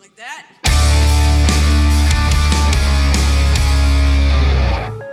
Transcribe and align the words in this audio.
Like 0.00 0.16
that. 0.16 0.46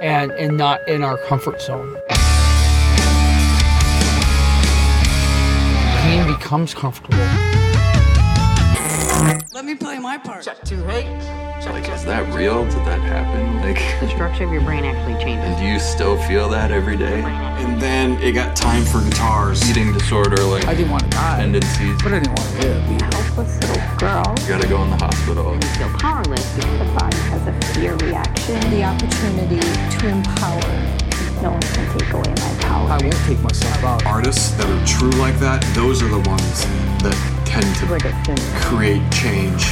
and 0.01 0.31
and 0.33 0.57
not 0.57 0.85
in 0.89 1.01
our 1.01 1.17
comfort 1.17 1.61
zone. 1.61 1.97
Pain 6.01 6.27
becomes 6.27 6.73
comfortable. 6.73 7.17
Let 9.53 9.63
me 9.63 9.75
play 9.75 9.97
my 9.99 10.17
part. 10.17 10.43
Like, 11.65 11.89
is 11.89 12.03
that 12.05 12.33
real? 12.35 12.63
Did 12.65 12.85
that 12.85 12.99
happen? 13.01 13.43
Like, 13.63 13.79
The 14.01 14.09
structure 14.09 14.43
of 14.43 14.51
your 14.51 14.61
brain 14.61 14.83
actually 14.83 15.15
changes. 15.23 15.45
and 15.47 15.57
do 15.57 15.63
you 15.65 15.79
still 15.79 16.17
feel 16.27 16.49
that 16.49 16.71
every 16.71 16.97
day? 16.97 17.21
And 17.23 17.81
then 17.81 18.19
it 18.21 18.33
got 18.33 18.55
time 18.57 18.83
for 18.83 18.99
guitars. 19.01 19.63
Eating 19.69 19.93
disorder, 19.93 20.43
like 20.43 20.65
I 20.67 20.73
didn't 20.75 20.91
want 20.91 21.03
to 21.03 21.09
die, 21.11 21.37
tendencies. 21.37 21.95
but 22.03 22.11
I 22.13 22.19
didn't 22.19 22.35
want 22.35 22.49
to 22.51 22.67
live. 22.67 23.01
helpless 23.13 23.59
little 23.61 23.97
girl. 23.97 24.35
You 24.41 24.47
gotta 24.49 24.67
go 24.67 24.83
in 24.83 24.89
the 24.89 24.97
hospital. 24.97 25.53
You 25.55 25.61
feel 25.79 25.89
powerless 25.97 26.43
because 26.55 26.79
the 26.79 26.93
body 26.99 27.17
has 27.31 27.47
a 27.47 27.53
fear 27.73 27.95
reaction. 28.03 28.59
the 28.69 28.83
opportunity 28.83 29.59
to 29.63 30.07
empower. 30.09 30.59
No 31.41 31.51
one 31.51 31.61
can 31.61 31.97
take 31.97 32.11
away 32.11 32.27
my 32.35 32.53
power. 32.59 32.89
I 32.91 32.97
won't 33.01 33.15
take 33.25 33.39
myself 33.39 33.83
out. 33.83 34.05
Artists 34.05 34.51
that 34.59 34.67
are 34.67 34.85
true 34.85 35.11
like 35.21 35.39
that, 35.39 35.63
those 35.73 36.03
are 36.03 36.09
the 36.09 36.23
ones 36.29 36.65
that 36.99 37.15
tend 37.45 37.67
to 37.79 37.85
a 37.95 38.59
create 38.59 39.03
change. 39.11 39.71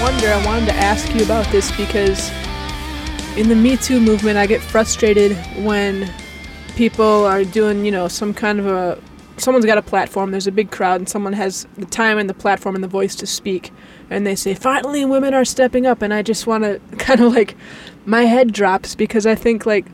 Wonder, 0.00 0.28
I 0.28 0.46
wanted 0.46 0.66
to 0.66 0.74
ask 0.74 1.14
you 1.14 1.22
about 1.22 1.46
this 1.52 1.70
because 1.76 2.30
in 3.36 3.48
the 3.48 3.54
Me 3.54 3.76
Too 3.76 4.00
movement, 4.00 4.38
I 4.38 4.46
get 4.46 4.62
frustrated 4.62 5.36
when 5.62 6.10
people 6.74 7.24
are 7.26 7.44
doing, 7.44 7.84
you 7.84 7.90
know, 7.90 8.08
some 8.08 8.32
kind 8.32 8.60
of 8.60 8.66
a. 8.66 8.98
Someone's 9.36 9.64
got 9.64 9.78
a 9.78 9.82
platform, 9.82 10.32
there's 10.32 10.46
a 10.46 10.52
big 10.52 10.70
crowd, 10.70 11.00
and 11.00 11.08
someone 11.08 11.32
has 11.32 11.66
the 11.76 11.86
time 11.86 12.18
and 12.18 12.28
the 12.28 12.34
platform 12.34 12.74
and 12.74 12.84
the 12.84 12.88
voice 12.88 13.14
to 13.16 13.26
speak. 13.26 13.72
And 14.10 14.26
they 14.26 14.34
say, 14.34 14.54
finally, 14.54 15.04
women 15.04 15.32
are 15.32 15.44
stepping 15.46 15.86
up. 15.86 16.02
And 16.02 16.12
I 16.12 16.22
just 16.22 16.46
want 16.46 16.64
to 16.64 16.80
kind 16.96 17.20
of 17.20 17.32
like. 17.32 17.56
My 18.06 18.22
head 18.22 18.52
drops 18.52 18.94
because 18.94 19.26
I 19.26 19.34
think, 19.34 19.66
like, 19.66 19.86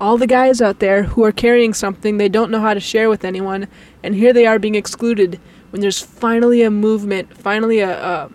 all 0.00 0.16
the 0.16 0.28
guys 0.28 0.62
out 0.62 0.78
there 0.78 1.02
who 1.02 1.24
are 1.24 1.32
carrying 1.32 1.74
something 1.74 2.16
they 2.16 2.28
don't 2.28 2.52
know 2.52 2.60
how 2.60 2.74
to 2.74 2.80
share 2.80 3.08
with 3.08 3.24
anyone, 3.24 3.66
and 4.04 4.14
here 4.14 4.32
they 4.32 4.46
are 4.46 4.60
being 4.60 4.76
excluded 4.76 5.40
when 5.70 5.80
there's 5.80 6.00
finally 6.00 6.62
a 6.62 6.70
movement, 6.70 7.36
finally 7.36 7.80
a, 7.80 8.00
a 8.00 8.30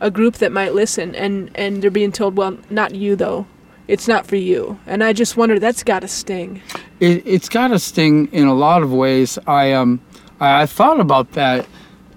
a 0.00 0.10
group 0.10 0.34
that 0.36 0.52
might 0.52 0.74
listen 0.74 1.14
and 1.14 1.50
and 1.54 1.82
they're 1.82 1.90
being 1.90 2.12
told 2.12 2.36
well 2.36 2.56
not 2.70 2.94
you 2.94 3.16
though 3.16 3.46
it's 3.88 4.08
not 4.08 4.26
for 4.26 4.36
you 4.36 4.78
and 4.86 5.02
i 5.04 5.12
just 5.12 5.36
wonder 5.36 5.58
that's 5.58 5.82
got 5.82 6.00
to 6.00 6.08
sting 6.08 6.60
It, 7.00 7.26
it's 7.26 7.48
got 7.48 7.70
a 7.72 7.78
sting 7.78 8.28
in 8.32 8.46
a 8.46 8.54
lot 8.54 8.82
of 8.82 8.92
ways. 8.92 9.38
I 9.46 9.72
um 9.72 10.00
I, 10.40 10.62
I 10.62 10.66
thought 10.66 11.00
about 11.00 11.32
that, 11.32 11.66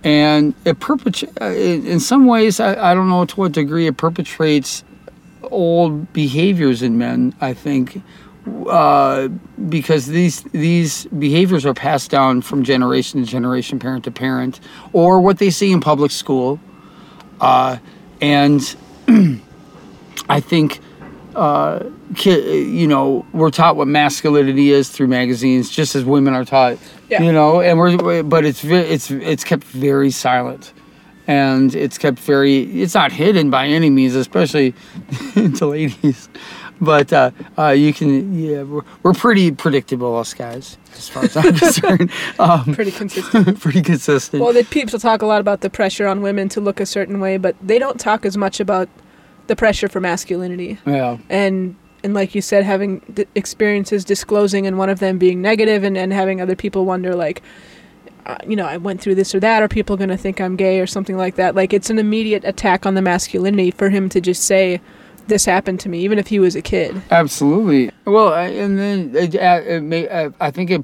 and 0.04 0.54
it 0.66 0.80
perpet- 0.80 1.24
uh, 1.42 1.46
in, 1.46 1.86
in 1.86 2.00
some 2.00 2.26
ways 2.26 2.60
I, 2.60 2.92
I 2.92 2.94
don't 2.94 3.10
know 3.10 3.26
to 3.26 3.36
what 3.36 3.52
degree 3.54 3.88
it 3.88 3.98
perpetrates 3.98 4.84
old 5.44 6.12
behaviors 6.14 6.82
in 6.82 6.98
men. 6.98 7.34
I 7.42 7.54
think. 7.54 8.02
Uh, 8.70 9.28
because 9.68 10.06
these 10.06 10.44
these 10.54 11.06
behaviors 11.20 11.66
are 11.66 11.74
passed 11.74 12.10
down 12.12 12.42
from 12.42 12.64
generation 12.64 13.20
to 13.20 13.30
generation, 13.30 13.78
parent 13.78 14.06
to 14.06 14.12
parent, 14.12 14.62
or 14.94 15.20
what 15.20 15.38
they 15.40 15.50
see 15.50 15.70
in 15.72 15.82
public 15.82 16.12
school, 16.12 16.58
uh, 17.42 17.78
and 18.22 18.76
I 20.30 20.40
think 20.40 20.80
ki- 22.16 22.62
you 22.64 22.88
know 22.88 23.26
we're 23.34 23.52
taught 23.52 23.76
what 23.76 23.88
masculinity 23.88 24.72
is 24.72 24.90
through 24.90 25.08
magazines 25.08 25.70
just 25.70 25.96
as 25.96 26.04
women 26.04 26.34
are 26.34 26.46
taught 26.46 26.78
Yeah. 27.10 27.22
you 27.22 27.32
know 27.32 27.62
and 27.62 27.78
we're 27.78 28.24
but 28.24 28.46
it's 28.46 28.64
it's 28.64 29.12
it's 29.12 29.44
kept 29.44 29.64
very 29.64 30.10
silent 30.12 30.74
and 31.28 31.76
it's 31.76 31.98
kept 31.98 32.20
very 32.20 32.82
it's 32.82 32.94
not 32.96 33.12
hidden 33.12 33.50
by 33.50 33.68
any 33.68 33.90
means 33.90 34.16
especially 34.16 34.74
to 35.58 35.66
ladies 35.68 36.30
but 36.80 37.12
uh, 37.14 37.32
uh, 37.58 37.70
you 37.70 37.94
can 37.94 38.38
yeah 38.38 38.64
we're, 38.64 38.82
we're 39.04 39.14
pretty 39.14 39.52
predictable 39.52 40.16
us 40.16 40.34
guys 40.34 40.78
as 40.94 41.10
far 41.10 41.24
as 41.24 41.38
i'm 41.38 41.56
concerned. 41.58 42.12
Um, 42.40 42.74
pretty 42.74 42.92
consistent. 42.92 43.60
pretty 43.62 43.82
consistent. 43.82 44.44
Well 44.44 44.54
the 44.54 44.64
people 44.64 45.00
talk 45.00 45.22
a 45.22 45.26
lot 45.26 45.42
about 45.42 45.62
the 45.62 45.70
pressure 45.70 46.08
on 46.08 46.22
women 46.22 46.50
to 46.50 46.62
look 46.62 46.80
a 46.80 46.86
certain 46.86 47.20
way 47.20 47.38
but 47.38 47.56
they 47.62 47.80
don't 47.80 48.00
talk 48.00 48.26
as 48.26 48.38
much 48.38 48.60
about 48.60 48.90
the 49.48 49.56
pressure 49.56 49.88
for 49.88 50.00
masculinity. 50.00 50.78
Yeah. 50.86 51.18
And 51.30 51.76
and 52.04 52.14
like 52.14 52.36
you 52.36 52.42
said 52.42 52.64
having 52.64 53.02
experiences 53.36 54.06
disclosing 54.06 54.68
and 54.68 54.78
one 54.78 54.90
of 54.90 55.00
them 55.00 55.18
being 55.18 55.42
negative 55.42 55.84
and, 55.84 55.98
and 55.98 56.14
having 56.14 56.40
other 56.40 56.56
people 56.56 56.86
wonder 56.86 57.16
like 57.16 57.42
uh, 58.28 58.38
you 58.46 58.56
know 58.56 58.66
i 58.66 58.78
went 58.78 59.02
through 59.02 59.16
this 59.16 59.34
or 59.34 59.40
that 59.40 59.64
are 59.64 59.68
people 59.68 59.98
going 59.98 60.10
to 60.10 60.18
think 60.18 60.40
i'm 60.40 60.56
gay 60.56 60.80
or 60.80 60.88
something 60.88 61.18
like 61.18 61.36
that? 61.36 61.56
Like 61.56 61.74
it's 61.74 61.90
an 61.90 61.98
immediate 61.98 62.44
attack 62.46 62.86
on 62.86 62.94
the 62.94 63.02
masculinity 63.02 63.72
for 63.72 63.90
him 63.90 64.10
to 64.10 64.22
just 64.22 64.44
say 64.44 64.80
this 65.28 65.46
happened 65.46 65.80
to 65.80 65.90
me 65.90 66.00
even 66.00 66.18
if 66.20 66.28
he 66.28 66.40
was 66.40 66.56
a 66.56 66.62
kid 66.62 67.02
Absolutely. 67.12 67.92
Well, 68.06 68.34
I- 68.34 68.46
and 68.48 68.78
then 68.80 69.12
it, 69.16 69.36
uh, 69.36 69.62
it 69.66 69.82
may, 69.82 70.08
uh, 70.08 70.32
I 70.40 70.52
think 70.52 70.72
it 70.72 70.84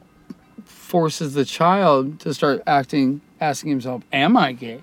forces 0.66 1.34
the 1.34 1.46
child 1.46 2.20
to 2.22 2.34
start 2.34 2.62
acting, 2.68 3.22
asking 3.42 3.70
himself, 3.72 4.04
"Am 4.12 4.38
I 4.38 4.52
gay?" 4.54 4.80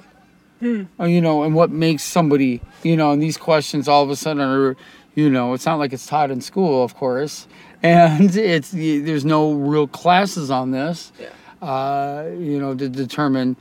Or, 0.98 1.08
you 1.08 1.20
know, 1.22 1.42
and 1.44 1.54
what 1.54 1.70
makes 1.70 2.02
somebody, 2.02 2.60
you 2.82 2.94
know, 2.96 3.12
and 3.12 3.22
these 3.22 3.38
questions 3.38 3.88
all 3.88 4.02
of 4.02 4.10
a 4.10 4.16
sudden 4.16 4.42
are, 4.42 4.76
you 5.14 5.30
know, 5.30 5.54
it's 5.54 5.64
not 5.64 5.78
like 5.78 5.92
it's 5.94 6.06
taught 6.06 6.30
in 6.30 6.40
school, 6.42 6.82
of 6.84 6.94
course, 6.96 7.46
and 7.82 8.34
it's 8.36 8.70
there's 8.70 9.24
no 9.24 9.52
real 9.52 9.86
classes 9.86 10.50
on 10.50 10.70
this, 10.72 11.12
uh, 11.62 12.24
you 12.38 12.58
know, 12.60 12.74
to 12.74 12.88
determine 12.88 13.56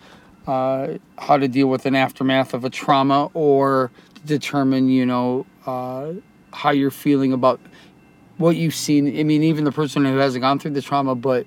uh, 0.48 0.88
how 1.18 1.38
to 1.38 1.48
deal 1.48 1.68
with 1.68 1.86
an 1.86 1.96
aftermath 1.96 2.54
of 2.54 2.66
a 2.66 2.70
trauma 2.70 3.30
or 3.34 3.92
determine, 4.26 4.90
you 4.90 5.06
know, 5.06 5.46
uh, 5.70 6.14
how 6.54 6.72
you're 6.72 6.92
feeling 7.06 7.32
about 7.34 7.60
what 8.38 8.56
you've 8.56 8.76
seen. 8.76 9.04
I 9.20 9.24
mean, 9.24 9.44
even 9.44 9.64
the 9.66 9.72
person 9.72 10.06
who 10.06 10.18
hasn't 10.18 10.42
gone 10.42 10.58
through 10.60 10.72
the 10.72 10.82
trauma, 10.82 11.14
but 11.16 11.46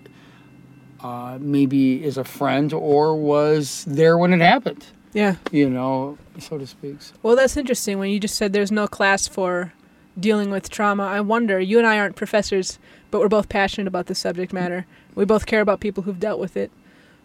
uh, 1.00 1.38
maybe 1.40 2.02
is 2.04 2.16
a 2.18 2.24
friend 2.24 2.72
or 2.72 3.16
was 3.16 3.84
there 3.88 4.16
when 4.18 4.32
it 4.32 4.40
happened, 4.40 4.86
yeah 5.12 5.34
you 5.50 5.68
know, 5.68 6.16
so 6.38 6.58
to 6.58 6.66
speak. 6.66 7.02
So- 7.02 7.14
Well, 7.22 7.36
that's 7.36 7.56
interesting. 7.56 7.98
When 7.98 8.10
you 8.10 8.20
just 8.20 8.36
said 8.36 8.52
there's 8.52 8.70
no 8.72 8.86
class 8.86 9.26
for 9.26 9.72
dealing 10.18 10.50
with 10.50 10.68
trauma, 10.70 11.04
I 11.04 11.20
wonder. 11.20 11.58
You 11.58 11.78
and 11.78 11.86
I 11.86 11.98
aren't 11.98 12.14
professors, 12.16 12.78
but 13.10 13.20
we're 13.20 13.28
both 13.38 13.48
passionate 13.48 13.88
about 13.88 14.06
the 14.06 14.14
subject 14.14 14.52
matter. 14.52 14.86
We 15.16 15.24
both 15.24 15.44
care 15.46 15.60
about 15.60 15.80
people 15.80 16.04
who've 16.04 16.20
dealt 16.20 16.38
with 16.38 16.56
it. 16.56 16.70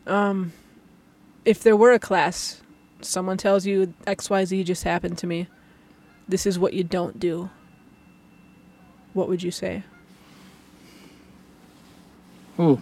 Um, 0.08 0.54
if 1.46 1.62
there 1.62 1.76
were 1.76 1.92
a 1.92 2.00
class, 2.00 2.62
someone 3.02 3.38
tells 3.38 3.66
you 3.68 3.94
X 4.08 4.30
Y 4.30 4.44
Z 4.46 4.64
just 4.64 4.84
happened 4.84 5.18
to 5.20 5.28
me. 5.28 5.48
This 6.28 6.46
is 6.46 6.60
what 6.60 6.74
you 6.74 6.84
don't 6.84 7.20
do. 7.20 7.50
What 9.14 9.30
would 9.30 9.42
you 9.44 9.52
say? 9.52 9.84
Oh, 12.60 12.82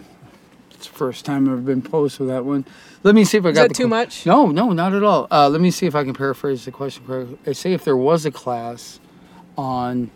it's 0.70 0.86
the 0.86 0.92
first 0.92 1.24
time 1.24 1.48
I've 1.52 1.64
been 1.64 1.82
posed 1.82 2.18
with 2.18 2.28
that 2.28 2.44
one. 2.44 2.64
Let 3.02 3.14
me 3.14 3.24
see 3.24 3.38
if 3.38 3.44
I 3.46 3.50
Is 3.50 3.54
got 3.56 3.68
that 3.68 3.74
too 3.74 3.88
much? 3.88 4.26
No, 4.26 4.46
no, 4.46 4.70
not 4.72 4.92
at 4.94 5.02
all. 5.02 5.28
Uh, 5.30 5.48
let 5.48 5.60
me 5.60 5.70
see 5.70 5.86
if 5.86 5.94
I 5.94 6.02
can 6.04 6.14
paraphrase 6.14 6.64
the 6.64 6.72
question 6.72 7.06
correctly. 7.06 7.38
I 7.46 7.52
say 7.52 7.72
if 7.72 7.84
there 7.84 7.96
was 7.96 8.26
a 8.26 8.30
class 8.30 8.98
on 9.56 10.10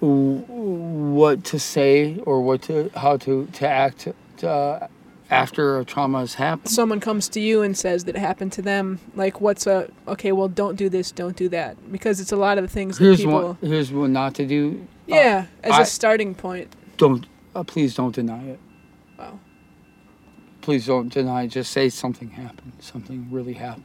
w- 0.00 0.44
what 0.48 1.44
to 1.44 1.58
say 1.58 2.18
or 2.26 2.42
what 2.42 2.62
to 2.62 2.90
how 2.94 3.16
to 3.18 3.46
to 3.54 3.68
act 3.68 4.08
uh, 4.42 4.88
after 5.30 5.78
a 5.78 5.84
trauma 5.84 6.20
has 6.20 6.34
happened. 6.34 6.70
Someone 6.70 7.00
comes 7.00 7.28
to 7.30 7.40
you 7.40 7.62
and 7.62 7.76
says 7.76 8.04
that 8.04 8.16
it 8.16 8.18
happened 8.18 8.52
to 8.52 8.62
them. 8.62 8.98
Like, 9.14 9.40
what's 9.40 9.66
a 9.66 9.90
okay? 10.06 10.32
Well, 10.32 10.48
don't 10.48 10.76
do 10.76 10.88
this, 10.88 11.10
don't 11.12 11.36
do 11.36 11.48
that, 11.50 11.90
because 11.92 12.20
it's 12.20 12.32
a 12.32 12.36
lot 12.36 12.58
of 12.58 12.64
the 12.64 12.68
things 12.68 12.98
that 12.98 13.04
Here's 13.04 13.18
people. 13.18 13.32
one. 13.42 13.58
Here's 13.60 13.92
what 13.92 14.10
not 14.10 14.34
to 14.36 14.46
do. 14.46 14.86
Uh, 15.10 15.14
yeah, 15.14 15.46
as 15.62 15.72
I- 15.72 15.82
a 15.82 15.86
starting 15.86 16.34
point. 16.34 16.74
don't. 16.96 17.26
Uh, 17.54 17.64
please 17.64 17.94
don't 17.94 18.14
deny 18.14 18.42
it. 18.44 18.60
Wow. 19.18 19.38
Please 20.60 20.86
don't 20.86 21.12
deny. 21.12 21.44
it. 21.44 21.48
Just 21.48 21.72
say 21.72 21.88
something 21.88 22.28
happened. 22.30 22.72
Something 22.78 23.26
really 23.30 23.54
happened. 23.54 23.84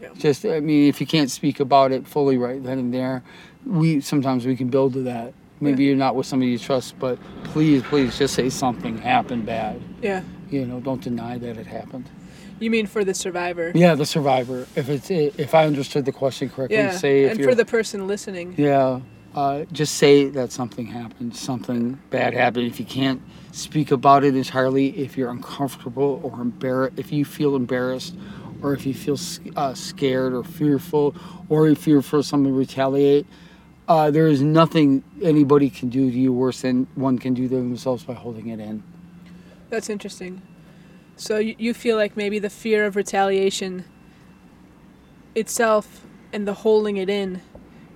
Yeah. 0.00 0.08
Just. 0.16 0.44
I 0.44 0.60
mean, 0.60 0.88
if 0.88 1.00
you 1.00 1.06
can't 1.06 1.30
speak 1.30 1.60
about 1.60 1.92
it 1.92 2.06
fully 2.06 2.36
right 2.38 2.62
then 2.62 2.78
and 2.78 2.94
there, 2.94 3.22
we 3.66 4.00
sometimes 4.00 4.46
we 4.46 4.54
can 4.56 4.68
build 4.68 4.92
to 4.94 5.02
that. 5.02 5.34
Maybe 5.62 5.84
you're 5.84 5.96
not 5.96 6.14
with 6.16 6.26
somebody 6.26 6.52
you 6.52 6.58
trust, 6.58 6.98
but 6.98 7.18
please, 7.44 7.82
please, 7.82 8.16
just 8.16 8.32
say 8.34 8.48
something 8.48 8.96
happened 8.96 9.44
bad. 9.44 9.78
Yeah. 10.00 10.22
You 10.50 10.66
know, 10.66 10.80
don't 10.80 11.00
deny 11.00 11.38
that 11.38 11.56
it 11.56 11.66
happened. 11.66 12.10
You 12.58 12.70
mean 12.70 12.86
for 12.86 13.04
the 13.04 13.14
survivor? 13.14 13.72
Yeah, 13.74 13.94
the 13.94 14.04
survivor. 14.04 14.66
If 14.76 14.88
it's 14.88 15.10
if 15.10 15.54
I 15.54 15.66
understood 15.66 16.04
the 16.04 16.12
question 16.12 16.50
correctly, 16.50 16.76
Yeah, 16.76 16.90
say 16.90 17.24
if 17.24 17.32
and 17.32 17.44
for 17.44 17.54
the 17.54 17.64
person 17.64 18.06
listening. 18.06 18.54
Yeah, 18.58 19.00
uh, 19.34 19.64
just 19.72 19.94
say 19.96 20.28
that 20.30 20.52
something 20.52 20.86
happened, 20.86 21.36
something 21.36 21.98
bad 22.10 22.34
happened. 22.34 22.66
If 22.66 22.78
you 22.80 22.86
can't 22.86 23.22
speak 23.52 23.92
about 23.92 24.24
it 24.24 24.36
entirely, 24.36 24.88
if 24.98 25.16
you're 25.16 25.30
uncomfortable 25.30 26.20
or 26.22 26.40
embarrassed, 26.40 26.98
if 26.98 27.12
you 27.12 27.24
feel 27.24 27.56
embarrassed, 27.56 28.14
or 28.62 28.74
if 28.74 28.84
you 28.84 28.92
feel 28.92 29.18
uh, 29.56 29.72
scared 29.74 30.34
or 30.34 30.44
fearful, 30.44 31.14
or 31.48 31.68
if 31.68 31.86
you 31.86 31.94
fear 31.94 32.02
for 32.02 32.22
someone 32.22 32.52
to 32.52 32.58
retaliate, 32.58 33.26
uh, 33.88 34.10
there 34.10 34.26
is 34.26 34.42
nothing 34.42 35.02
anybody 35.22 35.70
can 35.70 35.88
do 35.88 36.10
to 36.10 36.16
you 36.18 36.32
worse 36.32 36.60
than 36.60 36.86
one 36.94 37.18
can 37.18 37.34
do 37.34 37.48
to 37.48 37.54
themselves 37.54 38.04
by 38.04 38.14
holding 38.14 38.48
it 38.48 38.60
in. 38.60 38.82
That's 39.70 39.88
interesting. 39.88 40.42
So 41.16 41.38
you, 41.38 41.54
you 41.58 41.74
feel 41.74 41.96
like 41.96 42.16
maybe 42.16 42.38
the 42.38 42.50
fear 42.50 42.84
of 42.86 42.96
retaliation 42.96 43.84
itself 45.34 46.06
and 46.32 46.46
the 46.46 46.54
holding 46.54 46.96
it 46.96 47.08
in 47.08 47.40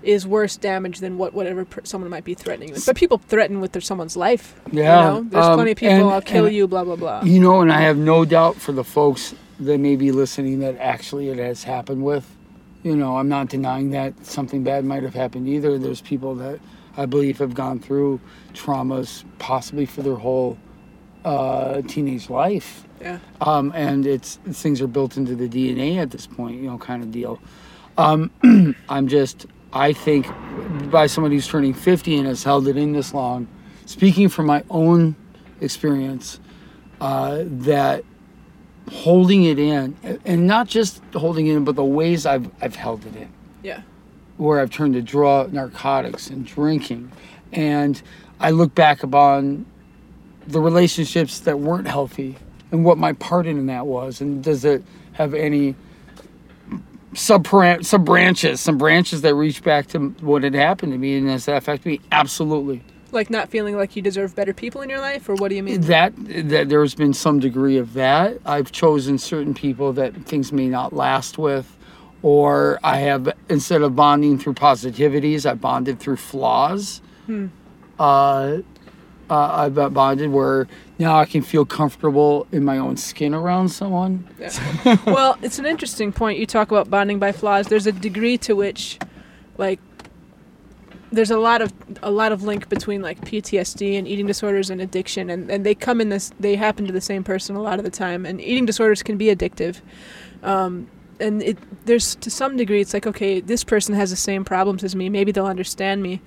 is 0.03 0.27
worse 0.27 0.57
damage 0.57 0.99
than 1.01 1.17
what 1.17 1.33
whatever 1.33 1.65
per- 1.65 1.81
someone 1.85 2.11
might 2.11 2.25
be 2.25 2.35
threatening 2.35 2.71
with. 2.73 2.85
But 2.85 2.97
people 2.97 3.19
threaten 3.19 3.61
with 3.61 3.73
their 3.73 3.81
someone's 3.81 4.17
life. 4.17 4.55
Yeah, 4.71 4.99
You 4.99 5.05
know? 5.23 5.29
There's 5.31 5.47
um, 5.47 5.55
plenty 5.57 5.71
of 5.73 5.79
people, 5.79 5.95
and- 5.95 6.11
I'll 6.11 6.21
kill 6.23 6.49
you, 6.49 6.69
blah, 6.69 6.85
blah, 6.85 6.97
blah. 6.97 7.23
You 7.23 7.41
know, 7.41 7.61
and 7.63 7.73
I 7.73 7.81
have 7.81 7.97
no 7.97 8.25
doubt 8.25 8.57
for 8.57 8.73
the 8.73 8.85
folks 8.85 9.35
that 9.61 9.79
may 9.79 9.97
be 9.97 10.13
listening 10.13 10.59
that 10.61 10.77
actually 10.79 11.29
it 11.31 11.39
has 11.39 11.65
happened 11.65 12.05
with. 12.05 12.29
You 12.83 12.95
know, 12.95 13.17
I'm 13.17 13.31
not 13.31 13.49
denying 13.49 13.91
that 13.93 14.27
something 14.27 14.63
bad 14.63 14.85
might 14.85 15.03
have 15.03 15.15
happened 15.15 15.49
either. 15.49 15.79
There's 15.79 16.03
people 16.03 16.35
that 16.35 16.61
I 16.99 17.07
believe 17.07 17.39
have 17.39 17.55
gone 17.55 17.79
through 17.79 18.21
traumas 18.53 19.25
possibly 19.39 19.87
for 19.87 20.03
their 20.03 20.17
whole 20.17 20.59
uh, 21.25 21.83
teenage 21.83 22.29
life. 22.31 22.87
Yeah. 23.01 23.19
Um, 23.41 23.73
and 23.75 24.07
it's 24.07 24.37
things 24.37 24.81
are 24.81 24.87
built 24.87 25.17
into 25.17 25.35
the 25.35 25.49
DNA 25.49 25.97
at 25.99 26.11
this 26.11 26.27
point, 26.27 26.57
you 26.61 26.69
know, 26.71 26.79
kind 26.79 27.03
of 27.03 27.11
deal. 27.11 27.39
Um, 27.99 28.31
I'm 28.89 29.09
just, 29.09 29.47
I 29.73 29.93
think, 29.93 30.27
by 30.91 31.07
somebody 31.07 31.37
who's 31.37 31.47
turning 31.49 31.75
50 31.75 32.17
and 32.17 32.27
has 32.27 32.43
held 32.43 32.67
it 32.69 32.77
in 32.77 32.93
this 32.93 33.13
long, 33.15 33.47
speaking 33.87 34.29
from 34.29 34.47
my 34.47 34.65
own 34.71 35.17
experience, 35.61 36.41
uh, 37.01 37.43
that 37.47 38.05
holding 38.91 39.45
it 39.45 39.59
in, 39.59 39.97
and 40.25 40.47
not 40.47 40.69
just 40.69 41.03
holding 41.15 41.47
it 41.47 41.57
in, 41.57 41.65
but 41.65 41.75
the 41.77 41.85
ways 41.85 42.27
I've 42.27 42.51
I've 42.61 42.77
held 42.77 43.05
it 43.07 43.17
in 43.17 43.29
Yeah. 43.63 43.81
where 44.37 44.61
I've 44.61 44.71
turned 44.71 44.95
to 44.95 45.03
draw 45.03 45.47
narcotics 45.51 46.29
and 46.29 46.45
drinking. 46.47 47.11
And 47.53 48.01
I 48.41 48.51
look 48.51 48.75
back 48.75 49.03
upon 49.03 49.65
the 50.47 50.61
relationships 50.61 51.41
that 51.41 51.59
weren't 51.59 51.89
healthy 51.89 52.37
and 52.71 52.85
what 52.85 52.99
my 52.99 53.13
part 53.15 53.47
in 53.47 53.67
that 53.67 53.87
was. 53.87 54.21
And 54.21 54.43
does 54.43 54.65
it 54.65 54.83
have 55.13 55.35
any 55.35 55.75
sub 57.15 57.47
sub 57.83 58.05
branches, 58.05 58.61
some 58.61 58.79
branches 58.79 59.23
that 59.23 59.35
reach 59.35 59.63
back 59.63 59.87
to 59.89 60.09
what 60.21 60.43
had 60.43 60.55
happened 60.55 60.93
to 60.93 60.99
me 60.99 61.17
and 61.17 61.29
does 61.29 61.47
that 61.47 61.57
affect 61.57 61.87
me? 61.87 62.01
Absolutely. 62.13 62.83
Like 63.13 63.31
not 63.31 63.49
feeling 63.49 63.77
like 63.77 63.95
you 63.95 64.03
deserve 64.03 64.35
better 64.35 64.53
people 64.53 64.83
in 64.83 64.91
your 64.91 64.99
life, 64.99 65.29
or 65.29 65.37
what 65.37 65.49
do 65.49 65.55
you 65.55 65.63
mean? 65.63 65.83
That 65.83 66.13
that 66.17 66.69
there's 66.69 66.97
been 66.97 67.15
some 67.15 67.39
degree 67.39 67.77
of 67.77 67.93
that. 67.95 68.39
I've 68.45 68.73
chosen 68.73 69.19
certain 69.19 69.55
people 69.55 69.93
that 69.93 70.27
things 70.27 70.51
may 70.53 70.67
not 70.67 70.93
last 70.93 71.39
with, 71.39 71.77
or 72.23 72.81
I 72.83 72.99
have 72.99 73.33
instead 73.49 73.83
of 73.83 73.95
bonding 73.95 74.37
through 74.41 74.55
positivities, 74.55 75.49
I 75.49 75.55
bonded 75.55 76.01
through 76.01 76.17
flaws. 76.17 77.01
hmm. 77.27 77.47
Uh, 78.01 78.59
uh, 79.31 79.71
I've 79.75 79.75
bonded 79.95 80.31
where 80.31 80.69
now 80.99 81.17
I 81.17 81.25
can 81.25 81.43
feel 81.43 81.65
comfortable 81.65 82.47
in 82.53 82.65
my 82.65 82.79
own 82.79 82.97
skin 82.97 83.35
around 83.35 83.69
someone. 83.71 84.29
well, 85.07 85.37
it's 85.43 85.59
an 85.59 85.67
interesting 85.67 86.13
point. 86.13 86.39
You 86.39 86.47
talk 86.47 86.71
about 86.71 86.91
bonding 86.91 87.19
by 87.19 87.33
flaws. 87.33 87.69
There's 87.69 87.87
a 87.87 87.93
degree 87.93 88.39
to 88.39 88.55
which, 88.55 88.99
like, 89.59 89.81
there's 91.11 91.31
a 91.31 91.39
lot 91.39 91.63
of 91.63 91.73
a 92.03 92.11
lot 92.11 92.33
of 92.33 92.43
link 92.43 92.69
between 92.69 93.01
like 93.01 93.21
PTSD 93.21 93.97
and 93.99 94.07
eating 94.07 94.27
disorders 94.27 94.71
and 94.71 94.81
addiction, 94.81 95.31
and, 95.31 95.51
and 95.51 95.65
they 95.65 95.75
come 95.75 96.01
in 96.01 96.09
this. 96.09 96.33
They 96.41 96.57
happen 96.57 96.87
to 96.87 96.93
the 96.93 97.01
same 97.01 97.25
person 97.25 97.57
a 97.57 97.63
lot 97.63 97.79
of 97.79 97.85
the 97.85 97.91
time, 97.91 98.27
and 98.27 98.41
eating 98.41 98.67
disorders 98.67 99.03
can 99.03 99.17
be 99.17 99.27
addictive. 99.27 99.81
Um, 100.43 100.89
and 101.21 101.43
it 101.43 101.59
there's 101.87 102.17
to 102.17 102.31
some 102.31 102.57
degree, 102.57 102.81
it's 102.81 102.93
like 102.93 103.07
okay, 103.07 103.41
this 103.41 103.65
person 103.65 103.95
has 103.95 104.11
the 104.11 104.17
same 104.17 104.45
problems 104.45 104.83
as 104.83 104.97
me. 104.97 105.09
Maybe 105.09 105.33
they'll 105.33 105.47
understand 105.47 106.03
me, 106.03 106.21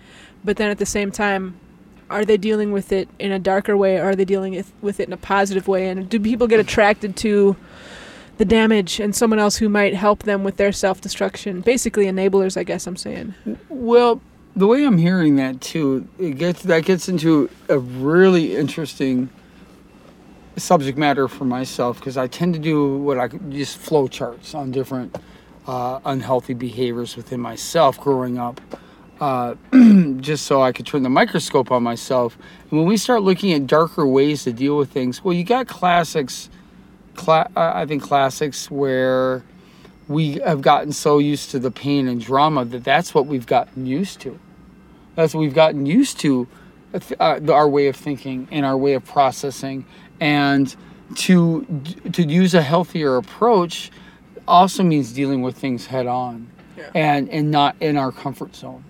but 0.43 0.57
then 0.57 0.71
at 0.71 0.77
the 0.77 0.85
same 0.85 1.11
time, 1.11 1.59
are 2.09 2.25
they 2.25 2.37
dealing 2.37 2.71
with 2.71 2.91
it 2.91 3.09
in 3.19 3.31
a 3.31 3.39
darker 3.39 3.75
way? 3.75 3.97
Or 3.97 4.09
are 4.09 4.15
they 4.15 4.25
dealing 4.25 4.63
with- 4.81 4.99
it 4.99 5.07
in 5.07 5.13
a 5.13 5.17
positive 5.17 5.67
way? 5.67 5.89
And 5.89 6.09
do 6.09 6.19
people 6.19 6.47
get 6.47 6.59
attracted 6.59 7.15
to 7.17 7.55
the 8.37 8.45
damage 8.45 8.99
and 8.99 9.15
someone 9.15 9.39
else 9.39 9.57
who 9.57 9.67
might 9.69 9.93
help 9.93 10.23
them 10.23 10.43
with 10.43 10.57
their 10.57 10.71
self-destruction? 10.71 11.61
Basically 11.61 12.05
enablers 12.05 12.55
i 12.57 12.63
guess 12.63 12.87
i'm 12.87 12.95
saying. 12.95 13.33
Well, 13.69 14.21
the 14.55 14.67
way 14.67 14.83
I'm 14.85 14.97
hearing 14.97 15.35
that 15.35 15.61
too, 15.61 16.07
it 16.17 16.37
gets 16.37 16.63
that 16.63 16.83
gets 16.85 17.07
into 17.07 17.49
a 17.69 17.77
really 17.77 18.55
interesting 18.55 19.29
subject 20.57 20.97
matter 20.97 21.27
for 21.27 21.45
myself 21.45 21.99
because 21.99 22.17
I 22.17 22.25
tend 22.27 22.55
to 22.55 22.59
do 22.59 22.97
what 22.97 23.19
I 23.19 23.27
just 23.27 23.77
flow 23.77 24.07
charts 24.07 24.55
on 24.55 24.71
different 24.71 25.15
uh, 25.67 25.99
unhealthy 26.05 26.55
behaviors 26.55 27.15
within 27.15 27.39
myself 27.39 27.99
growing 27.99 28.39
up, 28.39 28.59
uh, 29.19 29.55
just 30.19 30.45
so 30.45 30.61
I 30.61 30.71
could 30.71 30.85
turn 30.85 31.03
the 31.03 31.09
microscope 31.09 31.71
on 31.71 31.83
myself. 31.83 32.37
And 32.69 32.79
when 32.79 32.87
we 32.87 32.97
start 32.97 33.23
looking 33.23 33.53
at 33.53 33.67
darker 33.67 34.05
ways 34.05 34.43
to 34.43 34.53
deal 34.53 34.77
with 34.77 34.91
things, 34.91 35.23
well, 35.23 35.33
you 35.33 35.43
got 35.43 35.67
classics. 35.67 36.49
Cla- 37.15 37.49
uh, 37.55 37.71
I 37.73 37.85
think 37.85 38.03
classics 38.03 38.69
where 38.69 39.43
we 40.07 40.33
have 40.35 40.61
gotten 40.61 40.91
so 40.91 41.17
used 41.17 41.51
to 41.51 41.59
the 41.59 41.71
pain 41.71 42.07
and 42.07 42.21
drama 42.21 42.63
that 42.65 42.83
that's 42.83 43.13
what 43.13 43.25
we've 43.25 43.47
gotten 43.47 43.85
used 43.85 44.21
to. 44.21 44.39
That's 45.15 45.33
what 45.33 45.41
we've 45.41 45.53
gotten 45.53 45.85
used 45.87 46.19
to, 46.19 46.47
uh, 47.19 47.39
our 47.49 47.67
way 47.67 47.87
of 47.87 47.95
thinking 47.95 48.47
and 48.51 48.65
our 48.65 48.77
way 48.77 48.93
of 48.93 49.03
processing, 49.03 49.85
and 50.19 50.73
to 51.15 51.65
to 52.13 52.23
use 52.23 52.53
a 52.53 52.61
healthier 52.61 53.17
approach 53.17 53.91
also 54.47 54.83
means 54.83 55.11
dealing 55.11 55.41
with 55.41 55.57
things 55.57 55.87
head 55.87 56.07
on, 56.07 56.49
and 56.93 57.29
and 57.29 57.49
not 57.51 57.75
in 57.81 57.97
our 57.97 58.11
comfort 58.11 58.55
zone, 58.55 58.83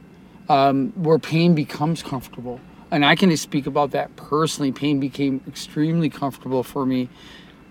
um, 0.50 0.92
where 0.96 1.20
pain 1.20 1.56
becomes 1.56 2.04
comfortable. 2.04 2.60
And 2.90 3.04
I 3.06 3.16
can 3.16 3.36
speak 3.36 3.68
about 3.68 3.92
that 3.92 4.16
personally. 4.16 4.72
Pain 4.72 5.00
became 5.00 5.42
extremely 5.48 6.10
comfortable 6.10 6.64
for 6.64 6.86
me 6.86 7.10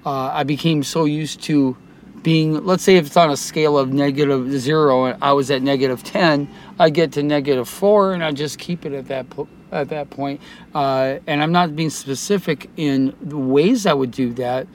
uh, 0.06 0.30
I 0.32 0.44
became 0.44 0.84
so 0.84 1.04
used 1.04 1.42
to 1.42 1.76
being, 2.22 2.64
let's 2.64 2.84
say 2.84 2.96
if 2.96 3.06
it's 3.06 3.16
on 3.16 3.30
a 3.30 3.36
scale 3.36 3.76
of 3.76 3.92
negative 3.92 4.50
zero 4.52 5.04
and 5.06 5.22
I 5.22 5.32
was 5.32 5.50
at 5.50 5.62
negative 5.62 6.04
10, 6.04 6.48
I 6.78 6.90
get 6.90 7.12
to 7.12 7.22
negative 7.22 7.68
four 7.68 8.14
and 8.14 8.22
I 8.24 8.30
just 8.30 8.58
keep 8.58 8.86
it 8.86 8.92
at 8.92 9.08
that, 9.08 9.28
po- 9.28 9.48
at 9.72 9.88
that 9.88 10.10
point. 10.10 10.40
Uh, 10.74 11.18
and 11.26 11.42
I'm 11.42 11.50
not 11.50 11.74
being 11.74 11.90
specific 11.90 12.70
in 12.76 13.14
the 13.20 13.36
ways 13.36 13.84
I 13.84 13.94
would 13.94 14.12
do 14.12 14.32
that, 14.34 14.68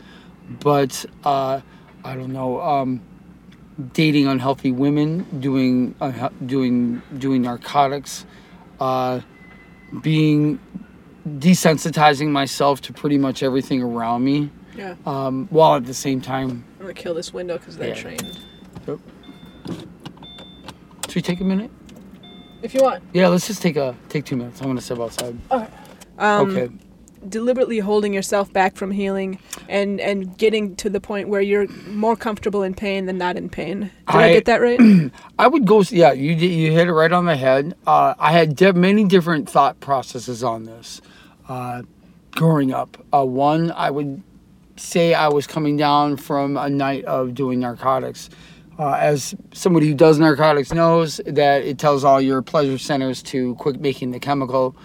but 0.59 1.05
uh, 1.23 1.61
I 2.03 2.15
don't 2.15 2.33
know, 2.33 2.61
um, 2.61 3.01
dating 3.93 4.27
unhealthy 4.27 4.71
women, 4.71 5.25
doing, 5.39 5.95
unha- 6.01 6.31
doing, 6.45 7.01
doing 7.17 7.41
narcotics, 7.41 8.25
uh, 8.79 9.19
being 10.01 10.59
desensitizing 11.27 12.29
myself 12.29 12.81
to 12.81 12.93
pretty 12.93 13.17
much 13.17 13.43
everything 13.43 13.81
around 13.83 14.23
me 14.23 14.49
yeah 14.75 14.95
um, 15.05 15.47
while 15.51 15.75
at 15.75 15.85
the 15.85 15.93
same 15.93 16.19
time. 16.21 16.63
i'm 16.79 16.85
gonna 16.85 16.93
kill 16.93 17.13
this 17.13 17.31
window 17.33 17.57
because 17.59 17.77
they're 17.77 17.89
Yeah. 17.89 17.93
trained 17.93 18.39
Should 21.07 21.15
we 21.15 21.21
take 21.21 21.41
a 21.41 21.43
minute? 21.43 21.69
if 22.63 22.73
you 22.73 22.81
want 22.81 23.03
Yeah, 23.13 23.27
let's 23.27 23.45
just 23.45 23.61
take 23.61 23.75
a 23.75 23.95
take 24.09 24.23
two 24.25 24.35
minutes. 24.37 24.61
I'm 24.61 24.67
gonna 24.67 24.81
step 24.81 24.99
outside. 24.99 25.37
um, 26.17 26.49
okay. 26.49 26.69
Deliberately 27.29 27.79
holding 27.79 28.13
yourself 28.13 28.51
back 28.51 28.75
from 28.75 28.91
healing 28.91 29.37
and 29.69 29.99
and 30.01 30.37
getting 30.37 30.75
to 30.77 30.89
the 30.89 30.99
point 30.99 31.29
where 31.29 31.41
you're 31.41 31.67
more 31.87 32.15
comfortable 32.15 32.63
in 32.63 32.73
pain 32.73 33.05
than 33.05 33.17
not 33.17 33.37
in 33.37 33.47
pain 33.49 33.79
did 33.81 33.91
i, 34.07 34.23
I- 34.29 34.33
get 34.33 34.45
that 34.45 34.61
right 34.61 34.79
I 35.39 35.47
would 35.47 35.65
go. 35.65 35.81
Yeah, 35.89 36.11
you 36.13 36.33
you 36.33 36.71
hit 36.71 36.87
it 36.87 36.93
right 36.93 37.11
on 37.11 37.25
the 37.25 37.35
head. 37.35 37.75
Uh, 37.87 38.13
I 38.19 38.31
had 38.31 38.55
de- 38.55 38.73
many 38.73 39.05
different 39.05 39.49
thought 39.49 39.79
processes 39.79 40.43
on 40.43 40.65
this. 40.65 41.01
Uh, 41.49 41.81
growing 42.31 42.73
up, 42.73 43.03
uh, 43.11 43.25
one 43.25 43.71
I 43.71 43.89
would 43.89 44.21
say 44.77 45.13
I 45.15 45.27
was 45.29 45.47
coming 45.47 45.77
down 45.77 46.17
from 46.17 46.57
a 46.57 46.69
night 46.69 47.05
of 47.05 47.33
doing 47.33 47.59
narcotics. 47.59 48.29
Uh, 48.79 48.93
as 48.93 49.35
somebody 49.53 49.87
who 49.87 49.93
does 49.93 50.17
narcotics 50.19 50.71
knows 50.73 51.19
that 51.25 51.63
it 51.63 51.77
tells 51.77 52.03
all 52.03 52.21
your 52.21 52.41
pleasure 52.41 52.77
centers 52.77 53.21
to 53.23 53.53
quit 53.55 53.79
making 53.81 54.11
the 54.11 54.19
chemical 54.19 54.75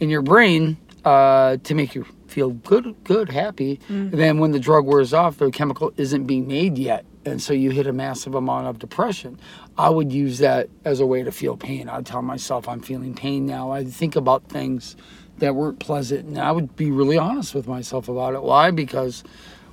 in 0.00 0.08
your 0.10 0.22
brain 0.22 0.76
uh, 1.04 1.56
to 1.58 1.74
make 1.74 1.94
you 1.94 2.04
feel 2.26 2.50
good, 2.50 2.94
good, 3.04 3.30
happy. 3.30 3.80
Then 4.10 4.38
when 4.38 4.52
the 4.52 4.60
drug 4.60 4.84
wears 4.84 5.12
off, 5.14 5.38
the 5.38 5.50
chemical 5.50 5.92
isn't 5.96 6.24
being 6.24 6.46
made 6.46 6.76
yet, 6.78 7.04
and 7.24 7.40
so 7.40 7.52
you 7.52 7.70
hit 7.70 7.86
a 7.86 7.92
massive 7.92 8.34
amount 8.34 8.66
of 8.66 8.78
depression. 8.78 9.38
I 9.76 9.90
would 9.90 10.12
use 10.12 10.38
that 10.38 10.68
as 10.84 11.00
a 11.00 11.06
way 11.06 11.22
to 11.22 11.32
feel 11.32 11.56
pain. 11.56 11.88
I'd 11.88 12.06
tell 12.06 12.22
myself 12.22 12.68
I'm 12.68 12.80
feeling 12.80 13.14
pain 13.14 13.46
now. 13.46 13.70
I'd 13.70 13.90
think 13.92 14.16
about 14.16 14.48
things 14.48 14.96
that 15.38 15.54
weren't 15.54 15.78
pleasant, 15.78 16.26
and 16.26 16.38
I 16.38 16.52
would 16.52 16.74
be 16.76 16.90
really 16.90 17.16
honest 17.16 17.54
with 17.54 17.68
myself 17.68 18.08
about 18.08 18.34
it. 18.34 18.42
Why? 18.42 18.70
Because, 18.72 19.22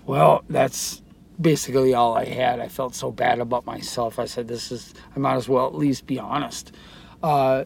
well, 0.05 0.43
that's 0.49 1.01
basically 1.41 1.93
all 1.93 2.15
I 2.15 2.25
had. 2.25 2.59
I 2.59 2.67
felt 2.67 2.95
so 2.95 3.11
bad 3.11 3.39
about 3.39 3.65
myself. 3.65 4.19
I 4.19 4.25
said, 4.25 4.47
"This 4.47 4.71
is. 4.71 4.93
I 5.15 5.19
might 5.19 5.35
as 5.35 5.49
well 5.49 5.65
at 5.67 5.75
least 5.75 6.05
be 6.05 6.19
honest." 6.19 6.71
Uh, 7.23 7.65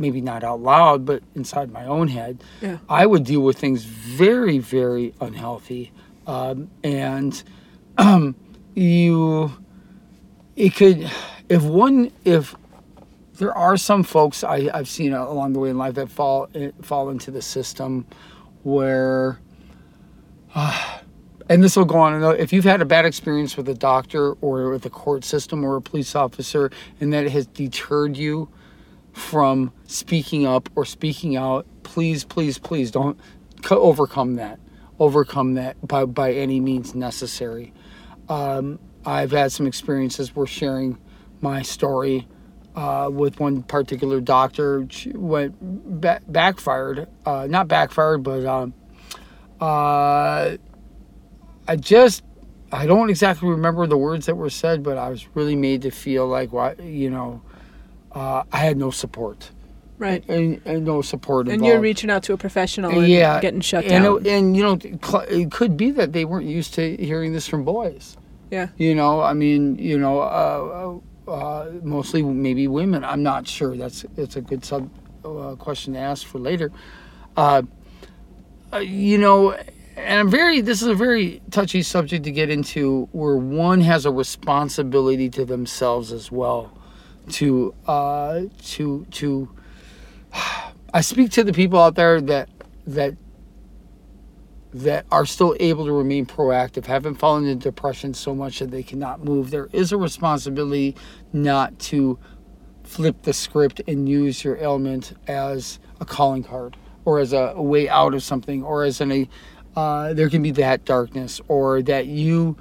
maybe 0.00 0.20
not 0.20 0.42
out 0.42 0.60
loud, 0.60 1.04
but 1.04 1.22
inside 1.34 1.70
my 1.70 1.84
own 1.84 2.08
head, 2.08 2.42
Yeah. 2.60 2.78
I 2.88 3.06
would 3.06 3.24
deal 3.24 3.40
with 3.42 3.58
things 3.58 3.84
very, 3.84 4.58
very 4.58 5.14
unhealthy. 5.20 5.92
Um, 6.26 6.70
and 6.82 7.40
um, 7.98 8.34
you, 8.74 9.52
it 10.56 10.70
could, 10.74 11.10
if 11.48 11.62
one, 11.62 12.10
if 12.24 12.54
there 13.34 13.56
are 13.56 13.76
some 13.76 14.02
folks 14.02 14.42
I, 14.42 14.70
I've 14.72 14.88
seen 14.88 15.12
along 15.12 15.52
the 15.52 15.58
way 15.60 15.70
in 15.70 15.78
life 15.78 15.94
that 15.94 16.08
fall 16.10 16.48
eh, 16.54 16.70
fall 16.82 17.10
into 17.10 17.30
the 17.30 17.42
system 17.42 18.06
where, 18.62 19.38
and 21.48 21.64
this 21.64 21.76
will 21.76 21.84
go 21.86 21.98
on. 21.98 22.14
and 22.14 22.24
on. 22.24 22.36
If 22.36 22.52
you've 22.52 22.64
had 22.64 22.80
a 22.80 22.84
bad 22.84 23.06
experience 23.06 23.56
with 23.56 23.68
a 23.68 23.74
doctor 23.74 24.32
or 24.40 24.70
with 24.70 24.82
the 24.82 24.90
court 24.90 25.24
system 25.24 25.64
or 25.64 25.76
a 25.76 25.82
police 25.82 26.14
officer, 26.14 26.70
and 27.00 27.12
that 27.12 27.28
has 27.28 27.46
deterred 27.46 28.16
you 28.16 28.48
from 29.12 29.72
speaking 29.86 30.46
up 30.46 30.68
or 30.74 30.84
speaking 30.84 31.36
out, 31.36 31.66
please, 31.82 32.24
please, 32.24 32.58
please 32.58 32.90
don't 32.90 33.18
co- 33.62 33.80
overcome 33.80 34.36
that. 34.36 34.58
Overcome 34.98 35.54
that 35.54 35.76
by 35.86 36.04
by 36.04 36.32
any 36.32 36.60
means 36.60 36.94
necessary. 36.94 37.72
Um, 38.28 38.78
I've 39.04 39.30
had 39.30 39.50
some 39.50 39.66
experiences 39.66 40.36
where 40.36 40.46
sharing 40.46 40.98
my 41.40 41.62
story 41.62 42.28
uh, 42.76 43.08
with 43.12 43.40
one 43.40 43.62
particular 43.62 44.20
doctor 44.20 44.86
went 45.14 45.56
ba- 46.00 46.20
backfired. 46.28 47.08
Uh, 47.24 47.46
not 47.48 47.66
backfired, 47.66 48.22
but 48.22 48.44
um, 48.44 48.74
uh, 49.60 50.56
I 51.66 51.76
just 51.76 52.22
I 52.72 52.86
don't 52.86 53.10
exactly 53.10 53.48
remember 53.48 53.86
the 53.86 53.96
words 53.96 54.26
that 54.26 54.36
were 54.36 54.50
said, 54.50 54.82
but 54.82 54.98
I 54.98 55.08
was 55.08 55.26
really 55.34 55.56
made 55.56 55.82
to 55.82 55.90
feel 55.90 56.26
like 56.26 56.52
what 56.52 56.80
you 56.82 57.10
know 57.10 57.42
uh, 58.12 58.42
I 58.52 58.58
had 58.58 58.76
no 58.76 58.90
support 58.90 59.50
Right. 59.98 60.26
and, 60.28 60.60
and 60.64 60.84
no 60.86 61.02
support. 61.02 61.48
And 61.48 61.64
you're 61.64 61.78
reaching 61.78 62.10
out 62.10 62.22
to 62.24 62.32
a 62.32 62.36
professional 62.38 62.90
and 62.90 63.06
yeah, 63.06 63.38
getting 63.40 63.60
shut 63.60 63.84
and 63.84 64.04
down. 64.04 64.26
It, 64.26 64.26
and 64.28 64.56
you 64.56 64.62
know, 64.62 64.78
it 65.28 65.50
could 65.50 65.76
be 65.76 65.90
that 65.90 66.12
they 66.14 66.24
weren't 66.24 66.46
used 66.46 66.72
to 66.74 66.96
hearing 66.96 67.32
this 67.34 67.46
from 67.46 67.64
boys. 67.64 68.16
yeah. 68.50 68.68
You 68.78 68.94
know, 68.94 69.20
I 69.20 69.34
mean, 69.34 69.76
you 69.76 69.98
know, 69.98 70.20
uh, 70.20 71.30
uh, 71.30 71.70
mostly 71.82 72.22
maybe 72.22 72.66
women. 72.66 73.04
I'm 73.04 73.22
not 73.22 73.46
sure. 73.46 73.76
That's 73.76 74.06
it's 74.16 74.36
a 74.36 74.40
good 74.40 74.64
sub 74.64 74.88
uh, 75.22 75.54
question 75.56 75.92
to 75.92 75.98
ask 76.00 76.26
for 76.26 76.38
later. 76.38 76.72
Uh, 77.36 77.62
uh, 78.72 78.78
you 78.78 79.18
know, 79.18 79.52
and 79.96 80.18
I'm 80.18 80.30
very. 80.30 80.62
This 80.62 80.80
is 80.80 80.88
a 80.88 80.94
very 80.94 81.42
touchy 81.50 81.82
subject 81.82 82.24
to 82.24 82.30
get 82.32 82.48
into, 82.48 83.06
where 83.12 83.36
one 83.36 83.82
has 83.82 84.06
a 84.06 84.10
responsibility 84.10 85.28
to 85.30 85.44
themselves 85.44 86.10
as 86.10 86.32
well, 86.32 86.72
to 87.30 87.74
uh, 87.86 88.42
to 88.64 89.06
to. 89.10 89.54
I 90.92 91.02
speak 91.02 91.30
to 91.32 91.44
the 91.44 91.52
people 91.52 91.78
out 91.78 91.94
there 91.94 92.20
that 92.20 92.48
that 92.86 93.16
that 94.72 95.04
are 95.10 95.26
still 95.26 95.56
able 95.58 95.84
to 95.84 95.92
remain 95.92 96.26
proactive, 96.26 96.86
haven't 96.86 97.16
fallen 97.16 97.44
into 97.44 97.68
depression 97.68 98.14
so 98.14 98.34
much 98.34 98.60
that 98.60 98.70
they 98.70 98.82
cannot 98.82 99.24
move. 99.24 99.50
There 99.50 99.68
is 99.72 99.92
a 99.92 99.96
responsibility 99.96 100.94
not 101.32 101.78
to 101.80 102.18
flip 102.84 103.22
the 103.22 103.32
script 103.32 103.80
and 103.88 104.08
use 104.08 104.44
your 104.44 104.56
ailment 104.58 105.14
as 105.28 105.78
a 106.00 106.04
calling 106.04 106.42
card 106.42 106.76
or 107.04 107.18
as 107.18 107.32
a, 107.32 107.54
way 107.60 107.88
out 107.88 108.14
of 108.14 108.22
something 108.22 108.62
or 108.62 108.84
as 108.84 109.00
an 109.00 109.12
a 109.12 109.28
uh, 109.76 110.12
there 110.12 110.28
can 110.28 110.42
be 110.42 110.50
that 110.50 110.84
darkness 110.84 111.40
or 111.46 111.80
that 111.82 112.06
you 112.06 112.56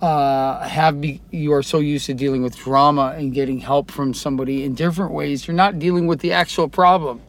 uh, 0.00 0.66
have 0.66 1.00
be, 1.00 1.20
you 1.30 1.52
are 1.52 1.62
so 1.62 1.78
used 1.78 2.06
to 2.06 2.14
dealing 2.14 2.42
with 2.42 2.56
drama 2.56 3.14
and 3.16 3.34
getting 3.34 3.58
help 3.58 3.90
from 3.90 4.14
somebody 4.14 4.62
in 4.62 4.74
different 4.74 5.12
ways 5.12 5.46
you're 5.48 5.56
not 5.56 5.78
dealing 5.78 6.06
with 6.06 6.20
the 6.20 6.32
actual 6.32 6.68
problem. 6.68 7.20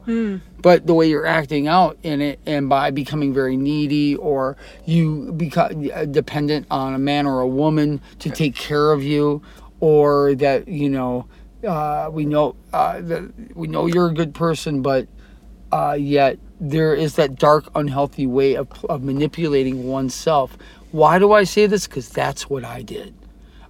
But 0.62 0.86
the 0.86 0.94
way 0.94 1.10
you're 1.10 1.26
acting 1.26 1.68
out 1.68 1.98
in 2.04 2.22
it 2.22 2.40
and 2.46 2.70
by 2.70 2.92
becoming 2.92 3.34
very 3.34 3.58
needy 3.58 4.16
or 4.16 4.58
you 4.86 5.32
become 5.32 5.90
dependent 6.12 6.68
on 6.70 6.94
a 6.94 7.00
man 7.00 7.26
or 7.26 7.40
a 7.40 7.48
woman 7.48 8.02
to 8.20 8.30
take 8.30 8.56
care 8.56 8.92
of 8.92 9.02
you 9.02 9.42
or 9.80 10.36
that 10.36 10.68
you 10.68 10.90
know 10.90 11.28
uh, 11.66 12.10
we 12.12 12.26
know 12.26 12.56
uh, 12.74 13.02
that 13.02 13.56
we 13.56 13.68
know 13.68 13.86
you're 13.86 14.08
a 14.08 14.14
good 14.14 14.34
person 14.34 14.82
but 14.82 15.08
uh, 15.72 15.96
yet 15.98 16.38
there 16.60 16.94
is 16.94 17.16
that 17.16 17.36
dark 17.36 17.70
unhealthy 17.76 18.28
way 18.28 18.56
of, 18.56 18.68
of 18.86 19.04
manipulating 19.04 19.88
oneself 19.88 20.58
why 20.92 21.20
do 21.20 21.32
i 21.32 21.44
say 21.44 21.66
this 21.66 21.88
because 21.88 22.10
that's 22.10 22.50
what 22.50 22.64
i 22.64 22.82
did 22.82 23.14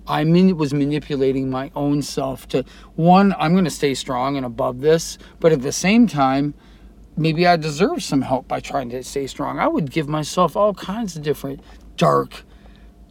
I 0.10 0.24
mean, 0.24 0.58
was 0.58 0.74
manipulating 0.74 1.52
my 1.52 1.70
own 1.76 2.02
self 2.02 2.48
to 2.48 2.66
one, 2.96 3.36
I'm 3.38 3.52
going 3.52 3.66
to 3.66 3.70
stay 3.70 3.94
strong 3.94 4.38
and 4.38 4.46
above 4.46 4.82
this, 4.82 5.20
but 5.40 5.52
at 5.52 5.62
the 5.62 5.72
same 5.72 6.08
time, 6.08 6.56
maybe 7.16 7.46
I 7.46 7.58
deserve 7.58 8.02
some 8.02 8.24
help 8.24 8.48
by 8.48 8.60
trying 8.60 8.90
to 8.90 9.04
stay 9.04 9.28
strong. 9.28 9.60
I 9.60 9.68
would 9.68 9.92
give 9.92 10.08
myself 10.08 10.58
all 10.58 10.74
kinds 10.74 11.16
of 11.16 11.22
different 11.22 11.62
dark 11.96 12.44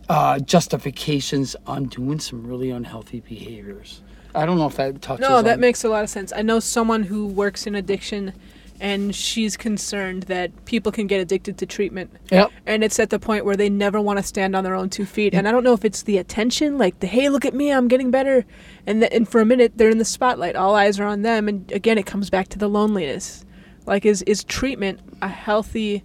uh, 0.08 0.40
justifications 0.40 1.54
on 1.66 1.84
doing 1.84 2.18
some 2.18 2.44
really 2.44 2.70
unhealthy 2.70 3.20
behaviors. 3.20 4.02
I 4.34 4.44
don't 4.44 4.58
know 4.58 4.66
if 4.66 4.76
that 4.76 5.00
touches. 5.00 5.20
No, 5.20 5.40
that 5.40 5.54
on- 5.54 5.60
makes 5.60 5.84
a 5.84 5.88
lot 5.88 6.02
of 6.02 6.10
sense. 6.10 6.32
I 6.32 6.42
know 6.42 6.58
someone 6.58 7.04
who 7.04 7.26
works 7.26 7.64
in 7.66 7.76
addiction 7.76 8.32
and 8.80 9.14
she's 9.14 9.56
concerned 9.56 10.25
that 10.25 10.64
people 10.64 10.92
can 10.92 11.06
get 11.06 11.20
addicted 11.20 11.58
to 11.58 11.66
treatment. 11.66 12.11
Yep. 12.30 12.52
And 12.66 12.85
it's 12.85 12.99
at 12.99 13.11
the 13.11 13.18
point 13.18 13.44
where 13.44 13.56
they 13.56 13.68
never 13.68 14.00
want 14.00 14.18
to 14.18 14.23
stand 14.23 14.54
on 14.54 14.64
their 14.64 14.75
own 14.75 14.88
two 14.90 15.04
feet. 15.04 15.35
And 15.35 15.49
I 15.49 15.52
don't 15.52 15.64
know 15.64 15.73
if 15.73 15.85
it's 15.85 16.02
the 16.02 16.18
attention, 16.18 16.78
like 16.78 17.00
the 17.00 17.06
hey, 17.06 17.28
look 17.28 17.44
at 17.44 17.54
me, 17.54 17.73
I'm 17.73 17.88
getting 17.88 18.11
better. 18.11 18.44
And, 18.87 19.00
th- 19.00 19.12
and 19.12 19.28
for 19.28 19.40
a 19.40 19.44
minute, 19.44 19.73
they're 19.76 19.90
in 19.90 19.99
the 19.99 20.04
spotlight. 20.04 20.56
All 20.56 20.75
eyes 20.75 21.00
are 21.00 21.06
on 21.06 21.23
them. 21.23 21.49
And 21.49 21.70
again, 21.73 21.99
it 21.99 22.06
comes 22.06 22.30
back 22.30 22.49
to 22.49 22.58
the 22.58 22.68
loneliness. 22.68 23.44
Like, 23.87 24.04
is, 24.04 24.23
is 24.23 24.44
treatment 24.44 25.00
a 25.23 25.28
healthy 25.28 26.04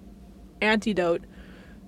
antidote 0.61 1.23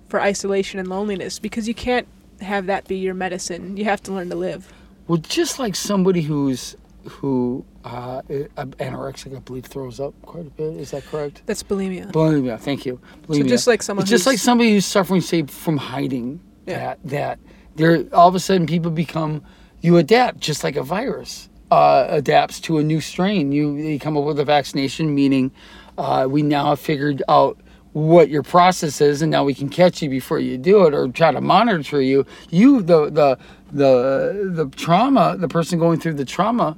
for 0.08 0.20
isolation 0.20 0.78
and 0.78 0.88
loneliness? 0.88 1.38
Because 1.38 1.66
you 1.66 1.74
can't 1.74 2.06
have 2.40 2.66
that 2.66 2.86
be 2.86 2.96
your 2.96 3.14
medicine. 3.14 3.76
You 3.76 3.84
have 3.84 4.02
to 4.04 4.12
learn 4.12 4.28
to 4.30 4.36
live. 4.36 4.72
Well, 5.08 5.18
just 5.18 5.58
like 5.58 5.74
somebody 5.74 6.22
who's 6.22 6.76
who 7.08 7.64
uh, 7.84 8.22
i- 8.28 8.48
anorexic, 8.56 9.36
I 9.36 9.40
believe, 9.40 9.66
throws 9.66 10.00
up 10.00 10.14
quite 10.22 10.46
a 10.46 10.50
bit. 10.50 10.76
Is 10.76 10.90
that 10.92 11.04
correct? 11.06 11.42
That's 11.46 11.62
bulimia. 11.62 12.10
Bulimia. 12.12 12.58
Thank 12.58 12.86
you. 12.86 13.00
Bulimia. 13.28 13.48
just 13.48 13.66
like 13.66 13.82
someone 13.82 14.02
It's 14.04 14.10
just 14.10 14.26
like 14.26 14.38
somebody 14.38 14.72
who's 14.72 14.86
suffering, 14.86 15.20
say, 15.20 15.42
from 15.44 15.76
hiding. 15.76 16.40
Yeah. 16.66 16.78
That 16.78 16.98
that 17.04 17.38
there 17.76 18.04
all 18.12 18.28
of 18.28 18.34
a 18.34 18.40
sudden 18.40 18.66
people 18.66 18.90
become 18.90 19.42
you 19.80 19.96
adapt 19.98 20.40
just 20.40 20.64
like 20.64 20.76
a 20.76 20.82
virus 20.82 21.48
uh, 21.70 22.06
adapts 22.08 22.60
to 22.60 22.78
a 22.78 22.82
new 22.82 23.00
strain. 23.00 23.52
You 23.52 23.74
you 23.76 23.98
come 23.98 24.16
up 24.16 24.24
with 24.24 24.38
a 24.38 24.44
vaccination, 24.44 25.14
meaning 25.14 25.52
uh, 25.98 26.26
we 26.28 26.42
now 26.42 26.66
have 26.70 26.80
figured 26.80 27.22
out 27.28 27.58
what 27.92 28.28
your 28.28 28.42
process 28.42 29.00
is, 29.00 29.22
and 29.22 29.30
now 29.30 29.44
we 29.44 29.54
can 29.54 29.68
catch 29.68 30.02
you 30.02 30.10
before 30.10 30.38
you 30.38 30.58
do 30.58 30.86
it, 30.86 30.94
or 30.94 31.08
try 31.08 31.32
to 31.32 31.40
monitor 31.40 32.00
you. 32.00 32.26
You 32.50 32.82
the 32.82 33.10
the 33.10 33.38
the 33.72 34.52
the 34.54 34.68
trauma, 34.76 35.36
the 35.38 35.48
person 35.48 35.78
going 35.78 36.00
through 36.00 36.14
the 36.14 36.24
trauma, 36.24 36.76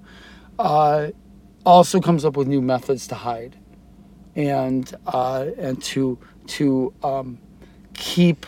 uh, 0.58 1.08
also 1.66 2.00
comes 2.00 2.24
up 2.24 2.36
with 2.36 2.48
new 2.48 2.60
methods 2.62 3.06
to 3.08 3.14
hide 3.14 3.56
and 4.36 4.92
uh, 5.06 5.46
and 5.58 5.82
to 5.82 6.18
to 6.46 6.92
um, 7.02 7.38
keep 7.94 8.46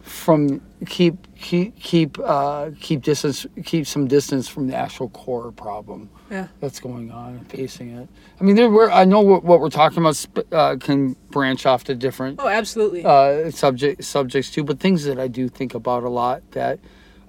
from 0.00 0.60
keep 0.86 1.16
keep 1.36 1.76
keep 1.78 2.18
uh, 2.18 2.70
keep 2.80 3.02
distance 3.02 3.46
keep 3.64 3.86
some 3.86 4.06
distance 4.08 4.48
from 4.48 4.66
the 4.66 4.74
actual 4.74 5.08
core 5.10 5.52
problem 5.52 6.10
Yeah. 6.30 6.48
that's 6.60 6.80
going 6.80 7.10
on 7.12 7.36
and 7.36 7.48
facing 7.50 7.90
it. 7.90 8.08
I 8.40 8.44
mean, 8.44 8.56
there 8.56 8.68
were 8.68 8.90
I 8.90 9.04
know 9.04 9.20
what, 9.20 9.44
what 9.44 9.60
we're 9.60 9.70
talking 9.70 9.98
about 9.98 10.16
sp- 10.18 10.46
uh, 10.52 10.76
can 10.78 11.14
branch 11.30 11.66
off 11.66 11.84
to 11.84 11.94
different 11.94 12.40
Oh, 12.40 12.48
absolutely. 12.48 13.04
uh, 13.04 13.50
subject 13.50 14.02
subjects 14.04 14.50
too, 14.50 14.64
but 14.64 14.80
things 14.80 15.04
that 15.04 15.18
I 15.18 15.28
do 15.28 15.48
think 15.48 15.74
about 15.74 16.02
a 16.02 16.08
lot 16.08 16.42
that 16.52 16.80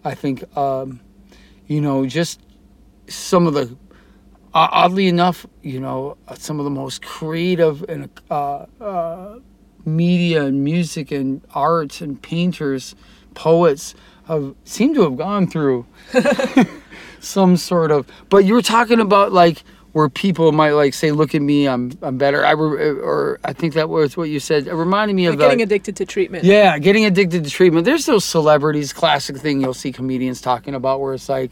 I 0.04 0.16
think 0.16 0.44
um, 0.58 1.00
you 1.68 1.80
know 1.80 2.06
just 2.08 2.40
some 3.08 3.48
of 3.48 3.54
the 3.54 3.76
uh, 4.54 4.68
oddly 4.72 5.08
enough, 5.08 5.46
you 5.64 5.80
know, 5.80 6.16
uh, 6.28 6.36
some 6.36 6.60
of 6.60 6.64
the 6.64 6.70
most 6.70 7.02
creative 7.04 7.84
and 7.90 8.08
uh, 8.30 8.66
uh, 8.80 9.40
media 9.86 10.44
and 10.46 10.64
music 10.64 11.12
and 11.12 11.42
arts 11.56 12.02
and 12.02 12.22
painters, 12.22 12.94
poets 13.34 13.96
have 14.28 14.54
seem 14.64 14.94
to 14.94 15.02
have 15.02 15.18
gone 15.18 15.48
through 15.48 15.86
some 17.20 17.58
sort 17.58 17.92
of. 17.92 18.08
But 18.30 18.46
you 18.46 18.54
were 18.54 18.62
talking 18.62 19.00
about 19.00 19.32
like 19.32 19.64
where 19.94 20.10
people 20.10 20.52
might 20.52 20.72
like 20.72 20.94
say, 20.94 21.12
"Look 21.12 21.34
at 21.36 21.42
me, 21.42 21.68
I'm 21.68 21.92
I'm 22.02 22.18
better." 22.18 22.46
I 22.46 22.52
re- 22.52 22.90
or 23.00 23.40
I 23.44 23.54
think 23.54 23.74
that 23.74 23.90
was 23.90 24.16
what 24.16 24.30
you 24.30 24.40
said. 24.40 24.68
It 24.68 24.74
reminded 24.74 25.16
me 25.16 25.26
of 25.26 25.34
Like 25.34 25.40
the, 25.40 25.46
getting 25.46 25.62
addicted 25.62 25.96
to 25.98 26.06
treatment. 26.06 26.44
yeah, 26.44 26.78
getting 26.80 27.06
addicted 27.06 27.44
to 27.44 27.50
treatment. 27.50 27.86
There's 27.86 28.06
those 28.06 28.24
celebrities, 28.26 28.94
classic 28.94 29.38
thing 29.38 29.62
you'll 29.62 29.74
see 29.74 29.92
comedians 29.92 30.42
talking 30.42 30.74
about 30.76 31.02
where 31.02 31.14
it's 31.14 31.28
like, 31.30 31.52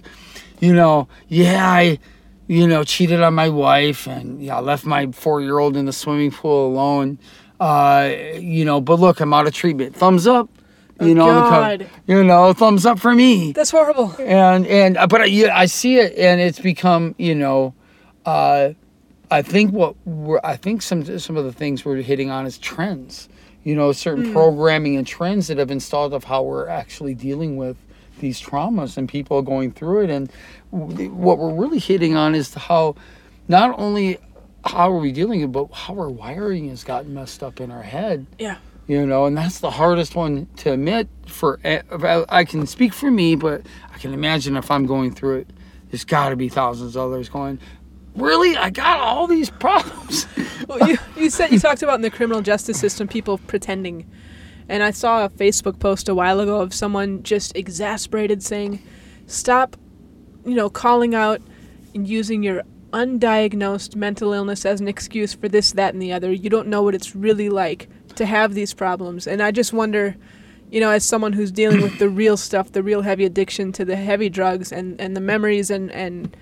you 0.61 0.73
know, 0.73 1.09
yeah, 1.27 1.69
I, 1.69 1.99
you 2.47 2.67
know, 2.67 2.83
cheated 2.85 3.21
on 3.21 3.33
my 3.33 3.49
wife 3.49 4.07
and 4.07 4.41
yeah, 4.41 4.57
I 4.57 4.61
left 4.61 4.85
my 4.85 5.11
four 5.11 5.41
year 5.41 5.57
old 5.59 5.75
in 5.75 5.85
the 5.85 5.93
swimming 5.93 6.31
pool 6.31 6.67
alone. 6.67 7.19
Uh, 7.59 8.11
you 8.39 8.63
know, 8.65 8.79
but 8.81 8.99
look, 8.99 9.19
I'm 9.19 9.33
out 9.33 9.45
of 9.47 9.53
treatment. 9.53 9.95
Thumbs 9.95 10.25
up. 10.27 10.49
You 10.99 11.11
Oh, 11.11 11.13
know, 11.13 11.25
God. 11.25 11.89
you 12.05 12.23
know, 12.23 12.53
thumbs 12.53 12.85
up 12.85 12.99
for 12.99 13.13
me 13.15 13.53
That's 13.53 13.71
horrible. 13.71 14.15
and 14.19 14.67
and 14.67 14.97
uh, 14.97 15.07
but 15.07 15.21
I, 15.21 15.25
yeah, 15.25 15.57
I 15.57 15.65
see 15.65 15.97
it 15.97 16.15
and 16.15 16.39
it's 16.39 16.59
become 16.59 17.15
you 17.17 17.33
know 17.33 17.73
uh 18.23 18.69
i 19.31 19.41
think 19.41 19.71
what 19.73 19.95
we're 20.05 20.39
i 20.43 20.55
think 20.55 20.83
some 20.83 21.17
some 21.17 21.37
of 21.37 21.43
the 21.45 21.51
things 21.51 21.83
we're 21.83 21.95
hitting 22.03 22.29
on 22.29 22.45
is 22.45 22.59
trends 22.59 23.27
you 23.63 23.73
know 23.73 23.91
certain 23.93 24.31
programming 24.31 24.95
and 24.95 25.07
trends 25.07 25.47
that 25.47 25.57
have 25.57 25.71
installed 25.71 26.13
of 26.13 26.25
how 26.25 26.43
we're 26.43 26.67
actually 26.67 27.15
dealing 27.15 27.57
with 27.57 27.77
these 28.21 28.41
traumas 28.41 28.97
and 28.97 29.09
people 29.09 29.37
are 29.37 29.41
going 29.43 29.71
through 29.73 30.05
it. 30.05 30.09
And 30.09 30.31
what 30.71 31.37
we're 31.37 31.53
really 31.53 31.79
hitting 31.79 32.15
on 32.15 32.33
is 32.33 32.53
how 32.53 32.95
not 33.49 33.77
only 33.77 34.17
how 34.63 34.91
are 34.91 34.97
we 34.97 35.11
dealing 35.11 35.41
with, 35.41 35.49
it, 35.49 35.51
but 35.51 35.71
how 35.73 35.93
our 35.99 36.09
wiring 36.09 36.69
has 36.69 36.83
gotten 36.83 37.13
messed 37.13 37.43
up 37.43 37.59
in 37.59 37.71
our 37.71 37.81
head 37.81 38.25
Yeah. 38.39 38.57
you 38.87 39.05
know 39.07 39.25
and 39.25 39.35
that's 39.35 39.59
the 39.59 39.71
hardest 39.71 40.15
one 40.15 40.47
to 40.57 40.71
admit 40.73 41.09
for 41.25 41.59
i 41.65 42.45
can 42.45 42.67
speak 42.67 42.93
for 42.93 43.09
me 43.09 43.35
but 43.35 43.65
i 43.91 43.97
can 43.97 44.13
imagine 44.13 44.55
if 44.55 44.69
i'm 44.69 44.85
going 44.85 45.11
through 45.15 45.39
it 45.39 45.49
there's 45.89 46.03
got 46.05 46.29
to 46.29 46.35
be 46.35 46.47
thousands 46.47 46.95
of 46.95 47.01
others 47.11 47.27
going 47.27 47.57
really 48.15 48.55
i 48.55 48.69
got 48.69 48.99
all 48.99 49.25
these 49.25 49.49
problems 49.49 50.27
Well, 50.67 50.87
you, 50.87 50.97
you 51.17 51.29
said 51.31 51.51
you 51.51 51.57
talked 51.59 51.81
about 51.81 51.95
in 51.95 52.01
the 52.01 52.11
criminal 52.11 52.41
justice 52.43 52.79
system 52.79 53.07
people 53.07 53.39
pretending, 53.39 54.05
and 54.71 54.81
I 54.81 54.91
saw 54.91 55.25
a 55.25 55.29
Facebook 55.29 55.79
post 55.79 56.07
a 56.07 56.15
while 56.15 56.39
ago 56.39 56.61
of 56.61 56.73
someone 56.73 57.23
just 57.23 57.53
exasperated 57.57 58.41
saying, 58.41 58.81
"Stop, 59.27 59.75
you 60.45 60.55
know, 60.55 60.69
calling 60.69 61.13
out 61.13 61.41
and 61.93 62.07
using 62.07 62.41
your 62.41 62.63
undiagnosed 62.93 63.97
mental 63.97 64.31
illness 64.31 64.65
as 64.65 64.79
an 64.79 64.87
excuse 64.87 65.33
for 65.33 65.49
this, 65.49 65.73
that, 65.73 65.93
and 65.93 66.01
the 66.01 66.13
other. 66.13 66.31
You 66.31 66.49
don't 66.49 66.69
know 66.69 66.81
what 66.81 66.95
it's 66.95 67.13
really 67.13 67.49
like 67.49 67.89
to 68.15 68.25
have 68.25 68.53
these 68.53 68.73
problems." 68.73 69.27
And 69.27 69.43
I 69.43 69.51
just 69.51 69.73
wonder. 69.73 70.15
You 70.69 70.79
know, 70.79 70.91
as 70.91 71.03
someone 71.03 71.33
who's 71.33 71.51
dealing 71.51 71.81
with 71.81 71.99
the 71.99 72.07
real 72.07 72.37
stuff, 72.37 72.71
the 72.71 72.81
real 72.81 73.01
heavy 73.01 73.25
addiction 73.25 73.73
to 73.73 73.83
the 73.83 73.97
heavy 73.97 74.29
drugs 74.29 74.71
and, 74.71 75.01
and 75.01 75.17
the 75.17 75.19
memories 75.19 75.69
and, 75.69 75.91
and 75.91 76.33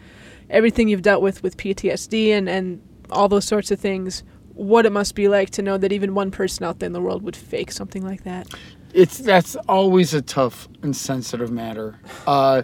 everything 0.51 0.87
you've 0.87 1.01
dealt 1.01 1.23
with 1.23 1.41
with 1.41 1.57
PTSD 1.57 2.29
and, 2.29 2.47
and 2.47 2.79
all 3.09 3.27
those 3.27 3.45
sorts 3.45 3.71
of 3.71 3.79
things, 3.79 4.21
what 4.59 4.85
it 4.85 4.91
must 4.91 5.15
be 5.15 5.27
like 5.27 5.49
to 5.51 5.61
know 5.61 5.77
that 5.77 5.91
even 5.91 6.13
one 6.13 6.31
person 6.31 6.65
out 6.65 6.79
there 6.79 6.87
in 6.87 6.93
the 6.93 7.01
world 7.01 7.23
would 7.23 7.35
fake 7.35 7.71
something 7.71 8.03
like 8.03 8.23
that. 8.23 8.47
it's 8.93 9.19
that's 9.19 9.55
always 9.67 10.13
a 10.13 10.21
tough 10.21 10.67
and 10.83 10.95
sensitive 10.95 11.51
matter 11.51 11.99
uh, 12.27 12.61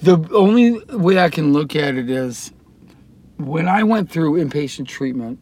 the 0.00 0.28
only 0.32 0.78
way 0.96 1.18
i 1.18 1.28
can 1.28 1.52
look 1.52 1.74
at 1.74 1.96
it 1.96 2.10
is 2.10 2.52
when 3.38 3.66
i 3.68 3.82
went 3.82 4.10
through 4.10 4.34
inpatient 4.44 4.86
treatment 4.86 5.38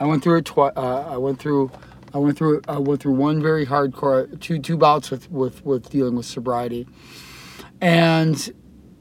i 0.00 0.04
went 0.06 0.22
through 0.22 0.38
it 0.38 0.44
twice 0.44 0.72
uh, 0.76 1.00
i 1.08 1.16
went 1.16 1.38
through 1.38 1.70
I 2.14 2.18
went 2.18 2.36
through 2.36 2.60
I 2.68 2.78
went 2.78 3.00
through 3.00 3.14
one 3.14 3.40
very 3.40 3.64
hardcore 3.64 4.38
two 4.38 4.58
two 4.58 4.76
bouts 4.76 5.10
with 5.10 5.30
with 5.30 5.64
with 5.64 5.88
dealing 5.88 6.14
with 6.14 6.26
sobriety, 6.26 6.86
and 7.80 8.52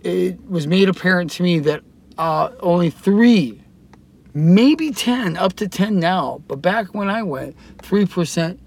it 0.01 0.41
was 0.49 0.65
made 0.65 0.87
apparent 0.87 1.31
to 1.31 1.43
me 1.43 1.59
that 1.59 1.83
uh, 2.17 2.51
only 2.61 2.89
three, 2.89 3.60
maybe 4.33 4.91
ten, 4.91 5.37
up 5.37 5.53
to 5.53 5.67
ten 5.67 5.99
now, 5.99 6.41
but 6.47 6.61
back 6.61 6.93
when 6.93 7.09
I 7.09 7.23
went, 7.23 7.55
three 7.81 8.05
percent 8.05 8.59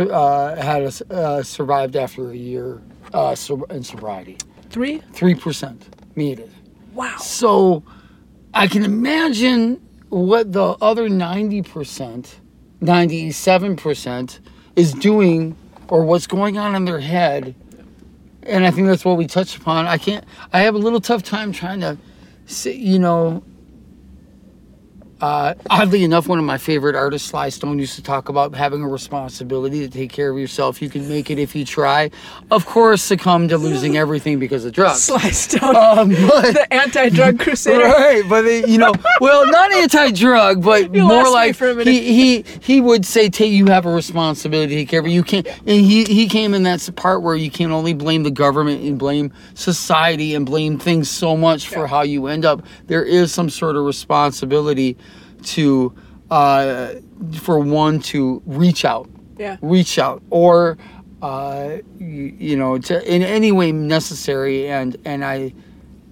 uh, 0.00 0.56
had 0.56 0.82
a, 0.82 1.14
uh, 1.14 1.42
survived 1.42 1.96
after 1.96 2.30
a 2.30 2.36
year 2.36 2.80
uh, 3.12 3.36
in 3.70 3.82
sobriety. 3.82 4.38
Three? 4.70 5.02
Three 5.12 5.34
percent 5.34 5.88
made 6.16 6.40
it. 6.40 6.50
Wow. 6.94 7.16
So 7.18 7.82
I 8.54 8.66
can 8.66 8.84
imagine 8.84 9.80
what 10.08 10.52
the 10.52 10.76
other 10.82 11.08
90%, 11.08 12.34
97% 12.82 14.38
is 14.76 14.92
doing 14.92 15.56
or 15.88 16.04
what's 16.04 16.26
going 16.26 16.58
on 16.58 16.74
in 16.74 16.84
their 16.84 17.00
head. 17.00 17.54
And 18.42 18.66
I 18.66 18.70
think 18.70 18.88
that's 18.88 19.04
what 19.04 19.16
we 19.16 19.26
touched 19.26 19.56
upon. 19.56 19.86
I 19.86 19.96
can't, 19.96 20.24
I 20.52 20.60
have 20.60 20.74
a 20.74 20.78
little 20.78 21.00
tough 21.00 21.22
time 21.22 21.52
trying 21.52 21.80
to, 21.80 21.96
you 22.64 22.98
know, 22.98 23.42
uh, 25.22 25.54
oddly 25.70 26.02
enough, 26.02 26.26
one 26.26 26.40
of 26.40 26.44
my 26.44 26.58
favorite 26.58 26.96
artists, 26.96 27.28
Sly 27.28 27.48
Stone, 27.48 27.78
used 27.78 27.94
to 27.94 28.02
talk 28.02 28.28
about 28.28 28.56
having 28.56 28.82
a 28.82 28.88
responsibility 28.88 29.78
to 29.78 29.88
take 29.88 30.10
care 30.10 30.32
of 30.32 30.36
yourself. 30.36 30.82
You 30.82 30.90
can 30.90 31.08
make 31.08 31.30
it 31.30 31.38
if 31.38 31.54
you 31.54 31.64
try. 31.64 32.10
Of 32.50 32.66
course, 32.66 33.02
succumb 33.02 33.46
to 33.46 33.56
losing 33.56 33.96
everything 33.96 34.40
because 34.40 34.64
of 34.64 34.72
drugs. 34.72 35.04
Sly 35.04 35.30
Stone, 35.30 35.76
Um, 35.76 36.08
but 36.28 36.54
the 36.54 36.66
anti-drug 36.74 37.38
crusader. 37.38 37.84
Right, 37.84 38.24
but 38.28 38.44
it, 38.46 38.68
you 38.68 38.78
know, 38.78 38.92
well, 39.20 39.48
not 39.48 39.72
anti-drug, 39.72 40.60
but 40.60 40.92
You 40.92 41.06
more 41.06 41.30
like 41.30 41.56
he 41.56 42.42
he 42.42 42.44
he 42.60 42.80
would 42.80 43.06
say, 43.06 43.28
"Take 43.28 43.52
you 43.52 43.66
have 43.66 43.86
a 43.86 43.92
responsibility 43.92 44.74
to 44.74 44.80
take 44.80 44.88
care 44.88 45.00
of. 45.00 45.06
You 45.06 45.22
can't." 45.22 45.46
And 45.46 45.86
he 45.86 46.02
he 46.02 46.26
came 46.26 46.52
in 46.52 46.64
that 46.64 46.88
part 46.96 47.22
where 47.22 47.36
you 47.36 47.48
can 47.48 47.70
only 47.70 47.94
blame 47.94 48.24
the 48.24 48.30
government 48.32 48.82
and 48.82 48.98
blame 48.98 49.32
society 49.54 50.34
and 50.34 50.44
blame 50.44 50.80
things 50.80 51.08
so 51.08 51.36
much 51.36 51.68
for 51.68 51.86
how 51.86 52.02
you 52.02 52.26
end 52.26 52.44
up. 52.44 52.66
There 52.88 53.04
is 53.04 53.32
some 53.32 53.48
sort 53.50 53.76
of 53.76 53.84
responsibility 53.84 54.96
to 55.42 55.94
uh, 56.30 56.94
for 57.40 57.58
one 57.58 58.00
to 58.00 58.42
reach 58.46 58.84
out 58.84 59.08
Yeah. 59.38 59.56
reach 59.60 59.98
out 59.98 60.22
or 60.30 60.78
uh, 61.20 61.78
you, 61.98 62.34
you 62.38 62.56
know 62.56 62.78
to, 62.78 63.14
in 63.14 63.22
any 63.22 63.52
way 63.52 63.70
necessary 63.72 64.68
and 64.68 64.96
and 65.04 65.24
I 65.24 65.52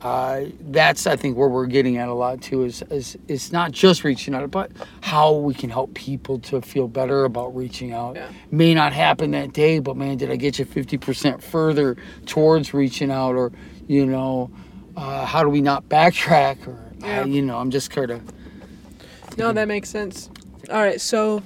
uh, 0.03 0.47
that's 0.71 1.07
I 1.07 1.15
think 1.17 1.37
where 1.37 1.49
we're 1.49 1.67
getting 1.67 1.99
at 1.99 2.09
a 2.09 2.15
lot 2.15 2.41
too 2.41 2.65
is, 2.65 2.83
is 2.91 3.19
it's 3.29 3.53
not 3.53 3.71
just 3.73 4.03
reaching 4.05 4.35
out 4.35 4.51
but 4.51 4.71
how 5.03 5.33
we 5.35 5.53
can 5.53 5.69
help 5.69 5.93
people 5.95 6.39
to 6.41 6.63
feel 6.63 6.89
better 6.89 7.25
about 7.25 7.55
reaching 7.55 7.93
out 7.93 8.17
Yeah. 8.17 8.29
may 8.51 8.73
not 8.73 8.93
happen 8.95 9.33
that 9.33 9.53
day 9.53 9.79
but 9.79 9.97
man 9.97 10.17
did 10.17 10.31
I 10.31 10.37
get 10.37 10.59
you 10.59 10.65
50% 10.65 11.43
further 11.43 11.97
towards 12.27 12.73
reaching 12.73 13.11
out 13.11 13.35
or 13.35 13.53
you 13.89 14.07
know 14.07 14.51
uh, 14.97 15.25
how 15.27 15.43
do 15.43 15.49
we 15.51 15.61
not 15.61 15.89
backtrack 15.89 16.67
or 16.67 16.79
Yeah. 17.01 17.25
you 17.25 17.43
know 17.43 17.59
I'm 17.59 17.71
just 17.71 17.91
kind 17.91 18.11
of 18.11 18.23
No, 19.37 19.53
that 19.53 19.69
makes 19.69 19.89
sense. 19.89 20.29
All 20.71 20.83
right, 20.83 21.01
so 21.01 21.43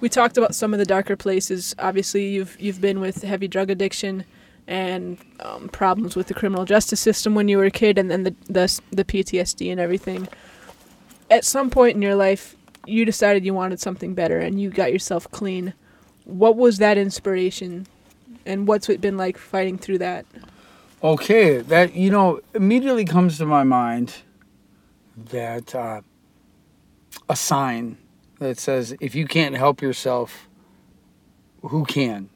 we 0.00 0.08
talked 0.08 0.36
about 0.36 0.54
some 0.54 0.72
of 0.72 0.78
the 0.78 0.84
darker 0.84 1.16
places. 1.16 1.74
Obviously, 1.78 2.28
you've 2.28 2.60
you've 2.60 2.80
been 2.80 3.00
with 3.00 3.22
heavy 3.22 3.48
drug 3.48 3.70
addiction 3.70 4.24
and 4.66 5.18
um, 5.40 5.68
problems 5.68 6.16
with 6.16 6.26
the 6.26 6.34
criminal 6.34 6.64
justice 6.64 7.00
system 7.00 7.34
when 7.34 7.48
you 7.48 7.58
were 7.58 7.64
a 7.64 7.70
kid, 7.70 7.98
and 7.98 8.10
then 8.10 8.24
the, 8.24 8.34
the 8.48 8.80
the 8.90 9.04
PTSD 9.04 9.70
and 9.70 9.80
everything. 9.80 10.28
At 11.30 11.44
some 11.44 11.70
point 11.70 11.96
in 11.96 12.02
your 12.02 12.14
life, 12.14 12.56
you 12.86 13.04
decided 13.04 13.44
you 13.44 13.54
wanted 13.54 13.80
something 13.80 14.14
better, 14.14 14.38
and 14.38 14.60
you 14.60 14.70
got 14.70 14.92
yourself 14.92 15.30
clean. 15.30 15.74
What 16.24 16.56
was 16.56 16.78
that 16.78 16.98
inspiration, 16.98 17.86
and 18.44 18.66
what's 18.66 18.88
it 18.88 19.00
been 19.00 19.16
like 19.16 19.38
fighting 19.38 19.78
through 19.78 19.98
that? 19.98 20.26
Okay, 21.02 21.58
that 21.58 21.94
you 21.94 22.10
know 22.10 22.40
immediately 22.54 23.04
comes 23.04 23.38
to 23.38 23.46
my 23.46 23.64
mind 23.64 24.14
that 25.16 25.74
uh, 25.74 26.02
a 27.28 27.36
sign 27.36 27.98
that 28.38 28.58
says 28.58 28.94
if 29.00 29.14
you 29.14 29.26
can't 29.26 29.56
help 29.56 29.82
yourself, 29.82 30.48
who 31.62 31.84
can? 31.84 32.28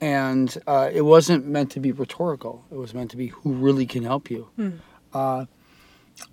And 0.00 0.56
uh, 0.66 0.90
it 0.92 1.02
wasn't 1.02 1.46
meant 1.46 1.70
to 1.72 1.80
be 1.80 1.92
rhetorical. 1.92 2.64
It 2.70 2.76
was 2.76 2.92
meant 2.94 3.10
to 3.12 3.16
be 3.16 3.28
who 3.28 3.52
really 3.52 3.86
can 3.86 4.02
help 4.02 4.30
you. 4.30 4.48
Uh, 5.12 5.46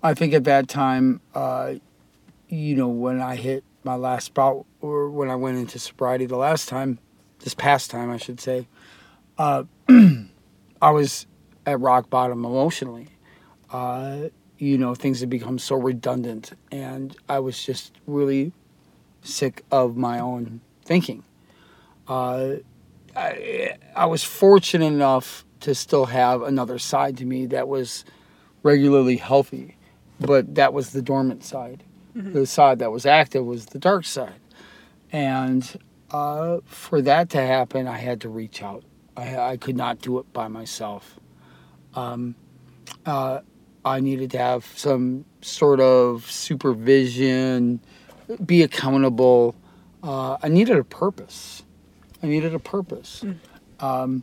I 0.02 0.14
think 0.14 0.34
at 0.34 0.44
that 0.44 0.68
time, 0.68 1.20
uh, 1.34 1.74
you 2.48 2.74
know, 2.74 2.88
when 2.88 3.20
I 3.20 3.36
hit 3.36 3.64
my 3.84 3.94
last 3.94 4.34
bout, 4.34 4.66
or 4.80 5.08
when 5.10 5.30
I 5.30 5.36
went 5.36 5.58
into 5.58 5.78
sobriety 5.78 6.26
the 6.26 6.36
last 6.36 6.68
time, 6.68 6.98
this 7.40 7.54
past 7.54 7.90
time, 7.90 8.10
I 8.10 8.16
should 8.16 8.40
say, 8.40 8.66
uh, 9.38 9.64
I 9.88 10.90
was 10.90 11.26
at 11.64 11.80
rock 11.80 12.10
bottom 12.10 12.44
emotionally. 12.44 13.08
You 14.60 14.76
know, 14.76 14.94
things 14.94 15.20
had 15.20 15.30
become 15.30 15.58
so 15.58 15.76
redundant, 15.76 16.52
and 16.70 17.16
I 17.30 17.38
was 17.38 17.64
just 17.64 17.96
really 18.06 18.52
sick 19.22 19.64
of 19.70 19.96
my 19.96 20.20
own 20.20 20.60
thinking. 20.84 21.24
Uh, 22.06 22.56
I, 23.16 23.76
I 23.96 24.04
was 24.04 24.22
fortunate 24.22 24.86
enough 24.86 25.46
to 25.60 25.74
still 25.74 26.06
have 26.06 26.42
another 26.42 26.78
side 26.78 27.16
to 27.18 27.24
me 27.24 27.46
that 27.46 27.68
was 27.68 28.04
regularly 28.62 29.16
healthy, 29.16 29.78
but 30.20 30.54
that 30.56 30.74
was 30.74 30.90
the 30.90 31.00
dormant 31.00 31.42
side. 31.42 31.82
The 32.14 32.44
side 32.44 32.80
that 32.80 32.92
was 32.92 33.06
active 33.06 33.46
was 33.46 33.66
the 33.66 33.78
dark 33.78 34.04
side. 34.04 34.40
And 35.10 35.78
uh, 36.10 36.58
for 36.66 37.00
that 37.02 37.30
to 37.30 37.40
happen, 37.40 37.86
I 37.88 37.96
had 37.96 38.20
to 38.22 38.28
reach 38.28 38.62
out. 38.62 38.84
I, 39.16 39.38
I 39.38 39.56
could 39.56 39.76
not 39.76 40.00
do 40.00 40.18
it 40.18 40.32
by 40.32 40.48
myself. 40.48 41.18
Um, 41.94 42.34
uh, 43.06 43.40
I 43.84 44.00
needed 44.00 44.30
to 44.32 44.38
have 44.38 44.64
some 44.76 45.24
sort 45.40 45.80
of 45.80 46.30
supervision, 46.30 47.80
be 48.44 48.62
accountable. 48.62 49.54
Uh, 50.02 50.36
I 50.42 50.48
needed 50.48 50.76
a 50.76 50.84
purpose. 50.84 51.62
I 52.22 52.26
needed 52.26 52.54
a 52.54 52.58
purpose. 52.58 53.24
Um, 53.80 54.22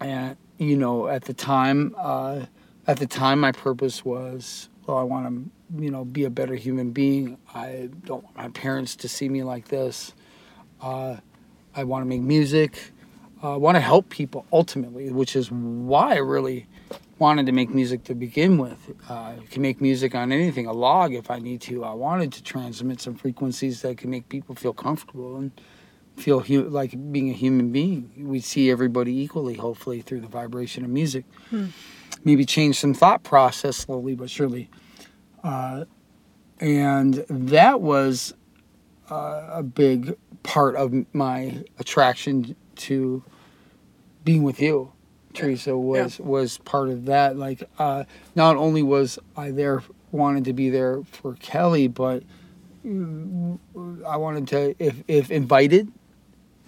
and 0.00 0.36
you 0.58 0.76
know, 0.76 1.08
at 1.08 1.24
the 1.24 1.34
time, 1.34 1.94
uh, 1.96 2.46
at 2.86 2.98
the 2.98 3.06
time, 3.06 3.40
my 3.40 3.52
purpose 3.52 4.04
was, 4.04 4.68
well, 4.86 4.98
I 4.98 5.02
want 5.02 5.26
to, 5.26 5.82
you 5.82 5.90
know, 5.90 6.04
be 6.04 6.24
a 6.24 6.30
better 6.30 6.54
human 6.54 6.90
being. 6.90 7.38
I 7.54 7.90
don't 8.04 8.22
want 8.24 8.36
my 8.36 8.48
parents 8.48 8.96
to 8.96 9.08
see 9.08 9.28
me 9.28 9.42
like 9.42 9.68
this. 9.68 10.12
Uh, 10.80 11.16
I 11.74 11.84
want 11.84 12.02
to 12.02 12.06
make 12.06 12.20
music. 12.20 12.92
Uh, 13.44 13.52
I 13.52 13.56
want 13.58 13.74
to 13.74 13.80
help 13.80 14.08
people 14.08 14.46
ultimately, 14.50 15.10
which 15.10 15.36
is 15.36 15.50
why 15.52 16.14
I 16.14 16.18
really 16.18 16.66
wanted 17.18 17.44
to 17.44 17.52
make 17.52 17.68
music 17.68 18.04
to 18.04 18.14
begin 18.14 18.56
with. 18.56 18.90
Uh, 19.08 19.12
I 19.12 19.38
can 19.50 19.60
make 19.60 19.82
music 19.82 20.14
on 20.14 20.32
anything, 20.32 20.66
a 20.66 20.72
log 20.72 21.12
if 21.12 21.30
I 21.30 21.40
need 21.40 21.60
to. 21.62 21.84
I 21.84 21.92
wanted 21.92 22.32
to 22.32 22.42
transmit 22.42 23.02
some 23.02 23.14
frequencies 23.14 23.82
that 23.82 23.98
can 23.98 24.08
make 24.08 24.30
people 24.30 24.54
feel 24.54 24.72
comfortable, 24.72 25.36
and 25.36 25.52
feel 26.16 26.40
hu- 26.40 26.70
like 26.70 26.92
being 27.12 27.28
a 27.28 27.34
human 27.34 27.70
being. 27.70 28.10
We 28.16 28.40
see 28.40 28.70
everybody 28.70 29.20
equally, 29.20 29.54
hopefully, 29.54 30.00
through 30.00 30.22
the 30.22 30.28
vibration 30.28 30.82
of 30.82 30.88
music. 30.88 31.26
Maybe 32.24 32.46
change 32.46 32.80
some 32.80 32.94
thought 32.94 33.24
process 33.24 33.76
slowly 33.76 34.14
but 34.14 34.30
surely. 34.30 34.70
Uh, 35.42 35.84
and 36.60 37.26
that 37.28 37.82
was 37.82 38.32
uh, 39.10 39.48
a 39.52 39.62
big 39.62 40.16
part 40.42 40.76
of 40.76 40.94
my 41.12 41.62
attraction 41.78 42.56
to 42.76 43.22
being 44.24 44.42
with 44.42 44.60
you. 44.60 44.92
Teresa 45.34 45.76
was 45.76 46.20
was 46.20 46.58
part 46.58 46.88
of 46.88 47.06
that. 47.06 47.36
Like, 47.36 47.68
uh, 47.78 48.04
not 48.34 48.56
only 48.56 48.82
was 48.82 49.18
I 49.36 49.50
there, 49.50 49.82
wanted 50.12 50.44
to 50.44 50.52
be 50.52 50.70
there 50.70 51.02
for 51.02 51.34
Kelly, 51.34 51.88
but 51.88 52.22
mm, 52.86 53.58
I 54.06 54.16
wanted 54.16 54.48
to, 54.48 54.74
if 54.78 55.02
if 55.08 55.30
invited, 55.30 55.92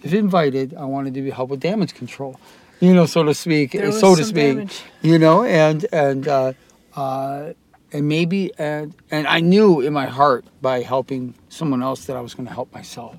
if 0.03 0.13
invited, 0.13 0.75
I 0.75 0.85
wanted 0.85 1.13
to 1.15 1.21
be 1.21 1.29
help 1.29 1.49
with 1.49 1.61
damage 1.61 1.93
control, 1.93 2.39
you 2.81 2.93
know, 2.93 3.05
so 3.05 3.23
to 3.23 3.33
speak, 3.33 3.71
so 3.71 4.15
to 4.15 4.23
speak, 4.23 4.57
damage. 4.57 4.81
you 5.01 5.17
know, 5.17 5.43
and 5.45 5.85
and 5.93 6.27
uh, 6.27 6.53
uh, 6.95 7.53
and 7.93 8.07
maybe 8.07 8.51
and 8.57 8.93
and 9.09 9.27
I 9.27 9.39
knew 9.39 9.79
in 9.79 9.93
my 9.93 10.07
heart 10.07 10.45
by 10.61 10.81
helping 10.81 11.35
someone 11.47 11.81
else 11.81 12.05
that 12.05 12.17
I 12.17 12.21
was 12.21 12.33
going 12.33 12.47
to 12.47 12.53
help 12.53 12.73
myself, 12.73 13.15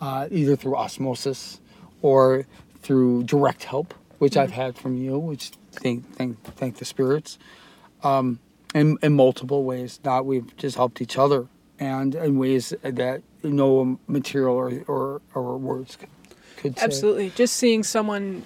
uh, 0.00 0.26
either 0.30 0.56
through 0.56 0.76
osmosis 0.76 1.60
or 2.02 2.46
through 2.82 3.24
direct 3.24 3.64
help, 3.64 3.94
which 4.18 4.36
I've 4.36 4.50
had 4.52 4.76
from 4.76 4.96
you, 4.96 5.18
which 5.18 5.52
thank 5.72 6.14
thank 6.16 6.42
thank 6.56 6.76
the 6.76 6.84
spirits, 6.84 7.38
um, 8.02 8.38
in 8.74 8.98
in 9.02 9.14
multiple 9.14 9.64
ways. 9.64 10.00
Not 10.04 10.26
we've 10.26 10.56
just 10.56 10.76
helped 10.76 11.00
each 11.00 11.16
other, 11.16 11.46
and 11.78 12.14
in 12.14 12.38
ways 12.38 12.74
that 12.82 13.22
no 13.42 13.98
material 14.06 14.54
or 14.54 14.84
or, 14.86 15.22
or 15.34 15.56
words 15.58 15.96
could, 15.96 16.08
could 16.56 16.78
say. 16.78 16.84
Absolutely. 16.84 17.30
Just 17.30 17.56
seeing 17.56 17.82
someone 17.82 18.44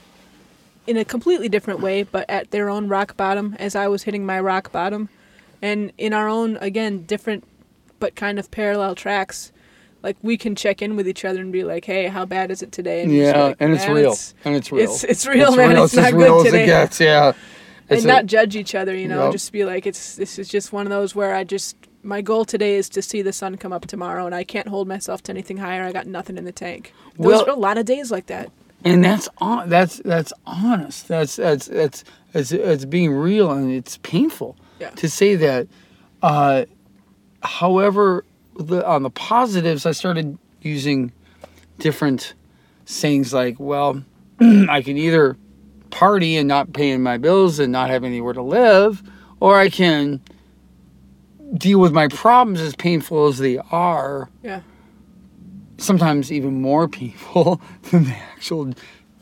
in 0.87 0.97
a 0.97 1.05
completely 1.05 1.49
different 1.49 1.81
way, 1.81 2.05
but 2.05 2.29
at 2.29 2.51
their 2.53 2.71
own 2.71 2.89
rock 2.89 3.17
bottom, 3.17 3.57
as 3.59 3.75
I 3.75 3.89
was 3.89 4.05
hitting 4.05 4.25
my 4.25 4.39
rock 4.39 4.71
bottom, 4.71 5.09
and 5.61 5.93
in 5.99 6.13
our 6.13 6.29
own 6.29 6.57
again 6.59 7.05
different, 7.05 7.45
but 7.99 8.15
kind 8.15 8.39
of 8.39 8.51
parallel 8.51 8.95
tracks. 8.95 9.53
Like 10.07 10.17
we 10.23 10.37
can 10.37 10.55
check 10.55 10.83
in 10.83 10.95
with 10.95 11.09
each 11.09 11.25
other 11.25 11.41
and 11.41 11.51
be 11.53 11.65
like, 11.65 11.85
"Hey, 11.85 12.07
how 12.07 12.25
bad 12.25 12.53
is 12.53 12.63
it 12.63 12.71
today?" 12.71 13.03
And 13.03 13.13
Yeah, 13.13 13.43
like, 13.47 13.57
and 13.59 13.75
it's 13.75 13.85
"Man, 13.87 13.95
real, 13.97 14.17
and 14.45 14.55
it's 14.55 14.71
real. 14.71 14.85
It's 14.85 15.03
it's 15.03 15.27
real, 15.27 15.57
man. 15.57 15.73
It's, 15.77 15.95
not 15.97 16.05
as 16.07 16.13
real 16.13 16.37
good 16.37 16.47
as 16.47 16.53
today. 16.53 16.63
it 16.63 16.67
gets. 16.67 17.01
Yeah, 17.01 17.33
and 17.91 18.05
a- 18.05 18.07
not 18.07 18.27
judge 18.27 18.55
each 18.55 18.77
other. 18.77 18.95
You 18.95 19.09
know, 19.09 19.25
Yep. 19.25 19.33
just 19.33 19.51
be 19.51 19.65
like, 19.65 19.85
"It's 19.85 20.15
this 20.15 20.39
is 20.39 20.49
just 20.49 20.73
one 20.73 20.87
of 20.87 20.91
those 20.91 21.17
where 21.17 21.35
I 21.35 21.43
just 21.43 21.75
my 22.05 22.21
goal 22.23 22.45
today 22.45 22.77
is 22.77 22.89
to 22.91 23.03
see 23.03 23.21
the 23.21 23.33
sun 23.33 23.57
come 23.57 23.73
up 23.73 23.89
tomorrow, 23.89 24.27
and 24.27 24.35
I 24.35 24.45
can't 24.45 24.69
hold 24.69 24.87
myself 24.87 25.25
to 25.25 25.33
anything 25.33 25.57
higher. 25.57 25.83
I 25.83 25.91
got 25.91 26.07
nothing 26.07 26.39
in 26.39 26.45
the 26.45 26.53
tank." 26.53 26.93
Those 27.19 27.27
Well- 27.27 27.45
are 27.49 27.51
a 27.51 27.57
lot 27.57 27.77
of 27.77 27.85
days 27.85 28.13
like 28.13 28.27
that. 28.27 28.53
and 28.85 29.03
that's 29.05 29.29
on 29.39 29.69
that's 29.69 29.97
that's 30.05 30.33
honest 30.47 31.09
that's 31.09 31.35
that's 31.35 31.67
that's 31.67 32.05
it's, 32.33 32.53
it's 32.53 32.85
being 32.85 33.11
real 33.11 33.51
and 33.51 33.73
it's 33.73 33.97
painful 34.05 34.55
Yeah. 34.79 34.91
to 34.91 35.09
say 35.11 35.35
that 35.35 35.67
uh 36.23 36.67
however 37.43 38.25
the 38.59 38.87
on 38.87 39.03
the 39.03 39.11
positives 39.11 39.85
i 39.87 39.93
started 39.93 40.39
using 40.63 41.13
different 41.79 42.35
sayings 42.85 43.33
like 43.35 43.57
well 43.59 44.03
i 44.41 44.81
can 44.83 44.97
either 44.97 45.37
party 45.91 46.37
and 46.37 46.49
not 46.49 46.73
paying 46.73 47.03
my 47.03 47.17
bills 47.19 47.59
and 47.59 47.71
not 47.73 47.91
have 47.91 48.05
anywhere 48.05 48.33
to 48.33 48.43
live 48.43 49.03
or 49.41 49.59
i 49.59 49.69
can 49.69 50.21
deal 51.57 51.79
with 51.79 51.93
my 51.93 52.09
problems 52.09 52.61
as 52.61 52.75
painful 52.75 53.27
as 53.27 53.39
they 53.39 53.59
are 53.71 54.29
Yeah. 54.43 54.61
sometimes 55.79 56.33
even 56.33 56.61
more 56.61 56.89
painful 57.01 57.61
than 57.91 58.05
the 58.05 58.17
actual, 58.35 58.73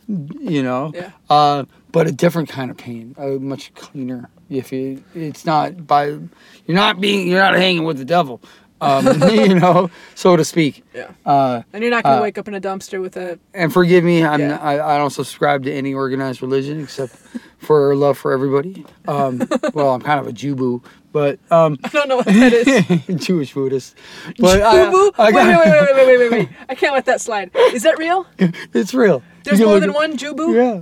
you 0.09 0.62
know. 0.62 0.92
Yeah. 0.94 1.11
Uh, 1.29 1.64
but 1.92 2.07
a 2.07 2.12
different 2.12 2.49
kind 2.49 2.70
of 2.70 2.77
pain, 2.77 3.14
a 3.18 3.38
much 3.38 3.73
cleaner. 3.75 4.31
If 4.51 4.73
you, 4.73 5.03
it's 5.14 5.44
not 5.44 5.87
by, 5.87 6.07
you're 6.07 6.20
not 6.68 7.01
being, 7.01 7.29
you're 7.29 7.40
not 7.40 7.55
hanging 7.55 7.85
with 7.85 7.99
the 7.99 8.05
devil, 8.05 8.40
um, 8.80 9.06
you 9.30 9.54
know, 9.54 9.90
so 10.14 10.37
to 10.37 10.44
speak. 10.44 10.84
Yeah. 10.94 11.10
Uh, 11.24 11.62
And 11.72 11.82
you're 11.82 11.90
not 11.90 12.04
gonna 12.04 12.18
Uh, 12.18 12.22
wake 12.22 12.38
up 12.38 12.48
in 12.48 12.54
a 12.54 12.60
dumpster 12.60 13.00
with 13.00 13.16
a 13.16 13.38
and 13.54 13.72
forgive 13.72 14.04
me, 14.04 14.24
I'm 14.24 14.40
Yeah. 14.40 14.58
I, 14.60 14.94
I 14.94 14.98
don't 14.98 15.10
subscribe 15.10 15.64
to 15.64 15.72
any 15.72 15.94
organized 15.94 16.42
religion 16.42 16.80
except 16.80 17.14
for 17.58 17.94
love 17.96 18.18
for 18.18 18.32
everybody. 18.32 18.84
Um, 19.08 19.42
well, 19.74 19.90
I'm 19.94 20.00
kind 20.02 20.20
of 20.20 20.26
a 20.26 20.32
Jew 20.32 20.82
but 21.12 21.38
um, 21.52 21.78
I 21.84 21.88
don't 21.88 22.08
know 22.08 22.16
what 22.16 22.26
that 22.26 22.52
is. 22.52 23.16
Jewish 23.26 23.54
Buddhist. 23.54 23.94
But 24.38 24.60
I- 24.62 24.90
Boo 24.90 24.90
boo. 24.90 25.12
I 25.18 25.26
Wait, 25.26 25.32
got- 25.34 25.64
wait, 25.64 25.70
wait, 25.70 25.80
wait, 25.80 25.94
wait, 25.96 26.06
wait, 26.06 26.18
wait, 26.18 26.30
wait. 26.32 26.48
I 26.68 26.74
can't 26.74 26.92
let 26.92 27.04
that 27.06 27.20
slide. 27.20 27.50
Is 27.72 27.84
that 27.84 27.96
real? 27.98 28.26
It's 28.38 28.92
real. 28.92 29.22
There's 29.44 29.60
more 29.60 29.74
look 29.74 29.80
than 29.82 29.90
at- 29.90 29.96
one 29.96 30.16
Jubu? 30.18 30.54
Yeah. 30.54 30.80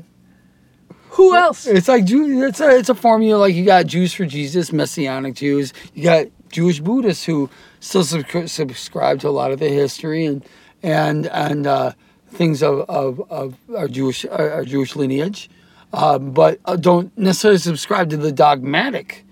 Who 1.10 1.34
else? 1.36 1.66
It's 1.66 1.88
like 1.88 2.06
Jew. 2.06 2.42
It's 2.46 2.60
a 2.60 2.70
it's 2.78 2.88
a 2.88 2.94
formula. 2.94 3.38
Like 3.38 3.54
you 3.54 3.66
got 3.66 3.84
Jews 3.86 4.14
for 4.14 4.24
Jesus, 4.24 4.72
Messianic 4.72 5.34
Jews. 5.34 5.74
You 5.92 6.04
got 6.04 6.26
Jewish 6.52 6.80
Buddhists 6.80 7.24
who 7.24 7.50
still 7.80 8.04
sub- 8.04 8.48
subscribe 8.48 9.20
to 9.20 9.28
a 9.28 9.30
lot 9.30 9.50
of 9.50 9.58
the 9.58 9.68
history 9.68 10.24
and 10.24 10.44
and 10.82 11.26
and 11.26 11.66
uh, 11.66 11.92
things 12.28 12.62
of, 12.62 12.88
of, 12.88 13.20
of 13.30 13.56
our 13.76 13.88
Jewish 13.88 14.24
our, 14.26 14.50
our 14.50 14.64
Jewish 14.64 14.94
lineage, 14.94 15.50
um, 15.92 16.30
but 16.30 16.60
uh, 16.64 16.76
don't 16.76 17.16
necessarily 17.18 17.58
subscribe 17.58 18.10
to 18.10 18.16
the 18.16 18.32
dogmatic 18.32 19.24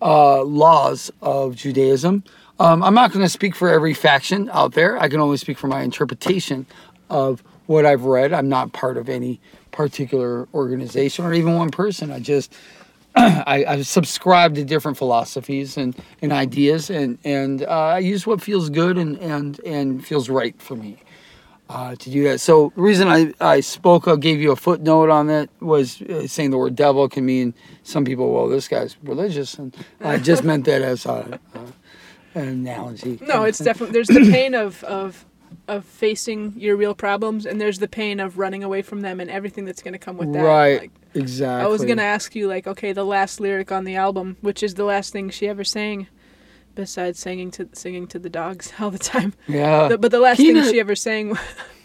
uh, 0.00 0.42
laws 0.44 1.10
of 1.20 1.56
Judaism. 1.56 2.22
Um, 2.58 2.82
I'm 2.82 2.94
not 2.94 3.12
going 3.12 3.24
to 3.24 3.28
speak 3.28 3.54
for 3.54 3.68
every 3.68 3.92
faction 3.94 4.48
out 4.52 4.72
there. 4.72 4.98
I 4.98 5.08
can 5.08 5.20
only 5.20 5.36
speak 5.36 5.58
for 5.58 5.66
my 5.66 5.82
interpretation 5.82 6.66
of 7.10 7.42
what 7.66 7.84
I've 7.84 8.04
read. 8.04 8.32
I'm 8.32 8.48
not 8.48 8.72
part 8.72 8.96
of 8.96 9.08
any 9.08 9.40
particular 9.72 10.48
organization 10.54 11.24
or 11.24 11.34
even 11.34 11.56
one 11.56 11.70
person. 11.70 12.10
I 12.10 12.20
just 12.20 12.54
I, 13.46 13.64
I 13.66 13.82
subscribe 13.82 14.54
to 14.56 14.64
different 14.64 14.98
philosophies 14.98 15.76
and, 15.78 15.96
and 16.20 16.32
ideas, 16.32 16.90
and 16.90 17.18
and 17.24 17.62
uh, 17.62 17.68
I 17.68 17.98
use 17.98 18.26
what 18.26 18.42
feels 18.42 18.68
good 18.68 18.98
and 18.98 19.18
and 19.18 19.58
and 19.64 20.06
feels 20.06 20.28
right 20.28 20.60
for 20.60 20.76
me 20.76 20.98
uh, 21.68 21.94
to 21.96 22.10
do 22.10 22.24
that. 22.24 22.40
So 22.40 22.72
the 22.74 22.82
reason 22.82 23.08
I, 23.08 23.32
I 23.40 23.60
spoke, 23.60 24.06
I 24.06 24.16
gave 24.16 24.40
you 24.40 24.52
a 24.52 24.56
footnote 24.56 25.10
on 25.10 25.26
that 25.28 25.48
was 25.60 26.00
uh, 26.02 26.26
saying 26.26 26.50
the 26.50 26.58
word 26.58 26.76
devil 26.76 27.08
can 27.08 27.24
mean 27.24 27.54
some 27.82 28.04
people. 28.04 28.32
Well, 28.32 28.48
this 28.48 28.68
guy's 28.68 28.96
religious, 29.02 29.54
and 29.54 29.74
I 30.00 30.18
just 30.18 30.44
meant 30.44 30.64
that 30.66 30.82
as 30.82 31.06
a, 31.06 31.40
an 32.34 32.48
analogy. 32.48 33.18
No, 33.22 33.44
it's 33.44 33.58
definitely 33.58 33.94
there's 33.94 34.08
the 34.08 34.30
pain 34.30 34.54
of 34.54 34.84
of 34.84 35.24
of 35.68 35.84
facing 35.84 36.54
your 36.56 36.76
real 36.76 36.94
problems, 36.94 37.46
and 37.46 37.60
there's 37.60 37.78
the 37.78 37.88
pain 37.88 38.20
of 38.20 38.38
running 38.38 38.62
away 38.64 38.82
from 38.82 39.00
them 39.00 39.20
and 39.20 39.30
everything 39.30 39.64
that's 39.64 39.82
going 39.82 39.92
to 39.92 39.98
come 39.98 40.16
with 40.16 40.32
that. 40.32 40.42
right. 40.42 40.80
Like, 40.82 40.90
exactly. 41.14 41.64
I 41.64 41.66
was 41.68 41.84
gonna 41.84 42.02
ask 42.02 42.34
you, 42.34 42.46
like, 42.48 42.66
okay, 42.66 42.92
the 42.92 43.04
last 43.04 43.40
lyric 43.40 43.72
on 43.72 43.84
the 43.84 43.96
album, 43.96 44.36
which 44.40 44.62
is 44.62 44.74
the 44.74 44.84
last 44.84 45.12
thing 45.12 45.30
she 45.30 45.48
ever 45.48 45.64
sang, 45.64 46.06
besides 46.74 47.18
singing 47.18 47.50
to 47.52 47.68
singing 47.72 48.06
to 48.08 48.18
the 48.18 48.28
dogs 48.30 48.72
all 48.80 48.90
the 48.90 48.98
time. 48.98 49.32
Yeah. 49.48 49.88
The- 49.88 49.98
but 49.98 50.10
the 50.10 50.20
last 50.20 50.36
Peanut. 50.38 50.64
thing 50.64 50.72
she 50.74 50.80
ever 50.80 50.94
sang 50.94 51.36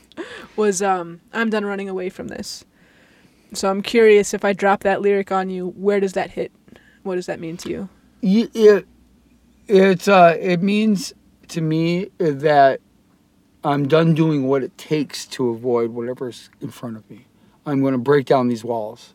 was, 0.56 0.82
um, 0.82 1.22
"I'm 1.34 1.50
done 1.50 1.66
running 1.66 1.90
away 1.90 2.10
from 2.10 2.28
this." 2.28 2.64
So 3.54 3.70
I'm 3.70 3.82
curious 3.82 4.34
if 4.34 4.46
I 4.46 4.54
drop 4.54 4.84
that 4.84 5.02
lyric 5.02 5.32
on 5.32 5.50
you, 5.50 5.70
where 5.76 6.00
does 6.00 6.14
that 6.14 6.32
hit? 6.32 6.52
What 7.04 7.16
does 7.16 7.26
that 7.26 7.40
mean 7.40 7.58
to 7.58 7.70
you? 7.70 7.90
Y- 8.22 8.50
it 8.54 8.86
it 9.68 10.08
uh, 10.08 10.36
it 10.40 10.62
means 10.62 11.14
to 11.50 11.62
me 11.62 12.10
that 12.18 12.80
I'm 13.64 13.88
done 13.88 14.14
doing 14.16 14.48
what 14.48 14.64
it 14.64 14.78
takes 14.78 15.26
to 15.28 15.50
avoid 15.50 15.92
whatever's 15.92 16.50
in 16.62 16.72
front 16.72 16.98
of 16.98 17.10
me. 17.10 17.26
I'm 17.66 17.82
going 17.82 17.94
to 17.94 18.00
break 18.00 18.26
down 18.26 18.48
these 18.48 18.64
walls 18.64 19.14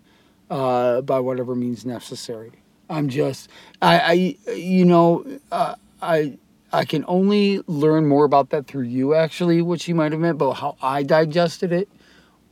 uh, 0.50 1.00
by 1.00 1.18
whatever 1.18 1.54
means 1.54 1.84
necessary. 1.84 2.52
I'm 2.88 3.08
just 3.08 3.50
I, 3.82 3.98
I 4.46 4.52
you 4.52 4.84
know 4.84 5.26
uh, 5.50 5.74
I 6.00 6.38
I 6.72 6.84
can 6.84 7.04
only 7.08 7.62
learn 7.66 8.06
more 8.06 8.24
about 8.24 8.50
that 8.50 8.66
through 8.66 8.84
you 8.84 9.14
actually, 9.14 9.62
what 9.62 9.88
you 9.88 9.94
might 9.94 10.12
have 10.12 10.20
meant, 10.20 10.38
but 10.38 10.52
how 10.54 10.76
I 10.80 11.02
digested 11.02 11.72
it 11.72 11.88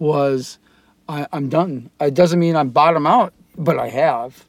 was 0.00 0.58
I, 1.08 1.28
I'm 1.32 1.48
done. 1.48 1.90
It 2.00 2.14
doesn't 2.14 2.40
mean 2.40 2.56
I'm 2.56 2.70
bottom 2.70 3.06
out, 3.06 3.32
but 3.56 3.78
I 3.78 3.88
have 3.90 4.44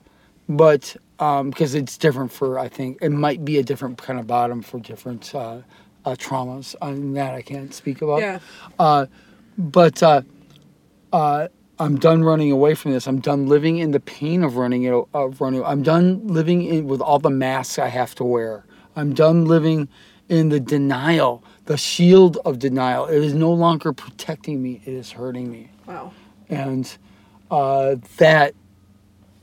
but 0.47 0.95
because 1.17 1.75
it's 1.75 1.97
different 1.97 2.31
for 2.31 2.59
I 2.59 2.67
think 2.67 2.97
it 3.01 3.09
might 3.09 3.45
be 3.45 3.57
a 3.57 3.63
different 3.63 3.97
kind 3.97 4.19
of 4.19 4.27
bottom 4.27 4.61
for 4.61 4.79
different 4.79 5.33
uh, 5.33 5.59
uh, 6.05 6.11
traumas. 6.15 6.75
And 6.81 7.15
that 7.17 7.33
I 7.33 7.41
can't 7.41 7.73
speak 7.73 8.01
about. 8.01 8.19
Yeah. 8.21 8.39
Uh, 8.79 9.05
but 9.57 10.01
uh, 10.03 10.21
uh, 11.13 11.47
I'm 11.79 11.97
done 11.97 12.23
running 12.23 12.51
away 12.51 12.75
from 12.75 12.91
this. 12.91 13.07
I'm 13.07 13.19
done 13.19 13.47
living 13.47 13.77
in 13.77 13.91
the 13.91 13.99
pain 13.99 14.43
of 14.43 14.55
running 14.57 14.83
it 14.83 14.93
of 15.13 15.41
running. 15.41 15.63
I'm 15.63 15.83
done 15.83 16.27
living 16.27 16.61
in 16.63 16.87
with 16.87 17.01
all 17.01 17.19
the 17.19 17.29
masks 17.29 17.79
I 17.79 17.87
have 17.87 18.15
to 18.15 18.23
wear. 18.23 18.65
I'm 18.95 19.13
done 19.13 19.45
living 19.45 19.89
in 20.29 20.49
the 20.49 20.59
denial, 20.59 21.43
the 21.65 21.77
shield 21.77 22.37
of 22.45 22.59
denial. 22.59 23.05
It 23.07 23.23
is 23.23 23.33
no 23.33 23.51
longer 23.51 23.93
protecting 23.93 24.61
me. 24.63 24.81
It 24.85 24.93
is 24.93 25.11
hurting 25.11 25.51
me 25.51 25.69
Wow. 25.85 26.13
and 26.49 26.97
uh, 27.51 27.95
that 28.17 28.55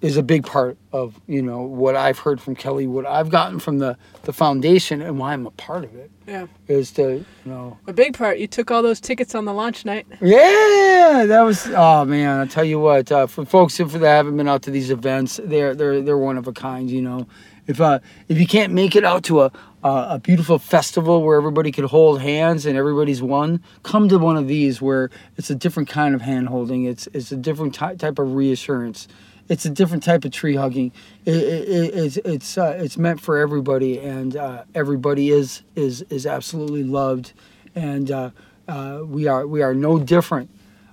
is 0.00 0.16
a 0.16 0.22
big 0.22 0.44
part 0.44 0.76
of 0.92 1.20
you 1.26 1.42
know 1.42 1.62
what 1.62 1.94
I've 1.96 2.18
heard 2.18 2.40
from 2.40 2.56
Kelly, 2.56 2.86
what 2.86 3.06
I've 3.06 3.28
gotten 3.30 3.58
from 3.60 3.78
the 3.78 3.96
the 4.22 4.32
foundation, 4.32 5.00
and 5.02 5.18
why 5.18 5.32
I'm 5.34 5.46
a 5.46 5.50
part 5.52 5.84
of 5.84 5.94
it 5.94 6.10
Yeah. 6.26 6.46
is 6.68 6.90
to 6.92 7.02
you 7.16 7.24
know 7.44 7.78
A 7.86 7.92
big 7.92 8.16
part. 8.16 8.38
You 8.38 8.46
took 8.46 8.70
all 8.70 8.82
those 8.82 9.00
tickets 9.00 9.34
on 9.34 9.44
the 9.44 9.52
launch 9.52 9.84
night. 9.84 10.06
yeah 10.20 11.24
that 11.26 11.42
was 11.42 11.66
oh 11.74 12.04
man 12.04 12.40
I 12.40 12.46
tell 12.46 12.64
you 12.64 12.78
what 12.78 13.10
uh, 13.10 13.26
for 13.26 13.44
folks 13.44 13.80
if 13.80 13.92
they 13.92 14.08
haven't 14.08 14.36
been 14.36 14.48
out 14.48 14.62
to 14.62 14.70
these 14.70 14.90
events 14.90 15.40
they're 15.42 15.74
they're 15.74 16.00
they're 16.00 16.18
one 16.18 16.38
of 16.38 16.46
a 16.46 16.52
kind 16.52 16.90
you 16.90 17.02
know 17.02 17.26
if 17.66 17.80
uh 17.80 17.98
if 18.28 18.38
you 18.38 18.46
can't 18.46 18.72
make 18.72 18.94
it 18.96 19.04
out 19.04 19.24
to 19.24 19.42
a 19.42 19.52
a, 19.84 19.88
a 20.10 20.18
beautiful 20.22 20.58
festival 20.60 21.22
where 21.24 21.36
everybody 21.36 21.72
could 21.72 21.84
hold 21.86 22.20
hands 22.20 22.66
and 22.66 22.76
everybody's 22.78 23.20
one 23.22 23.60
come 23.82 24.08
to 24.08 24.18
one 24.18 24.36
of 24.36 24.46
these 24.46 24.80
where 24.80 25.10
it's 25.36 25.50
a 25.50 25.54
different 25.56 25.88
kind 25.88 26.14
of 26.14 26.20
hand 26.22 26.48
holding 26.48 26.84
it's 26.84 27.08
it's 27.12 27.32
a 27.32 27.36
different 27.36 27.74
ty- 27.74 27.96
type 27.96 28.18
of 28.20 28.34
reassurance 28.34 29.08
it's 29.48 29.64
a 29.64 29.70
different 29.70 30.02
type 30.02 30.24
of 30.24 30.30
tree 30.32 30.56
hugging. 30.56 30.92
It, 31.24 31.34
it, 31.34 31.68
it, 31.68 31.94
it's 31.94 32.16
it's 32.18 32.58
uh, 32.58 32.76
it's 32.78 32.96
meant 32.96 33.20
for 33.20 33.38
everybody, 33.38 33.98
and 33.98 34.36
uh, 34.36 34.64
everybody 34.74 35.30
is 35.30 35.62
is 35.74 36.02
is 36.10 36.26
absolutely 36.26 36.84
loved, 36.84 37.32
and 37.74 38.10
uh, 38.10 38.30
uh, 38.68 39.00
we 39.04 39.26
are 39.26 39.46
we 39.46 39.62
are 39.62 39.74
no 39.74 39.98
different 39.98 40.50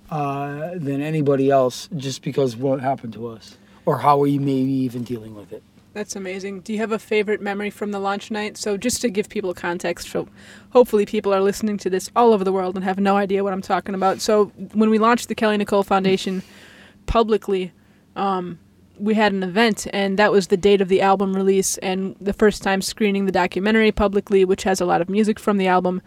uh, 0.09 0.71
than 0.75 1.01
anybody 1.01 1.49
else 1.49 1.89
just 1.95 2.21
because 2.21 2.53
of 2.53 2.62
what 2.62 2.79
happened 2.79 3.13
to 3.13 3.27
us 3.27 3.57
or 3.85 3.99
how 3.99 4.17
we 4.17 4.38
may 4.38 4.63
be 4.63 4.71
even 4.71 5.03
dealing 5.03 5.35
with 5.35 5.51
it. 5.51 5.63
That's 5.93 6.15
amazing. 6.15 6.62
Do 6.62 6.71
you 6.71 6.79
have 6.79 6.91
a 6.91 6.99
favorite 6.99 7.41
memory 7.41 7.71
from 7.71 7.91
the 7.91 7.99
launch 7.99 8.29
night? 8.29 8.57
So, 8.57 8.77
just 8.77 9.01
to 9.01 9.09
give 9.09 9.27
people 9.27 9.53
context, 9.55 10.09
so 10.09 10.27
hopefully 10.69 11.05
people 11.05 11.33
are 11.33 11.41
listening 11.41 11.77
to 11.79 11.89
this 11.89 12.12
all 12.15 12.31
over 12.31 12.43
the 12.43 12.51
world 12.51 12.75
and 12.75 12.83
have 12.83 12.99
no 12.99 13.17
idea 13.17 13.43
what 13.43 13.53
I'm 13.53 13.62
talking 13.62 13.95
about. 13.95 14.21
So, 14.21 14.45
when 14.73 14.91
we 14.91 14.99
launched 14.99 15.27
the 15.27 15.35
Kelly 15.35 15.57
Nicole 15.57 15.83
Foundation 15.83 16.43
publicly, 17.07 17.71
um, 18.15 18.60
we 19.00 19.13
had 19.13 19.32
an 19.32 19.43
event, 19.43 19.88
and 19.93 20.19
that 20.19 20.32
was 20.32 20.48
the 20.48 20.58
date 20.58 20.82
of 20.82 20.89
the 20.89 21.02
album 21.02 21.36
release 21.36 21.78
and 21.78 22.15
the 22.19 22.34
first 22.34 22.62
time 22.62 22.82
screening 22.82 23.26
the 23.26 23.32
documentary 23.32 23.91
publicly, 23.91 24.43
which 24.45 24.63
has 24.63 24.82
a 24.82 24.86
lot 24.86 25.02
of 25.02 25.10
music 25.10 25.39
from 25.39 25.58
the 25.58 25.67
album. 25.67 26.02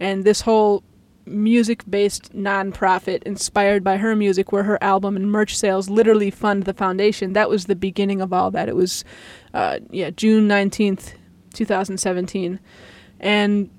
And 0.00 0.24
this 0.24 0.42
whole 0.42 0.82
music 1.26 1.84
based 1.88 2.34
nonprofit 2.34 3.22
inspired 3.24 3.84
by 3.84 3.98
her 3.98 4.16
music, 4.16 4.50
where 4.50 4.62
her 4.62 4.82
album 4.82 5.16
and 5.16 5.30
merch 5.30 5.56
sales 5.56 5.90
literally 5.90 6.30
fund 6.30 6.64
the 6.64 6.72
foundation, 6.72 7.34
that 7.34 7.50
was 7.50 7.66
the 7.66 7.76
beginning 7.76 8.20
of 8.20 8.32
all 8.32 8.50
that. 8.50 8.68
It 8.68 8.76
was, 8.76 9.04
uh, 9.52 9.80
yeah, 9.90 10.10
June 10.10 10.48
19th, 10.48 11.14
2017. 11.52 12.58
And 13.20 13.70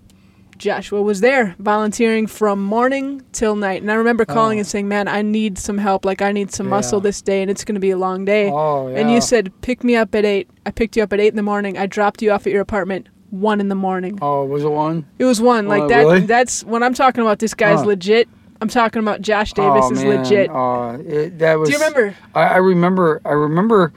Joshua 0.59 1.01
was 1.01 1.21
there 1.21 1.55
volunteering 1.57 2.27
from 2.27 2.63
morning 2.63 3.23
till 3.31 3.55
night. 3.55 3.81
And 3.81 3.89
I 3.91 3.95
remember 3.95 4.25
calling 4.25 4.57
Oh. 4.57 4.59
and 4.59 4.67
saying, 4.67 4.87
Man, 4.87 5.07
I 5.07 5.21
need 5.23 5.57
some 5.57 5.77
help. 5.77 6.05
Like, 6.05 6.21
I 6.21 6.31
need 6.31 6.51
some 6.51 6.67
muscle 6.67 6.99
this 6.99 7.21
day, 7.21 7.41
and 7.41 7.49
it's 7.49 7.63
going 7.63 7.75
to 7.75 7.79
be 7.81 7.89
a 7.91 7.97
long 7.97 8.25
day. 8.25 8.51
Oh, 8.51 8.89
yeah. 8.89 8.99
And 8.99 9.11
you 9.11 9.21
said, 9.21 9.51
Pick 9.61 9.83
me 9.83 9.95
up 9.95 10.13
at 10.13 10.25
8. 10.25 10.49
I 10.65 10.71
picked 10.71 10.95
you 10.97 11.03
up 11.03 11.13
at 11.13 11.19
8 11.19 11.29
in 11.29 11.35
the 11.37 11.41
morning. 11.43 11.77
I 11.77 11.85
dropped 11.87 12.21
you 12.21 12.31
off 12.31 12.45
at 12.45 12.53
your 12.53 12.61
apartment 12.61 13.07
1 13.31 13.59
in 13.61 13.69
the 13.69 13.75
morning. 13.75 14.19
Oh, 14.21 14.43
was 14.45 14.63
it 14.63 14.69
one? 14.69 15.05
It 15.17 15.25
was 15.25 15.41
1. 15.41 15.67
Like, 15.67 15.83
Oh, 15.83 15.87
that. 15.87 15.99
really? 15.99 16.19
that's 16.21 16.63
when 16.65 16.83
I'm 16.83 16.93
talking 16.93 17.21
about 17.21 17.39
this 17.39 17.53
guy's 17.53 17.79
Huh. 17.79 17.85
legit. 17.85 18.27
I'm 18.61 18.67
talking 18.67 19.01
about 19.01 19.21
Josh 19.21 19.53
Davis 19.53 19.85
oh, 19.85 19.91
is 19.93 20.03
legit. 20.03 20.49
Oh, 20.51 20.91
it, 21.07 21.39
that 21.39 21.57
was. 21.57 21.69
Do 21.69 21.73
you 21.73 21.79
remember? 21.79 22.13
I, 22.35 22.41
I 22.41 22.57
remember. 22.57 23.21
I 23.23 23.31
remember. 23.31 23.93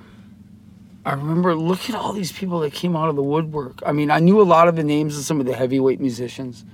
I 1.04 1.14
remember. 1.14 1.54
Look 1.54 1.88
at 1.88 1.96
all 1.96 2.12
these 2.12 2.32
people 2.32 2.60
that 2.60 2.72
came 2.72 2.94
out 2.96 3.08
of 3.08 3.16
the 3.16 3.22
woodwork. 3.22 3.80
I 3.84 3.92
mean, 3.92 4.10
I 4.10 4.20
knew 4.20 4.40
a 4.40 4.44
lot 4.44 4.68
of 4.68 4.76
the 4.76 4.84
names 4.84 5.18
of 5.18 5.24
some 5.24 5.40
of 5.40 5.46
the 5.46 5.54
heavyweight 5.54 6.00
musicians. 6.00 6.64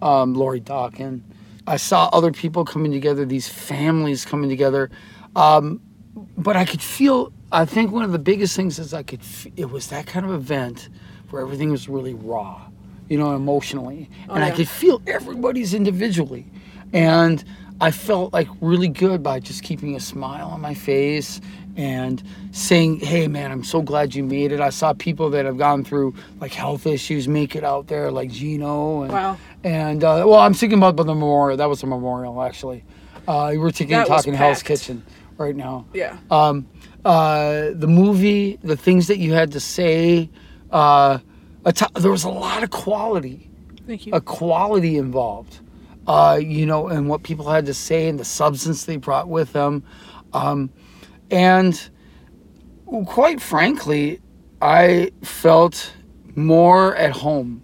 Um, 0.00 0.34
Lori 0.34 0.60
Dawkin. 0.60 1.22
I 1.66 1.76
saw 1.76 2.08
other 2.12 2.30
people 2.30 2.64
coming 2.64 2.92
together. 2.92 3.24
These 3.24 3.48
families 3.48 4.24
coming 4.24 4.48
together. 4.48 4.90
Um, 5.34 5.80
but 6.36 6.56
I 6.56 6.64
could 6.64 6.82
feel. 6.82 7.32
I 7.52 7.64
think 7.64 7.92
one 7.92 8.02
of 8.02 8.12
the 8.12 8.18
biggest 8.18 8.56
things 8.56 8.78
is 8.78 8.94
I 8.94 9.02
could. 9.02 9.20
F- 9.20 9.46
it 9.56 9.70
was 9.70 9.88
that 9.88 10.06
kind 10.06 10.24
of 10.24 10.32
event 10.32 10.88
where 11.30 11.42
everything 11.42 11.70
was 11.70 11.88
really 11.88 12.14
raw, 12.14 12.62
you 13.08 13.18
know, 13.18 13.34
emotionally, 13.34 14.08
and 14.28 14.42
I 14.42 14.48
yeah. 14.48 14.54
could 14.54 14.68
feel 14.68 15.02
everybody's 15.06 15.74
individually, 15.74 16.46
and 16.92 17.44
I 17.80 17.90
felt 17.90 18.32
like 18.32 18.48
really 18.60 18.88
good 18.88 19.22
by 19.22 19.40
just 19.40 19.62
keeping 19.62 19.96
a 19.96 20.00
smile 20.00 20.48
on 20.48 20.60
my 20.60 20.74
face 20.74 21.40
and 21.76 22.22
saying, 22.52 23.00
"Hey, 23.00 23.28
man, 23.28 23.52
I'm 23.52 23.64
so 23.64 23.82
glad 23.82 24.14
you 24.14 24.22
made 24.24 24.52
it." 24.52 24.60
I 24.60 24.70
saw 24.70 24.92
people 24.94 25.30
that 25.30 25.44
have 25.44 25.58
gone 25.58 25.84
through 25.84 26.14
like 26.40 26.52
health 26.52 26.86
issues 26.86 27.28
make 27.28 27.54
it 27.54 27.64
out 27.64 27.86
there, 27.88 28.10
like 28.10 28.30
Gino, 28.30 29.02
and 29.02 29.12
Wow. 29.12 29.36
and 29.64 30.02
uh, 30.02 30.24
well, 30.26 30.40
I'm 30.40 30.54
thinking 30.54 30.78
about 30.78 30.96
the 30.96 31.04
memorial. 31.04 31.56
That 31.56 31.68
was 31.68 31.82
a 31.82 31.86
memorial, 31.86 32.42
actually. 32.42 32.84
Uh, 33.28 33.52
we're 33.56 33.70
thinking, 33.72 33.96
That 33.96 34.06
talking 34.06 34.34
Hell's. 34.34 34.62
Kitchen 34.62 35.02
right 35.36 35.54
now 35.56 35.84
Yeah. 35.92 36.16
um, 36.30 36.66
uh, 37.04 37.70
the 37.74 37.88
movie, 37.88 38.58
the 38.62 38.76
things 38.76 39.08
that 39.08 39.18
you 39.18 39.32
had 39.34 39.52
to 39.52 39.60
say. 39.60 40.30
Uh, 40.70 41.18
t- 41.74 41.84
there 41.94 42.10
was 42.10 42.24
a 42.24 42.28
lot 42.30 42.62
of 42.62 42.70
quality, 42.70 43.50
Thank 43.86 44.06
you. 44.06 44.12
a 44.14 44.20
quality 44.20 44.96
involved. 44.96 45.60
Uh, 46.06 46.38
you 46.40 46.64
know, 46.66 46.86
and 46.88 47.08
what 47.08 47.22
people 47.24 47.50
had 47.50 47.66
to 47.66 47.74
say 47.74 48.08
and 48.08 48.18
the 48.18 48.24
substance 48.24 48.84
they 48.84 48.96
brought 48.96 49.28
with 49.28 49.52
them, 49.52 49.82
um, 50.32 50.70
and 51.30 51.90
quite 53.06 53.40
frankly, 53.40 54.20
I 54.60 55.12
felt 55.22 55.92
more 56.34 56.94
at 56.96 57.12
home 57.12 57.62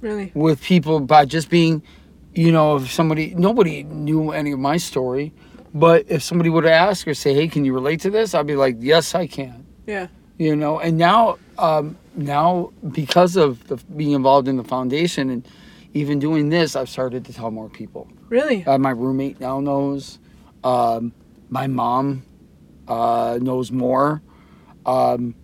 really. 0.00 0.32
with 0.34 0.62
people 0.62 1.00
by 1.00 1.24
just 1.24 1.50
being, 1.50 1.82
you 2.34 2.52
know, 2.52 2.76
if 2.76 2.90
somebody, 2.90 3.34
nobody 3.34 3.82
knew 3.84 4.30
any 4.30 4.52
of 4.52 4.58
my 4.58 4.76
story, 4.76 5.32
but 5.74 6.04
if 6.08 6.22
somebody 6.22 6.50
would 6.50 6.66
ask 6.66 7.06
or 7.06 7.14
say, 7.14 7.34
hey, 7.34 7.48
can 7.48 7.64
you 7.64 7.74
relate 7.74 8.00
to 8.00 8.10
this? 8.10 8.34
I'd 8.34 8.46
be 8.46 8.56
like, 8.56 8.76
yes, 8.78 9.14
I 9.14 9.26
can. 9.26 9.66
Yeah. 9.86 10.08
You 10.38 10.56
know, 10.56 10.80
and 10.80 10.98
now, 10.98 11.38
um, 11.58 11.96
now 12.14 12.72
because 12.90 13.36
of 13.36 13.66
the, 13.68 13.76
being 13.96 14.12
involved 14.12 14.48
in 14.48 14.56
the 14.56 14.64
foundation 14.64 15.30
and 15.30 15.46
even 15.94 16.18
doing 16.18 16.48
this, 16.48 16.74
I've 16.74 16.88
started 16.88 17.24
to 17.26 17.32
tell 17.32 17.50
more 17.50 17.68
people. 17.68 18.08
Really? 18.28 18.64
Uh, 18.64 18.78
my 18.78 18.90
roommate 18.90 19.40
now 19.40 19.60
knows. 19.60 20.18
Um, 20.64 21.12
my 21.50 21.66
mom 21.66 22.22
uh, 22.88 23.38
knows 23.40 23.72
more. 23.72 24.22
Um, 24.86 25.34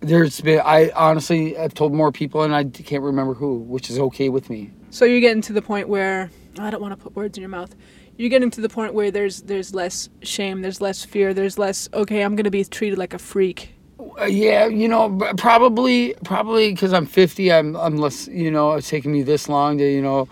there's 0.00 0.40
been, 0.40 0.60
I 0.64 0.90
honestly 0.94 1.56
I've 1.56 1.74
told 1.74 1.94
more 1.94 2.12
people, 2.12 2.42
and 2.42 2.54
I 2.54 2.64
can't 2.64 3.02
remember 3.02 3.34
who, 3.34 3.58
which 3.58 3.90
is 3.90 3.98
okay 3.98 4.28
with 4.28 4.50
me. 4.50 4.72
So 4.90 5.04
you're 5.04 5.20
getting 5.20 5.42
to 5.42 5.52
the 5.52 5.62
point 5.62 5.88
where 5.88 6.30
I 6.58 6.70
don't 6.70 6.80
want 6.80 6.92
to 6.92 7.02
put 7.02 7.16
words 7.16 7.36
in 7.36 7.42
your 7.42 7.50
mouth. 7.50 7.74
You're 8.16 8.30
getting 8.30 8.50
to 8.50 8.60
the 8.60 8.68
point 8.68 8.94
where 8.94 9.10
there's 9.10 9.42
there's 9.42 9.74
less 9.74 10.08
shame, 10.22 10.62
there's 10.62 10.80
less 10.80 11.04
fear, 11.04 11.34
there's 11.34 11.58
less 11.58 11.88
okay, 11.92 12.22
I'm 12.22 12.36
going 12.36 12.44
to 12.44 12.50
be 12.50 12.64
treated 12.64 12.98
like 12.98 13.14
a 13.14 13.18
freak. 13.18 13.74
Uh, 14.20 14.26
yeah, 14.26 14.66
you 14.66 14.88
know, 14.88 15.18
probably, 15.36 16.14
probably 16.24 16.72
because 16.72 16.92
I'm 16.92 17.06
50, 17.06 17.52
I'm, 17.52 17.76
I'm 17.76 17.96
less, 17.96 18.28
you 18.28 18.50
know, 18.50 18.72
it's 18.74 18.88
taken 18.88 19.12
me 19.12 19.22
this 19.22 19.48
long 19.48 19.78
to, 19.78 19.84
you 19.84 20.02
know, 20.02 20.28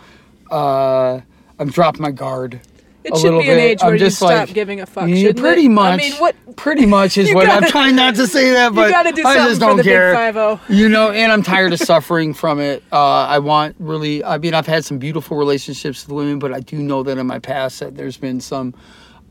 uh, 0.50 1.20
I'm 1.58 1.70
dropping 1.70 2.02
my 2.02 2.10
guard. 2.10 2.60
It 3.04 3.16
should 3.16 3.30
be 3.32 3.48
an 3.50 3.56
bit. 3.56 3.58
age 3.58 3.80
where 3.80 3.88
I'm 3.90 3.94
you 3.94 3.98
just 3.98 4.16
stop 4.16 4.30
like, 4.30 4.54
giving 4.54 4.80
a 4.80 4.86
fuck. 4.86 5.08
Yeah, 5.08 5.32
pretty 5.32 5.66
it? 5.66 5.70
much. 5.70 5.92
I 5.92 5.96
mean, 5.96 6.12
what? 6.14 6.36
Pretty 6.56 6.84
much 6.86 7.16
is 7.16 7.30
You 7.30 7.34
what 7.34 7.48
I'm 7.48 7.64
trying 7.64 7.96
not 7.96 8.14
to 8.16 8.26
say 8.26 8.50
that, 8.50 8.74
but 8.74 8.90
gotta 8.90 9.10
do 9.10 9.24
I 9.26 9.36
just 9.36 9.58
don't 9.60 9.82
care. 9.82 10.14
5-0. 10.14 10.60
You 10.68 10.88
know, 10.88 11.10
and 11.10 11.32
I'm 11.32 11.42
tired 11.42 11.72
of 11.72 11.78
suffering 11.80 12.34
from 12.34 12.60
it. 12.60 12.82
Uh, 12.92 13.24
I 13.24 13.38
want 13.38 13.74
really. 13.78 14.22
I 14.22 14.38
mean, 14.38 14.52
I've 14.54 14.66
had 14.66 14.84
some 14.84 14.98
beautiful 14.98 15.36
relationships 15.36 16.06
with 16.06 16.14
women, 16.14 16.38
but 16.38 16.52
I 16.52 16.60
do 16.60 16.76
know 16.82 17.02
that 17.04 17.16
in 17.18 17.26
my 17.26 17.38
past 17.38 17.80
that 17.80 17.96
there's 17.96 18.16
been 18.18 18.40
some. 18.40 18.74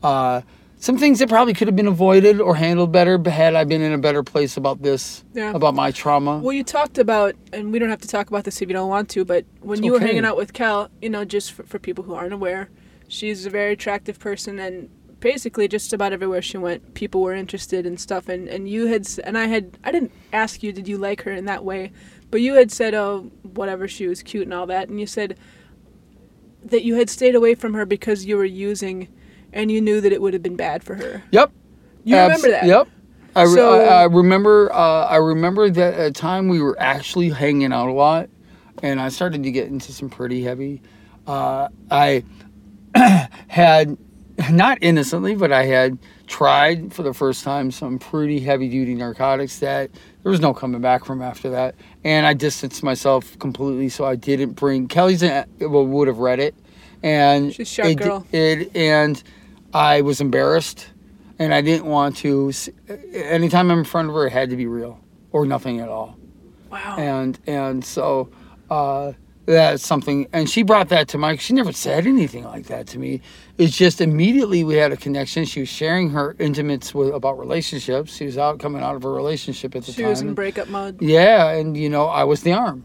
Uh, 0.02 0.42
some 0.78 0.98
things 0.98 1.20
that 1.20 1.28
probably 1.28 1.54
could 1.54 1.68
have 1.68 1.76
been 1.76 1.86
avoided 1.86 2.40
or 2.40 2.56
handled 2.56 2.90
better 2.90 3.16
but 3.16 3.32
had 3.32 3.54
I 3.54 3.62
been 3.62 3.82
in 3.82 3.92
a 3.92 3.98
better 3.98 4.24
place 4.24 4.56
about 4.56 4.82
this, 4.82 5.22
Yeah. 5.32 5.52
about 5.54 5.76
my 5.76 5.92
trauma. 5.92 6.38
Well, 6.38 6.52
you 6.52 6.64
talked 6.64 6.98
about, 6.98 7.36
and 7.52 7.72
we 7.72 7.78
don't 7.78 7.88
have 7.88 8.00
to 8.00 8.08
talk 8.08 8.26
about 8.26 8.42
this 8.42 8.60
if 8.60 8.68
you 8.68 8.74
don't 8.74 8.88
want 8.88 9.08
to, 9.10 9.24
but 9.24 9.44
when 9.60 9.78
It's 9.78 9.86
you 9.86 9.92
were 9.92 10.00
hanging 10.00 10.24
out 10.24 10.36
with 10.36 10.52
Cal, 10.52 10.90
you 11.00 11.08
know, 11.08 11.24
just 11.24 11.52
for, 11.52 11.62
for 11.62 11.78
people 11.78 12.02
who 12.02 12.14
aren't 12.14 12.32
aware, 12.32 12.68
she's 13.12 13.44
a 13.46 13.50
very 13.50 13.72
attractive 13.72 14.18
person, 14.18 14.58
and 14.58 14.88
basically 15.20 15.68
just 15.68 15.92
about 15.92 16.12
everywhere 16.12 16.42
she 16.42 16.56
went, 16.58 16.94
people 16.94 17.20
were 17.20 17.34
interested 17.34 17.86
in 17.86 17.96
stuff, 17.96 18.28
and 18.28 18.48
and 18.48 18.68
you 18.68 18.86
had, 18.86 19.06
and 19.24 19.36
I 19.36 19.46
had, 19.46 19.78
I 19.84 19.92
didn't 19.92 20.12
ask 20.32 20.62
you, 20.62 20.72
did 20.72 20.88
you 20.88 20.98
like 20.98 21.22
her 21.22 21.32
in 21.32 21.44
that 21.44 21.64
way, 21.64 21.92
but 22.30 22.40
you 22.40 22.54
had 22.54 22.72
said, 22.72 22.94
oh, 22.94 23.30
whatever, 23.42 23.86
she 23.86 24.06
was 24.08 24.22
cute 24.22 24.44
and 24.44 24.54
all 24.54 24.66
that, 24.66 24.88
and 24.88 24.98
you 24.98 25.06
said 25.06 25.36
that 26.64 26.84
you 26.84 26.94
had 26.94 27.10
stayed 27.10 27.34
away 27.34 27.54
from 27.54 27.74
her 27.74 27.84
because 27.84 28.24
you 28.24 28.36
were 28.36 28.44
using, 28.44 29.08
and 29.52 29.70
you 29.70 29.80
knew 29.80 30.00
that 30.00 30.12
it 30.12 30.22
would 30.22 30.32
have 30.32 30.42
been 30.42 30.56
bad 30.56 30.82
for 30.82 30.94
her. 30.94 31.22
Yep. 31.32 31.52
You 32.04 32.16
Abs- 32.16 32.42
remember 32.42 32.60
that? 32.60 32.66
Yep. 32.66 32.88
I, 33.34 33.42
re- 33.42 33.48
So- 33.54 33.80
I, 33.80 34.02
I 34.02 34.04
remember. 34.04 34.72
Uh, 34.72 35.06
I 35.06 35.16
remember 35.16 35.70
that 35.70 35.94
at 35.94 36.06
a 36.06 36.12
time 36.12 36.48
we 36.48 36.60
were 36.60 36.76
actually 36.80 37.30
hanging 37.30 37.72
out 37.72 37.88
a 37.88 37.92
lot, 37.92 38.28
and 38.82 39.00
I 39.00 39.08
started 39.08 39.42
to 39.42 39.50
get 39.50 39.68
into 39.68 39.92
some 39.92 40.08
pretty 40.10 40.42
heavy. 40.42 40.82
Uh, 41.26 41.68
I 41.90 42.24
had 43.48 43.96
not 44.50 44.78
innocently, 44.80 45.34
but 45.34 45.52
I 45.52 45.64
had 45.64 45.98
tried 46.26 46.92
for 46.92 47.02
the 47.02 47.12
first 47.12 47.44
time 47.44 47.70
some 47.70 47.98
pretty 47.98 48.40
heavy 48.40 48.68
duty 48.68 48.94
narcotics 48.94 49.58
that 49.58 49.90
there 50.22 50.30
was 50.30 50.40
no 50.40 50.54
coming 50.54 50.80
back 50.80 51.04
from 51.04 51.20
after 51.22 51.50
that, 51.50 51.74
and 52.04 52.26
I 52.26 52.34
distanced 52.34 52.82
myself 52.82 53.38
completely. 53.38 53.88
So 53.88 54.04
I 54.04 54.16
didn't 54.16 54.52
bring 54.52 54.88
Kelly's. 54.88 55.22
Well, 55.22 55.86
would 55.86 56.08
have 56.08 56.18
read 56.18 56.40
it, 56.40 56.54
and 57.02 57.52
She's 57.52 57.68
a 57.68 57.70
sharp 57.70 57.88
it, 57.88 57.94
girl. 57.96 58.26
it 58.32 58.74
and 58.76 59.22
I 59.74 60.00
was 60.02 60.20
embarrassed 60.20 60.88
and 61.38 61.54
I 61.54 61.60
didn't 61.60 61.86
want 61.86 62.16
to. 62.18 62.52
Anytime 63.14 63.70
I'm 63.70 63.80
in 63.80 63.84
front 63.84 64.08
of 64.08 64.14
her, 64.14 64.26
it 64.26 64.32
had 64.32 64.50
to 64.50 64.56
be 64.56 64.66
real 64.66 65.00
or 65.32 65.46
nothing 65.46 65.80
at 65.80 65.88
all. 65.88 66.16
Wow. 66.70 66.96
And 66.98 67.38
and 67.46 67.84
so 67.84 68.30
uh, 68.70 69.12
that's 69.46 69.84
something. 69.84 70.26
And 70.32 70.48
she 70.48 70.62
brought 70.62 70.88
that 70.90 71.08
to 71.08 71.18
Mike. 71.18 71.40
She 71.40 71.52
never 71.52 71.72
said 71.72 72.06
anything 72.06 72.44
like 72.44 72.66
that 72.66 72.86
to 72.88 72.98
me. 72.98 73.20
It's 73.58 73.76
just 73.76 74.00
immediately 74.00 74.64
we 74.64 74.76
had 74.76 74.92
a 74.92 74.96
connection. 74.96 75.44
She 75.44 75.60
was 75.60 75.68
sharing 75.68 76.10
her 76.10 76.36
intimates 76.38 76.94
with 76.94 77.08
about 77.14 77.38
relationships. 77.38 78.16
She 78.16 78.26
was 78.26 78.38
out 78.38 78.58
coming 78.60 78.82
out 78.82 78.94
of 78.96 79.04
a 79.04 79.10
relationship 79.10 79.74
at 79.74 79.82
the 79.82 79.92
time, 79.92 79.96
she 79.96 80.04
was 80.04 80.20
in 80.20 80.34
breakup 80.34 80.68
mode. 80.68 81.00
yeah, 81.02 81.50
and 81.50 81.76
you 81.76 81.88
know, 81.88 82.06
I 82.06 82.24
was 82.24 82.42
the 82.42 82.52
arm, 82.52 82.84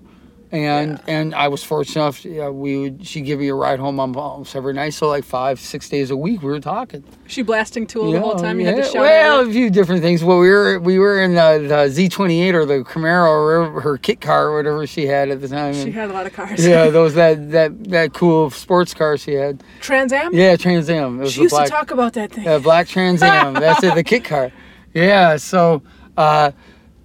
and 0.51 1.01
and 1.07 1.35
I 1.35 1.49
was 1.49 1.63
fortunate 1.63 2.01
enough. 2.01 2.23
Yeah, 2.23 2.49
we 2.49 2.77
would 2.77 3.05
she 3.05 3.21
give 3.21 3.39
me 3.39 3.49
a 3.49 3.53
ride 3.55 3.79
home 3.79 3.99
on 3.99 4.15
almost 4.15 4.55
every 4.55 4.73
night. 4.73 4.91
So 4.91 5.07
like 5.07 5.25
five, 5.25 5.59
six 5.59 5.89
days 5.89 6.09
a 6.09 6.15
week, 6.15 6.41
we 6.41 6.49
were 6.49 6.59
talking. 6.61 7.03
She 7.27 7.41
blasting 7.41 7.85
Tool 7.85 8.11
the 8.11 8.19
whole 8.19 8.35
time. 8.35 8.59
You 8.59 8.67
had 8.67 8.75
to 8.75 8.81
yeah. 8.81 8.87
shout 8.87 9.01
Well, 9.01 9.49
a 9.49 9.51
few 9.51 9.69
different 9.69 10.01
things. 10.01 10.23
Well, 10.23 10.39
we 10.39 10.49
were 10.49 10.79
we 10.79 10.99
were 10.99 11.21
in 11.21 11.35
the, 11.35 11.65
the 11.67 11.89
Z 11.89 12.09
twenty 12.09 12.41
eight 12.41 12.55
or 12.55 12.65
the 12.65 12.79
Camaro 12.79 13.27
or 13.27 13.81
her 13.81 13.97
kit 13.97 14.21
car 14.21 14.47
or 14.47 14.57
whatever 14.57 14.87
she 14.87 15.05
had 15.05 15.29
at 15.29 15.41
the 15.41 15.49
time. 15.49 15.73
She 15.73 15.81
and- 15.81 15.93
had 15.93 16.09
a 16.09 16.13
lot 16.13 16.25
of 16.25 16.33
cars. 16.33 16.65
yeah, 16.65 16.89
those 16.89 17.13
that 17.15 17.51
that 17.51 17.83
that 17.89 18.13
cool 18.13 18.49
sports 18.49 18.93
car 18.93 19.17
she 19.17 19.33
had. 19.33 19.61
Trans 19.81 20.13
Am. 20.13 20.33
Yeah, 20.33 20.55
Trans 20.55 20.89
Am. 20.89 21.27
She 21.27 21.41
used 21.41 21.51
black, 21.51 21.65
to 21.65 21.71
talk 21.71 21.91
about 21.91 22.13
that 22.13 22.31
thing. 22.31 22.45
yeah, 22.45 22.57
black 22.59 22.87
Trans 22.87 23.21
Am. 23.21 23.53
That's 23.67 23.83
it, 23.83 23.95
the 23.95 24.03
kit 24.03 24.23
car. 24.23 24.51
Yeah. 24.93 25.35
So, 25.37 25.81
uh, 26.15 26.51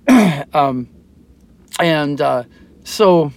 um, 0.55 0.89
and 1.81 2.21
uh, 2.21 2.45
so, 2.85 3.33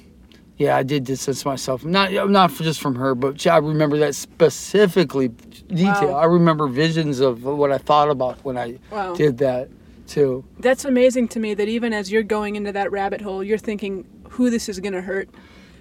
yeah, 0.57 0.75
I 0.77 0.83
did 0.83 1.03
distance 1.03 1.45
myself. 1.45 1.83
Not 1.85 2.11
not 2.29 2.51
just 2.53 2.81
from 2.81 2.95
her, 2.95 3.13
but 3.15 3.45
I 3.45 3.57
remember 3.57 3.97
that 3.99 4.15
specifically 4.15 5.27
detail. 5.29 6.09
Wow. 6.11 6.17
I 6.19 6.25
remember 6.25 6.67
visions 6.67 7.19
of 7.19 7.43
what 7.43 7.71
I 7.71 7.77
thought 7.77 8.09
about 8.09 8.39
when 8.45 8.57
I 8.57 8.77
Wow. 8.91 9.15
did 9.15 9.37
that 9.39 9.69
too. 10.07 10.45
That's 10.59 10.85
amazing 10.85 11.27
to 11.29 11.39
me 11.39 11.53
that 11.55 11.67
even 11.67 11.91
as 11.93 12.11
you're 12.11 12.23
going 12.23 12.55
into 12.55 12.71
that 12.71 12.91
rabbit 12.91 13.21
hole, 13.21 13.43
you're 13.43 13.57
thinking 13.57 14.05
who 14.29 14.49
this 14.49 14.69
is 14.69 14.79
going 14.79 14.93
to 14.93 15.01
hurt. 15.01 15.29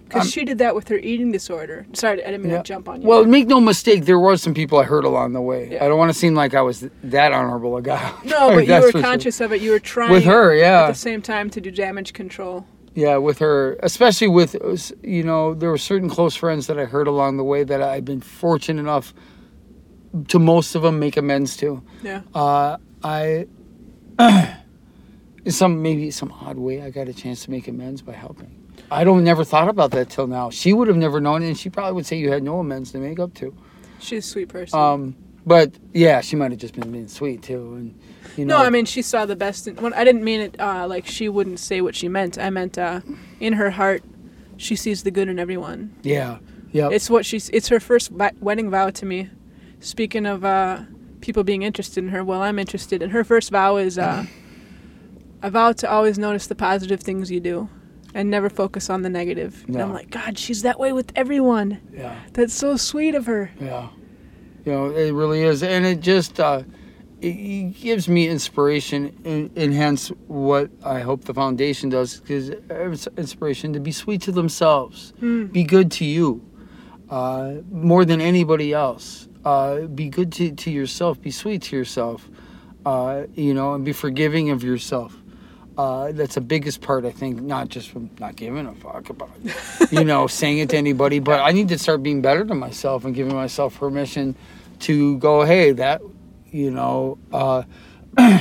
Because 0.06 0.30
she 0.30 0.44
did 0.44 0.58
that 0.58 0.74
with 0.74 0.86
her 0.88 0.98
eating 0.98 1.32
disorder. 1.32 1.86
Sorry, 1.94 2.22
I 2.22 2.30
didn't 2.30 2.42
mean 2.42 2.52
Yeah. 2.52 2.58
to 2.58 2.62
jump 2.62 2.88
on 2.90 3.00
you. 3.02 3.08
Well, 3.08 3.24
make 3.24 3.48
no 3.48 3.58
mistake, 3.58 4.04
there 4.04 4.18
was 4.20 4.42
some 4.42 4.52
people 4.54 4.78
I 4.78 4.84
hurt 4.84 5.04
along 5.04 5.32
the 5.32 5.40
way. 5.40 5.70
Yeah. 5.72 5.84
I 5.84 5.88
don't 5.88 5.98
want 5.98 6.12
to 6.12 6.18
seem 6.18 6.34
like 6.34 6.54
I 6.54 6.60
was 6.60 6.86
that 7.04 7.32
honorable 7.32 7.76
a 7.78 7.82
guy. 7.82 8.12
no, 8.24 8.50
but 8.54 8.66
you 8.66 8.74
were 8.74 8.82
for 8.82 8.90
sure. 8.92 9.00
conscious 9.02 9.40
of 9.40 9.52
it. 9.52 9.60
You 9.62 9.70
were 9.72 9.78
trying 9.80 10.12
With 10.12 10.24
her, 10.24 10.54
yeah. 10.54 10.82
at 10.84 10.88
the 10.88 10.94
same 10.94 11.22
time 11.22 11.48
to 11.50 11.60
do 11.60 11.70
damage 11.70 12.12
control. 12.12 12.66
Yeah, 12.94 13.16
with 13.16 13.40
her, 13.40 13.76
especially 13.82 14.28
with, 14.28 14.54
you 15.02 15.24
know, 15.24 15.54
there 15.54 15.68
were 15.68 15.78
certain 15.78 16.08
close 16.08 16.36
friends 16.36 16.68
that 16.68 16.78
I 16.78 16.84
heard 16.84 17.08
along 17.08 17.38
the 17.38 17.44
way 17.44 17.64
that 17.64 17.82
I've 17.82 18.04
been 18.04 18.20
fortunate 18.20 18.80
enough 18.80 19.12
to 20.28 20.38
most 20.38 20.74
of 20.74 20.82
them 20.82 21.00
make 21.00 21.16
amends 21.16 21.56
to. 21.58 21.82
Yeah. 22.02 22.22
Uh, 22.34 22.76
I, 23.02 23.48
in 25.44 25.50
some 25.50 25.82
maybe 25.82 26.10
some 26.12 26.32
odd 26.40 26.56
way, 26.56 26.82
I 26.82 26.90
got 26.90 27.08
a 27.08 27.14
chance 27.14 27.44
to 27.44 27.50
make 27.50 27.66
amends 27.66 28.00
by 28.00 28.12
helping. 28.12 28.60
I 28.90 29.02
don't 29.02 29.24
never 29.24 29.44
thought 29.44 29.68
about 29.68 29.90
that 29.92 30.10
till 30.10 30.26
now. 30.26 30.50
She 30.50 30.72
would 30.72 30.88
have 30.88 30.96
never 30.96 31.20
known, 31.20 31.42
and 31.42 31.58
she 31.58 31.70
probably 31.70 31.94
would 31.94 32.06
say 32.06 32.16
you 32.16 32.30
had 32.30 32.42
no 32.42 32.60
amends 32.60 32.92
to 32.92 32.98
make 32.98 33.18
up 33.18 33.34
to. 33.34 33.54
She's 33.98 34.24
a 34.24 34.28
sweet 34.28 34.48
person. 34.48 34.78
Um, 34.78 35.16
but 35.46 35.74
yeah, 35.92 36.20
she 36.20 36.36
might 36.36 36.50
have 36.52 36.60
just 36.60 36.74
been 36.74 36.90
being 36.92 37.08
sweet 37.08 37.42
too, 37.42 37.74
and 37.74 38.00
you 38.36 38.44
know. 38.44 38.58
no, 38.58 38.64
I 38.64 38.70
mean 38.70 38.84
she 38.84 39.02
saw 39.02 39.26
the 39.26 39.36
best. 39.36 39.66
In, 39.68 39.76
when 39.76 39.92
I 39.94 40.04
didn't 40.04 40.24
mean 40.24 40.40
it 40.40 40.60
uh, 40.60 40.86
like 40.88 41.06
she 41.06 41.28
wouldn't 41.28 41.58
say 41.60 41.80
what 41.80 41.94
she 41.94 42.08
meant. 42.08 42.38
I 42.38 42.50
meant 42.50 42.78
uh, 42.78 43.00
in 43.40 43.54
her 43.54 43.70
heart, 43.70 44.02
she 44.56 44.76
sees 44.76 45.02
the 45.02 45.10
good 45.10 45.28
in 45.28 45.38
everyone. 45.38 45.94
yeah, 46.02 46.38
yeah. 46.72 46.88
It's 46.90 47.08
what 47.10 47.24
she's. 47.26 47.48
It's 47.50 47.68
her 47.68 47.80
first 47.80 48.10
wedding 48.40 48.70
vow 48.70 48.90
to 48.90 49.06
me. 49.06 49.30
Speaking 49.80 50.26
of 50.26 50.44
uh, 50.44 50.80
people 51.20 51.44
being 51.44 51.62
interested 51.62 52.02
in 52.02 52.10
her, 52.10 52.24
well, 52.24 52.42
I'm 52.42 52.58
interested. 52.58 53.02
And 53.02 53.12
her 53.12 53.22
first 53.24 53.50
vow 53.50 53.76
is, 53.76 53.98
uh, 53.98 54.24
I 55.42 55.48
vow 55.50 55.72
to 55.72 55.90
always 55.90 56.18
notice 56.18 56.46
the 56.46 56.54
positive 56.54 57.00
things 57.00 57.30
you 57.30 57.40
do, 57.40 57.68
and 58.14 58.30
never 58.30 58.48
focus 58.48 58.88
on 58.88 59.02
the 59.02 59.10
negative. 59.10 59.64
And 59.68 59.76
I'm 59.82 59.92
like, 59.92 60.10
God, 60.10 60.38
she's 60.38 60.62
that 60.62 60.78
way 60.80 60.92
with 60.92 61.12
everyone. 61.16 61.80
yeah. 61.92 62.16
That's 62.32 62.54
so 62.54 62.76
sweet 62.76 63.14
of 63.14 63.26
her. 63.26 63.50
Yeah, 63.60 63.88
you 64.64 64.72
know 64.72 64.90
it 64.90 65.12
really 65.12 65.42
is, 65.42 65.62
and 65.62 65.84
it 65.84 66.00
just 66.00 66.40
uh, 66.40 66.62
it, 67.24 67.80
gives 67.80 68.08
me 68.08 68.28
inspiration, 68.28 69.16
and, 69.24 69.50
and 69.56 69.74
hence 69.74 70.08
what 70.26 70.70
I 70.84 71.00
hope 71.00 71.24
the 71.24 71.34
foundation 71.34 71.88
does, 71.88 72.22
it's 72.26 73.06
inspiration 73.16 73.72
to 73.72 73.80
be 73.80 73.92
sweet 73.92 74.22
to 74.22 74.32
themselves, 74.32 75.12
be 75.20 75.64
good 75.64 75.90
to 75.92 76.04
you, 76.04 76.44
uh, 77.10 77.54
more 77.70 78.04
than 78.04 78.20
anybody 78.20 78.72
else. 78.72 79.28
Uh, 79.44 79.80
be 79.82 80.08
good 80.08 80.32
to, 80.32 80.52
to 80.52 80.70
yourself. 80.70 81.20
Be 81.20 81.30
sweet 81.30 81.62
to 81.62 81.76
yourself. 81.76 82.30
Uh, 82.86 83.24
you 83.34 83.52
know, 83.52 83.74
and 83.74 83.84
be 83.84 83.92
forgiving 83.92 84.50
of 84.50 84.62
yourself. 84.62 85.16
Uh, 85.76 86.12
that's 86.12 86.36
the 86.36 86.40
biggest 86.40 86.80
part, 86.80 87.04
I 87.04 87.10
think, 87.10 87.42
not 87.42 87.68
just 87.68 87.90
from 87.90 88.10
not 88.18 88.36
giving 88.36 88.66
a 88.66 88.74
fuck 88.74 89.10
about, 89.10 89.30
you 89.90 90.04
know, 90.04 90.26
saying 90.40 90.58
it 90.58 90.70
to 90.70 90.76
anybody, 90.76 91.18
but 91.18 91.40
I 91.40 91.50
need 91.50 91.68
to 91.68 91.78
start 91.78 92.02
being 92.02 92.22
better 92.22 92.44
to 92.44 92.54
myself 92.54 93.04
and 93.04 93.14
giving 93.14 93.34
myself 93.34 93.78
permission 93.78 94.36
to 94.80 95.18
go, 95.18 95.44
hey, 95.44 95.72
that, 95.72 96.00
you 96.54 96.70
know, 96.70 97.18
uh, 97.32 97.64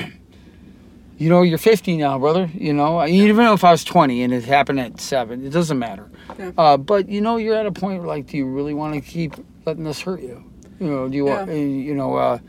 you 1.17 1.29
know, 1.29 1.41
you're 1.41 1.57
50 1.57 1.97
now, 1.97 2.19
brother. 2.19 2.47
You 2.53 2.73
know, 2.73 3.03
even 3.07 3.45
if 3.47 3.63
I 3.63 3.71
was 3.71 3.83
20 3.83 4.21
and 4.21 4.31
it 4.33 4.43
happened 4.43 4.79
at 4.79 5.01
seven, 5.01 5.43
it 5.43 5.49
doesn't 5.49 5.79
matter. 5.79 6.11
Yeah. 6.37 6.51
Uh, 6.55 6.77
but 6.77 7.09
you 7.09 7.21
know, 7.21 7.37
you're 7.37 7.55
at 7.55 7.65
a 7.65 7.71
point 7.71 7.99
where, 7.99 8.07
like, 8.07 8.27
do 8.27 8.37
you 8.37 8.45
really 8.45 8.75
want 8.75 8.93
to 8.93 9.01
keep 9.01 9.33
letting 9.65 9.83
this 9.83 9.99
hurt 9.99 10.21
you? 10.21 10.43
You 10.79 10.87
know, 10.87 11.09
do 11.09 11.15
you 11.17 11.25
want, 11.25 11.47
Yeah. 11.47 11.55
uh, 11.55 11.57
you 11.57 11.95
know, 11.95 12.15
uh, 12.15 12.39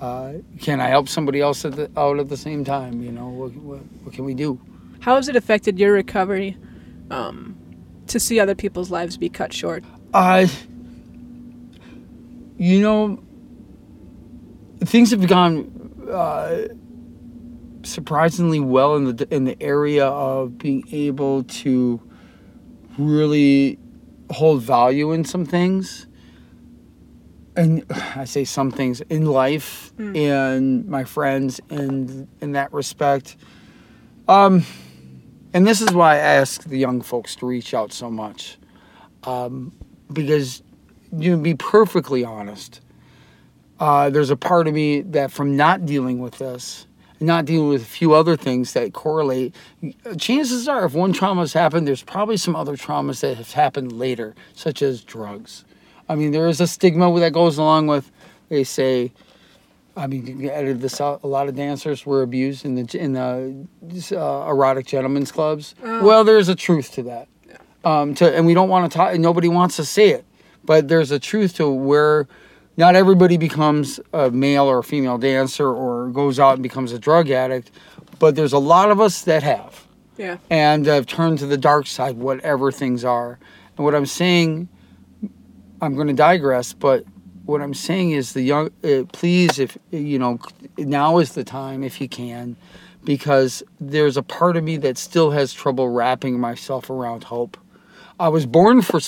uh, 0.00 0.34
can 0.60 0.80
I 0.80 0.86
help 0.86 1.08
somebody 1.08 1.40
else 1.40 1.64
at 1.64 1.74
the, 1.74 1.90
out 1.96 2.20
at 2.20 2.28
the 2.28 2.36
same 2.36 2.64
time? 2.64 3.02
You 3.02 3.10
know, 3.10 3.28
what, 3.28 3.52
what, 3.56 3.80
what 4.04 4.14
can 4.14 4.24
we 4.24 4.34
do? 4.34 4.60
How 5.00 5.16
has 5.16 5.28
it 5.28 5.34
affected 5.34 5.78
your 5.80 5.92
recovery 5.92 6.56
um, 7.10 7.56
to 8.06 8.20
see 8.20 8.38
other 8.38 8.54
people's 8.54 8.92
lives 8.92 9.16
be 9.16 9.28
cut 9.28 9.52
short? 9.52 9.82
I, 10.14 10.48
you 12.56 12.80
know, 12.80 13.20
things 14.80 15.10
have 15.10 15.26
gone 15.26 16.08
uh, 16.10 16.68
surprisingly 17.82 18.60
well 18.60 18.96
in 18.96 19.16
the 19.16 19.34
in 19.34 19.44
the 19.44 19.60
area 19.62 20.06
of 20.06 20.58
being 20.58 20.84
able 20.92 21.44
to 21.44 22.00
really 22.98 23.78
hold 24.30 24.62
value 24.62 25.12
in 25.12 25.24
some 25.24 25.44
things. 25.44 26.06
And 27.56 27.84
I 28.16 28.24
say 28.24 28.44
some 28.44 28.70
things 28.70 29.00
in 29.02 29.26
life 29.26 29.92
and 29.98 30.86
my 30.86 31.04
friends 31.04 31.60
and 31.70 32.28
in 32.40 32.52
that 32.52 32.72
respect. 32.72 33.36
Um, 34.26 34.64
and 35.54 35.66
this 35.66 35.80
is 35.80 35.92
why 35.92 36.16
I 36.16 36.18
ask 36.18 36.64
the 36.64 36.78
young 36.78 37.00
folks 37.00 37.34
to 37.36 37.46
reach 37.46 37.72
out 37.72 37.92
so 37.92 38.10
much 38.10 38.58
because 40.12 40.62
you 41.16 41.36
know, 41.36 41.42
be 41.42 41.54
perfectly 41.54 42.24
honest, 42.24 42.80
uh, 43.80 44.10
there's 44.10 44.30
a 44.30 44.36
part 44.36 44.66
of 44.66 44.74
me 44.74 45.02
that 45.02 45.30
from 45.30 45.56
not 45.56 45.86
dealing 45.86 46.18
with 46.18 46.38
this, 46.38 46.86
not 47.20 47.44
dealing 47.44 47.68
with 47.68 47.82
a 47.82 47.86
few 47.86 48.14
other 48.14 48.36
things 48.36 48.72
that 48.72 48.92
correlate, 48.92 49.54
chances 50.18 50.68
are 50.68 50.84
if 50.84 50.94
one 50.94 51.12
trauma 51.12 51.42
has 51.42 51.52
happened, 51.52 51.86
there's 51.86 52.02
probably 52.02 52.36
some 52.36 52.54
other 52.54 52.76
traumas 52.76 53.20
that 53.20 53.36
have 53.36 53.52
happened 53.52 53.92
later, 53.92 54.34
such 54.54 54.82
as 54.82 55.02
drugs. 55.02 55.64
I 56.08 56.14
mean, 56.14 56.30
there 56.30 56.48
is 56.48 56.60
a 56.60 56.66
stigma 56.66 57.18
that 57.20 57.32
goes 57.32 57.58
along 57.58 57.86
with. 57.86 58.10
They 58.48 58.64
say, 58.64 59.12
I 59.96 60.06
mean, 60.06 60.26
you 60.26 60.36
can 60.36 60.50
edit 60.50 60.80
this 60.80 61.00
out. 61.00 61.20
A 61.22 61.26
lot 61.26 61.48
of 61.48 61.56
dancers 61.56 62.06
were 62.06 62.22
abused 62.22 62.64
in 62.64 62.76
the 62.76 62.98
in 62.98 63.12
the 63.12 63.66
uh, 64.12 64.48
erotic 64.48 64.86
gentlemen's 64.86 65.32
clubs. 65.32 65.74
Well, 65.82 66.24
there's 66.24 66.48
a 66.48 66.54
truth 66.54 66.92
to 66.92 67.02
that 67.02 67.28
um, 67.84 68.14
to, 68.14 68.34
and 68.34 68.46
we 68.46 68.54
don't 68.54 68.68
want 68.68 68.90
to 68.90 68.96
talk. 68.96 69.18
Nobody 69.18 69.48
wants 69.48 69.76
to 69.76 69.84
say 69.84 70.10
it, 70.10 70.24
but 70.64 70.88
there's 70.88 71.10
a 71.10 71.18
truth 71.18 71.54
to 71.56 71.68
where 71.68 72.28
not 72.78 72.94
everybody 72.94 73.36
becomes 73.36 74.00
a 74.14 74.30
male 74.30 74.64
or 74.64 74.78
a 74.78 74.84
female 74.84 75.18
dancer 75.18 75.68
or 75.68 76.08
goes 76.08 76.38
out 76.38 76.54
and 76.54 76.62
becomes 76.62 76.92
a 76.92 76.98
drug 76.98 77.28
addict, 77.28 77.70
but 78.18 78.34
there's 78.36 78.52
a 78.54 78.58
lot 78.58 78.90
of 78.90 79.00
us 79.00 79.22
that 79.22 79.42
have 79.42 79.84
Yeah. 80.16 80.38
and 80.48 80.86
have 80.86 81.06
turned 81.06 81.38
to 81.40 81.46
the 81.46 81.58
dark 81.58 81.86
side, 81.88 82.16
whatever 82.16 82.70
things 82.72 83.04
are. 83.04 83.38
And 83.76 83.84
what 83.84 83.94
I'm 83.94 84.06
saying, 84.06 84.68
I'm 85.82 85.94
going 85.96 86.06
to 86.06 86.12
digress, 86.14 86.72
but 86.72 87.04
what 87.46 87.60
I'm 87.60 87.74
saying 87.74 88.12
is 88.12 88.32
the 88.32 88.42
young, 88.42 88.70
uh, 88.84 89.04
please, 89.12 89.58
if 89.58 89.76
you 89.90 90.18
know, 90.18 90.38
now 90.78 91.18
is 91.18 91.32
the 91.32 91.44
time 91.44 91.82
if 91.82 92.00
you 92.00 92.08
can, 92.08 92.56
because 93.04 93.62
there's 93.80 94.16
a 94.16 94.22
part 94.22 94.56
of 94.56 94.62
me 94.64 94.76
that 94.78 94.98
still 94.98 95.30
has 95.32 95.52
trouble 95.52 95.88
wrapping 95.88 96.38
myself 96.38 96.90
around 96.90 97.24
hope. 97.24 97.56
I 98.20 98.28
was 98.28 98.46
born 98.46 98.82
for 98.82 99.00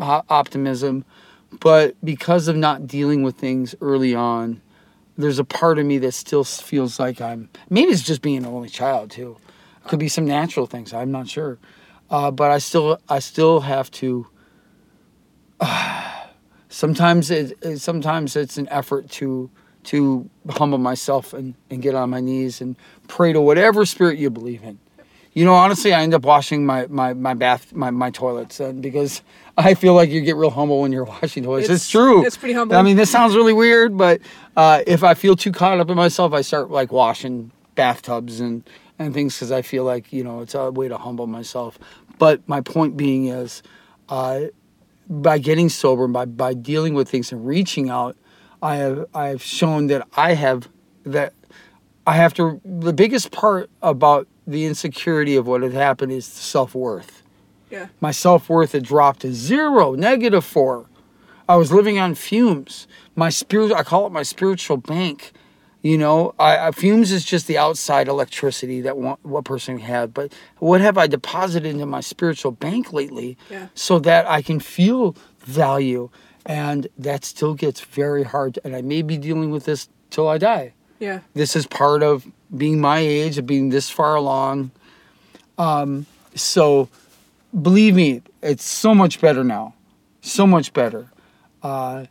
o- 0.00 0.22
optimism, 0.28 1.04
but 1.60 1.96
because 2.04 2.48
of 2.48 2.56
not 2.56 2.86
dealing 2.86 3.22
with 3.22 3.36
things 3.36 3.74
early 3.80 4.14
on, 4.14 4.60
there's 5.16 5.38
a 5.38 5.44
part 5.44 5.78
of 5.78 5.86
me 5.86 5.98
that 5.98 6.12
still 6.12 6.44
feels 6.44 6.98
like 6.98 7.20
I'm. 7.20 7.48
Maybe 7.70 7.92
it's 7.92 8.02
just 8.02 8.22
being 8.22 8.38
an 8.38 8.46
only 8.46 8.68
child 8.68 9.10
too. 9.10 9.36
Could 9.86 9.98
be 9.98 10.08
some 10.08 10.24
natural 10.24 10.66
things. 10.66 10.92
I'm 10.92 11.12
not 11.12 11.28
sure, 11.28 11.58
uh, 12.10 12.30
but 12.30 12.50
I 12.50 12.58
still 12.58 12.98
I 13.08 13.18
still 13.18 13.60
have 13.60 13.90
to. 13.92 14.26
sometimes 16.68 17.30
it, 17.30 17.78
sometimes 17.78 18.34
it's 18.34 18.58
an 18.58 18.68
effort 18.68 19.08
to 19.10 19.50
to 19.84 20.28
humble 20.48 20.78
myself 20.78 21.32
and, 21.32 21.54
and 21.70 21.82
get 21.82 21.94
on 21.94 22.10
my 22.10 22.20
knees 22.20 22.60
and 22.60 22.76
pray 23.06 23.32
to 23.32 23.40
whatever 23.40 23.84
spirit 23.84 24.18
you 24.18 24.30
believe 24.30 24.62
in. 24.64 24.78
You 25.34 25.44
know, 25.44 25.54
honestly, 25.54 25.92
I 25.92 26.02
end 26.02 26.14
up 26.14 26.24
washing 26.24 26.64
my, 26.64 26.86
my, 26.86 27.12
my 27.12 27.34
bath, 27.34 27.72
my, 27.74 27.90
my 27.90 28.10
toilets 28.10 28.60
uh, 28.60 28.72
because 28.72 29.20
I 29.56 29.74
feel 29.74 29.94
like 29.94 30.10
you 30.10 30.20
get 30.20 30.36
real 30.36 30.50
humble 30.50 30.80
when 30.80 30.92
you're 30.92 31.04
washing 31.22 31.44
toys. 31.44 31.64
It's, 31.64 31.70
It's- 31.70 31.88
true. 31.90 32.24
it's 32.26 32.36
pretty 32.36 32.54
humble. 32.54 32.76
I 32.76 32.82
mean, 32.82 32.96
this 32.96 33.10
sounds 33.10 33.34
really 33.36 33.52
weird, 33.52 33.96
but 33.96 34.20
uh, 34.56 34.82
if 34.86 35.04
I 35.04 35.14
feel 35.14 35.36
too 35.36 35.52
caught 35.52 35.78
up 35.80 35.88
in 35.90 35.96
myself, 35.96 36.32
I 36.32 36.40
start 36.40 36.70
like 36.70 36.90
washing 36.92 37.50
bathtubs 37.74 38.40
and, 38.40 38.68
and 38.98 39.12
things 39.14 39.34
because 39.34 39.52
I 39.52 39.62
feel 39.62 39.84
like, 39.84 40.12
you 40.12 40.24
know, 40.24 40.40
it's 40.40 40.54
a 40.54 40.70
way 40.70 40.88
to 40.88 40.96
humble 40.96 41.26
myself. 41.26 41.78
But 42.18 42.46
my 42.48 42.60
point 42.60 42.96
being 42.96 43.26
is, 43.26 43.62
uh, 44.08 44.42
by 45.08 45.38
getting 45.38 45.68
sober, 45.68 46.06
by, 46.08 46.24
by 46.24 46.54
dealing 46.54 46.94
with 46.94 47.08
things 47.08 47.30
and 47.32 47.46
reaching 47.46 47.90
out, 47.90 48.16
I 48.62 48.76
have 48.76 49.06
I 49.12 49.26
have 49.28 49.42
shown 49.42 49.88
that 49.88 50.08
I 50.16 50.32
have 50.34 50.68
that 51.04 51.34
I 52.06 52.14
have 52.14 52.32
to. 52.34 52.62
The 52.64 52.94
biggest 52.94 53.30
part 53.30 53.68
about 53.82 54.26
the 54.46 54.64
insecurity 54.64 55.36
of 55.36 55.46
what 55.46 55.60
had 55.62 55.74
happened 55.74 56.12
is 56.12 56.24
self 56.24 56.74
worth. 56.74 57.22
Yeah. 57.70 57.88
My 58.00 58.10
self 58.10 58.48
worth 58.48 58.72
had 58.72 58.84
dropped 58.84 59.20
to 59.20 59.32
zero, 59.32 59.94
negative 59.94 60.44
four. 60.44 60.86
I 61.48 61.56
was 61.56 61.72
living 61.72 61.98
on 61.98 62.14
fumes. 62.14 62.86
My 63.16 63.28
spirit, 63.30 63.72
I 63.72 63.82
call 63.82 64.06
it 64.06 64.12
my 64.12 64.22
spiritual 64.22 64.76
bank. 64.78 65.32
You 65.82 65.98
know, 65.98 66.34
I, 66.38 66.68
I, 66.68 66.70
fumes 66.70 67.12
is 67.12 67.24
just 67.26 67.46
the 67.46 67.58
outside 67.58 68.08
electricity 68.08 68.80
that 68.80 68.96
one, 68.96 69.18
one 69.22 69.42
person 69.42 69.78
had. 69.78 70.14
But 70.14 70.32
what 70.58 70.80
have 70.80 70.96
I 70.96 71.06
deposited 71.06 71.68
into 71.68 71.84
my 71.84 72.00
spiritual 72.00 72.52
bank 72.52 72.92
lately 72.94 73.36
Yeah. 73.50 73.68
so 73.74 73.98
that 73.98 74.26
I 74.26 74.40
can 74.40 74.60
feel 74.60 75.14
value? 75.40 76.08
And 76.46 76.88
that 76.96 77.24
still 77.26 77.52
gets 77.54 77.82
very 77.82 78.22
hard. 78.22 78.58
And 78.64 78.74
I 78.74 78.80
may 78.80 79.02
be 79.02 79.18
dealing 79.18 79.50
with 79.50 79.64
this 79.66 79.88
till 80.10 80.26
I 80.28 80.38
die 80.38 80.72
Yeah. 81.00 81.20
this 81.34 81.54
is 81.56 81.66
part 81.66 82.02
of 82.02 82.26
being 82.56 82.80
my 82.80 83.00
age 83.00 83.36
of 83.36 83.46
being 83.46 83.68
this 83.70 83.90
far 83.90 84.14
along 84.14 84.70
um, 85.58 86.06
so 86.34 86.88
believe 87.62 87.94
me 87.94 88.22
it's 88.42 88.64
so 88.64 88.94
much 88.94 89.20
better 89.20 89.44
now 89.44 89.74
so 90.20 90.46
much 90.46 90.72
better 90.72 91.10
uh, 91.62 92.04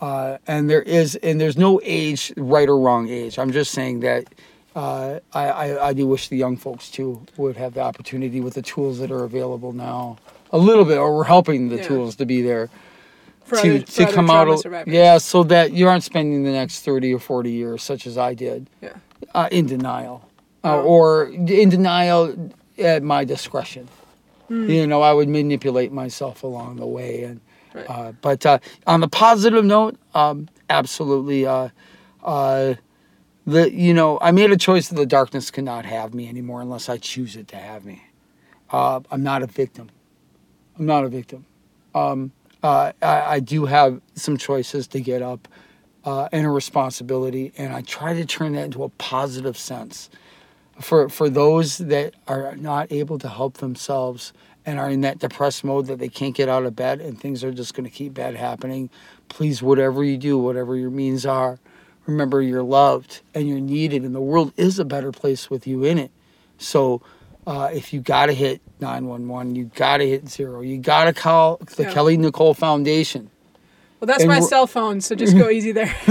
uh, 0.00 0.38
and 0.46 0.68
there 0.68 0.82
is 0.82 1.16
and 1.16 1.40
there's 1.40 1.56
no 1.56 1.80
age 1.84 2.32
right 2.36 2.68
or 2.68 2.78
wrong 2.78 3.08
age 3.08 3.38
i'm 3.38 3.50
just 3.52 3.72
saying 3.72 4.00
that 4.00 4.24
uh, 4.76 5.18
I, 5.32 5.48
I, 5.48 5.88
I 5.88 5.92
do 5.92 6.06
wish 6.06 6.28
the 6.28 6.36
young 6.36 6.56
folks 6.56 6.90
too 6.90 7.26
would 7.36 7.56
have 7.56 7.74
the 7.74 7.80
opportunity 7.80 8.40
with 8.40 8.54
the 8.54 8.62
tools 8.62 8.98
that 9.00 9.10
are 9.10 9.24
available 9.24 9.72
now 9.72 10.16
a 10.52 10.58
little 10.58 10.84
bit 10.84 10.96
or 10.98 11.16
we're 11.16 11.24
helping 11.24 11.68
the 11.70 11.76
Yeah. 11.76 11.88
tools 11.88 12.16
to 12.16 12.26
be 12.26 12.40
there 12.42 12.68
For 13.44 13.56
to, 13.56 13.60
other, 13.76 13.78
to 13.80 14.02
other 14.04 14.12
come 14.12 14.26
trauma 14.26 14.40
out 14.42 14.48
of, 14.48 14.60
survivors. 14.60 14.92
yeah 14.92 15.18
so 15.18 15.42
that 15.44 15.72
you 15.72 15.88
aren't 15.88 16.04
spending 16.04 16.44
the 16.44 16.52
next 16.52 16.80
30 16.84 17.14
or 17.14 17.18
40 17.18 17.50
years 17.50 17.82
such 17.82 18.06
as 18.06 18.16
i 18.18 18.34
did 18.34 18.68
Yeah. 18.80 18.90
uh, 19.34 19.48
in 19.50 19.66
denial 19.66 20.28
uh, 20.62 20.80
or 20.82 21.24
in 21.28 21.68
denial 21.68 22.52
at 22.78 23.02
my 23.02 23.24
discretion 23.24 23.88
Hmm. 24.50 24.68
you 24.68 24.84
know 24.84 25.00
i 25.00 25.12
would 25.12 25.28
manipulate 25.28 25.92
myself 25.92 26.42
along 26.42 26.76
the 26.76 26.86
way 26.86 27.22
and 27.22 27.40
Right. 27.72 27.88
uh, 27.88 28.12
but 28.20 28.44
uh, 28.44 28.58
on 28.84 28.98
the 28.98 29.06
positive 29.06 29.64
note 29.64 29.96
um, 30.12 30.48
absolutely 30.68 31.46
uh, 31.46 31.68
uh, 32.24 32.74
the 33.46 33.70
you 33.72 33.94
know 33.94 34.18
i 34.20 34.32
made 34.32 34.50
a 34.50 34.56
choice 34.56 34.88
that 34.88 34.96
the 34.96 35.06
darkness 35.06 35.52
cannot 35.52 35.84
have 35.84 36.12
me 36.12 36.28
anymore 36.28 36.60
unless 36.62 36.88
i 36.88 36.96
choose 36.98 37.36
it 37.36 37.46
to 37.46 37.56
have 37.56 37.84
me 37.84 38.02
uh, 38.70 38.98
i'm 39.12 39.22
not 39.22 39.40
a 39.44 39.46
victim 39.46 39.88
i'm 40.76 40.86
not 40.86 41.04
a 41.04 41.08
victim 41.08 41.46
um, 41.94 42.32
uh, 42.64 42.90
I, 43.00 43.34
I 43.36 43.40
do 43.40 43.66
have 43.66 44.00
some 44.16 44.36
choices 44.36 44.88
to 44.88 45.00
get 45.00 45.22
up 45.22 45.46
uh, 46.04 46.28
and 46.32 46.46
a 46.46 46.50
responsibility, 46.50 47.52
and 47.58 47.72
I 47.72 47.82
try 47.82 48.14
to 48.14 48.24
turn 48.24 48.52
that 48.54 48.64
into 48.64 48.82
a 48.84 48.88
positive 48.90 49.56
sense. 49.58 50.08
For 50.80 51.08
for 51.08 51.28
those 51.28 51.78
that 51.78 52.14
are 52.26 52.56
not 52.56 52.90
able 52.90 53.18
to 53.18 53.28
help 53.28 53.58
themselves 53.58 54.32
and 54.66 54.78
are 54.78 54.90
in 54.90 55.00
that 55.02 55.18
depressed 55.18 55.64
mode 55.64 55.86
that 55.86 55.98
they 55.98 56.08
can't 56.08 56.34
get 56.34 56.48
out 56.48 56.64
of 56.64 56.76
bed 56.76 57.00
and 57.00 57.18
things 57.20 57.42
are 57.42 57.50
just 57.52 57.74
going 57.74 57.84
to 57.84 57.90
keep 57.90 58.14
bad 58.14 58.34
happening, 58.36 58.90
please, 59.28 59.62
whatever 59.62 60.04
you 60.04 60.16
do, 60.18 60.38
whatever 60.38 60.76
your 60.76 60.90
means 60.90 61.24
are, 61.26 61.58
remember 62.06 62.42
you're 62.42 62.62
loved 62.62 63.20
and 63.34 63.48
you're 63.48 63.60
needed, 63.60 64.02
and 64.04 64.14
the 64.14 64.20
world 64.20 64.52
is 64.56 64.78
a 64.78 64.84
better 64.84 65.12
place 65.12 65.50
with 65.50 65.66
you 65.66 65.84
in 65.84 65.98
it. 65.98 66.10
So. 66.58 67.02
Uh, 67.46 67.70
if 67.72 67.92
you 67.94 68.00
gotta 68.00 68.34
hit 68.34 68.60
911, 68.80 69.56
you 69.56 69.70
gotta 69.74 70.04
hit 70.04 70.28
zero. 70.28 70.60
You 70.60 70.76
gotta 70.76 71.14
call 71.14 71.56
the 71.74 71.84
Yeah. 71.84 71.92
Kelly 71.92 72.18
Nicole 72.18 72.52
Foundation. 72.52 73.30
Well, 73.98 74.06
that's 74.06 74.20
And 74.22 74.28
my 74.28 74.40
cell 74.40 74.66
phone, 74.66 75.00
so 75.00 75.14
just 75.14 75.36
go 75.36 75.48
easy 75.56 75.72
there. 75.72 75.92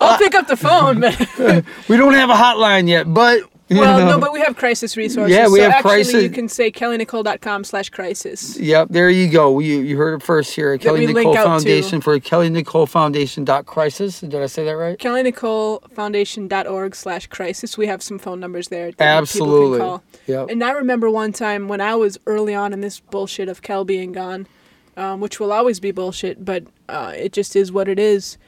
I'll 0.00 0.18
pick 0.18 0.34
up 0.36 0.46
the 0.46 0.56
phone, 0.56 1.00
but 1.00 1.18
We 1.88 1.96
don't 1.96 2.14
have 2.14 2.30
a 2.30 2.34
hotline 2.34 2.88
yet, 2.88 3.12
but 3.12 3.42
well, 3.80 3.98
know. 3.98 4.06
no, 4.12 4.18
but 4.18 4.32
we 4.32 4.40
have 4.40 4.56
crisis 4.56 4.96
resources. 4.96 5.34
Yeah, 5.36 5.48
we 5.48 5.58
so 5.58 5.64
have 5.64 5.72
actually, 5.72 5.90
crisis- 5.90 6.22
you 6.22 6.30
can 6.30 6.48
say 6.48 6.70
kellynicole.com 6.70 7.64
slash 7.64 7.90
crisis. 7.90 8.58
Yep, 8.58 8.88
there 8.90 9.10
you 9.10 9.28
go. 9.28 9.58
You 9.58 9.80
you 9.80 9.96
heard 9.96 10.14
it 10.14 10.22
first 10.22 10.54
here. 10.54 10.76
Kelly 10.78 11.06
Nicole 11.06 11.14
link 11.14 11.36
out 11.36 11.42
to. 11.42 11.48
Foundation 11.48 12.00
for 12.00 12.18
Kelly 12.20 12.50
Nicole 12.50 12.86
Foundation 12.86 13.44
dot 13.44 13.66
crisis. 13.66 14.20
Did 14.20 14.34
I 14.36 14.46
say 14.46 14.64
that 14.64 14.76
right? 14.76 14.98
Kelly 14.98 15.22
Nicole 15.22 15.82
Foundation 15.92 16.48
dot 16.48 16.66
org 16.66 16.94
slash 16.94 17.26
crisis. 17.26 17.76
We 17.78 17.86
have 17.86 18.02
some 18.02 18.18
phone 18.18 18.40
numbers 18.40 18.68
there 18.68 18.92
that 18.92 19.00
Absolutely. 19.00 19.78
people 19.78 19.98
can 19.98 20.00
call. 20.00 20.02
Yep. 20.26 20.50
And 20.50 20.64
I 20.64 20.70
remember 20.72 21.10
one 21.10 21.32
time 21.32 21.68
when 21.68 21.80
I 21.80 21.94
was 21.94 22.18
early 22.26 22.54
on 22.54 22.72
in 22.72 22.80
this 22.80 23.00
bullshit 23.00 23.48
of 23.48 23.62
Kel 23.62 23.84
being 23.84 24.12
gone, 24.12 24.46
um, 24.96 25.20
which 25.20 25.40
will 25.40 25.52
always 25.52 25.80
be 25.80 25.90
bullshit, 25.90 26.44
but 26.44 26.64
uh, 26.88 27.12
it 27.16 27.32
just 27.32 27.56
is 27.56 27.72
what 27.72 27.88
it 27.88 27.98
is. 27.98 28.38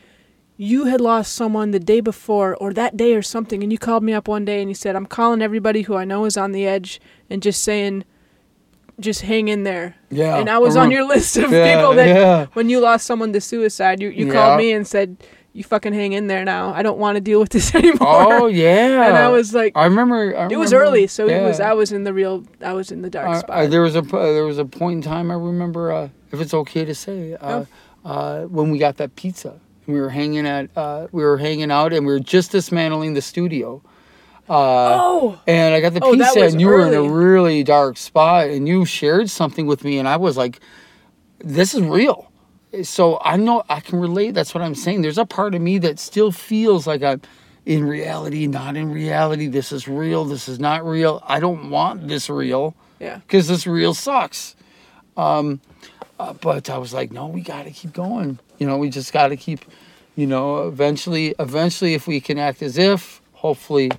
You 0.56 0.84
had 0.84 1.00
lost 1.00 1.32
someone 1.34 1.72
the 1.72 1.80
day 1.80 2.00
before 2.00 2.54
or 2.56 2.72
that 2.74 2.96
day 2.96 3.14
or 3.16 3.22
something, 3.22 3.62
and 3.62 3.72
you 3.72 3.78
called 3.78 4.04
me 4.04 4.12
up 4.12 4.28
one 4.28 4.44
day 4.44 4.60
and 4.60 4.70
you 4.70 4.74
said, 4.74 4.94
I'm 4.94 5.06
calling 5.06 5.42
everybody 5.42 5.82
who 5.82 5.96
I 5.96 6.04
know 6.04 6.24
is 6.26 6.36
on 6.36 6.52
the 6.52 6.64
edge 6.66 7.00
and 7.28 7.42
just 7.42 7.62
saying, 7.62 8.04
just 9.00 9.22
hang 9.22 9.48
in 9.48 9.64
there. 9.64 9.96
Yeah, 10.10 10.36
And 10.38 10.48
I 10.48 10.58
was 10.58 10.76
on 10.76 10.92
your 10.92 11.02
list 11.04 11.36
of 11.36 11.50
Yeah, 11.50 11.74
people 11.76 11.94
that 11.94 12.06
yeah. 12.06 12.46
when 12.52 12.68
you 12.68 12.78
lost 12.78 13.04
someone 13.06 13.32
to 13.32 13.40
suicide, 13.40 14.00
you, 14.00 14.10
you 14.10 14.26
Yeah. 14.26 14.32
called 14.32 14.58
me 14.58 14.70
and 14.72 14.86
said, 14.86 15.16
You 15.52 15.64
fucking 15.64 15.92
hang 15.92 16.12
in 16.12 16.28
there 16.28 16.44
now. 16.44 16.72
I 16.72 16.82
don't 16.84 16.98
want 16.98 17.16
to 17.16 17.20
deal 17.20 17.40
with 17.40 17.48
this 17.50 17.74
anymore. 17.80 17.98
Oh 18.42 18.46
yeah. 18.46 19.08
And 19.08 19.16
I 19.16 19.28
was 19.30 19.52
like, 19.54 19.72
I 19.76 19.86
remember. 19.86 20.36
I 20.36 20.48
it 20.48 20.56
was 20.56 20.72
early, 20.72 21.08
so 21.08 21.26
it 21.28 21.42
was. 21.42 21.58
I 21.58 21.72
was 21.72 21.90
in 21.90 22.04
the 22.04 22.12
real. 22.12 22.44
I 22.60 22.72
was 22.72 22.92
in 22.92 23.02
the 23.02 23.10
dark 23.10 23.28
Uh, 23.28 23.38
spot. 23.40 23.56
uh, 23.56 23.66
there 23.66 23.80
was 23.82 23.94
a 23.96 24.00
uh, 24.00 24.32
there 24.32 24.44
was 24.46 24.58
a 24.58 24.64
point 24.64 24.96
in 24.98 25.02
time 25.12 25.30
I 25.32 25.34
remember, 25.34 25.90
uh, 25.92 26.08
if 26.32 26.40
it's 26.40 26.54
okay 26.54 26.84
to 26.84 26.94
say, 26.94 27.34
uh, 27.34 27.64
uh, 28.04 28.42
when 28.46 28.70
we 28.70 28.78
got 28.78 28.96
that 28.98 29.14
pizza. 29.16 29.60
We 29.86 30.00
were 30.00 30.10
hanging 30.10 30.46
at 30.46 30.70
uh, 30.76 31.08
we 31.12 31.22
were 31.22 31.38
hanging 31.38 31.70
out 31.70 31.92
and 31.92 32.06
we 32.06 32.12
were 32.12 32.20
just 32.20 32.52
dismantling 32.52 33.14
the 33.14 33.22
studio. 33.22 33.82
Uh, 34.48 34.98
oh, 35.00 35.40
and 35.46 35.74
I 35.74 35.80
got 35.80 35.94
the 35.94 36.00
Oh, 36.02 36.14
that 36.16 36.34
pizza, 36.34 36.46
and 36.46 36.60
you 36.60 36.66
were 36.66 36.86
in 36.86 36.92
a 36.92 37.02
really 37.02 37.62
dark 37.64 37.96
spot, 37.96 38.48
and 38.48 38.68
you 38.68 38.84
shared 38.84 39.30
something 39.30 39.66
with 39.66 39.84
me, 39.84 39.98
and 39.98 40.06
I 40.06 40.16
was 40.16 40.36
like, 40.36 40.60
"This 41.38 41.74
is 41.74 41.82
real." 41.82 42.30
So 42.82 43.18
I 43.22 43.36
know 43.36 43.62
I 43.68 43.80
can 43.80 43.98
relate. 44.00 44.32
That's 44.32 44.54
what 44.54 44.62
I'm 44.62 44.74
saying. 44.74 45.02
There's 45.02 45.18
a 45.18 45.24
part 45.24 45.54
of 45.54 45.62
me 45.62 45.78
that 45.78 45.98
still 45.98 46.30
feels 46.30 46.86
like 46.86 47.02
I'm 47.02 47.22
in 47.64 47.84
reality, 47.84 48.46
not 48.46 48.76
in 48.76 48.90
reality. 48.90 49.46
This 49.46 49.72
is 49.72 49.88
real. 49.88 50.24
This 50.24 50.48
is 50.48 50.58
not 50.58 50.84
real. 50.84 51.22
I 51.26 51.40
don't 51.40 51.70
want 51.70 52.08
this 52.08 52.28
real 52.28 52.74
yeah. 53.00 53.18
because 53.18 53.48
this 53.48 53.66
real 53.66 53.94
sucks. 53.94 54.56
Um, 55.16 55.60
uh, 56.18 56.32
but 56.34 56.70
I 56.70 56.78
was 56.78 56.92
like, 56.92 57.12
no, 57.12 57.26
we 57.26 57.40
got 57.40 57.64
to 57.64 57.70
keep 57.70 57.92
going. 57.92 58.38
You 58.64 58.70
know, 58.70 58.78
we 58.78 58.88
just 58.88 59.12
got 59.12 59.28
to 59.28 59.36
keep. 59.36 59.60
You 60.16 60.26
know, 60.26 60.66
eventually, 60.68 61.34
eventually, 61.38 61.92
if 61.92 62.06
we 62.06 62.18
can 62.18 62.38
act 62.38 62.62
as 62.62 62.78
if, 62.78 63.20
hopefully, 63.32 63.90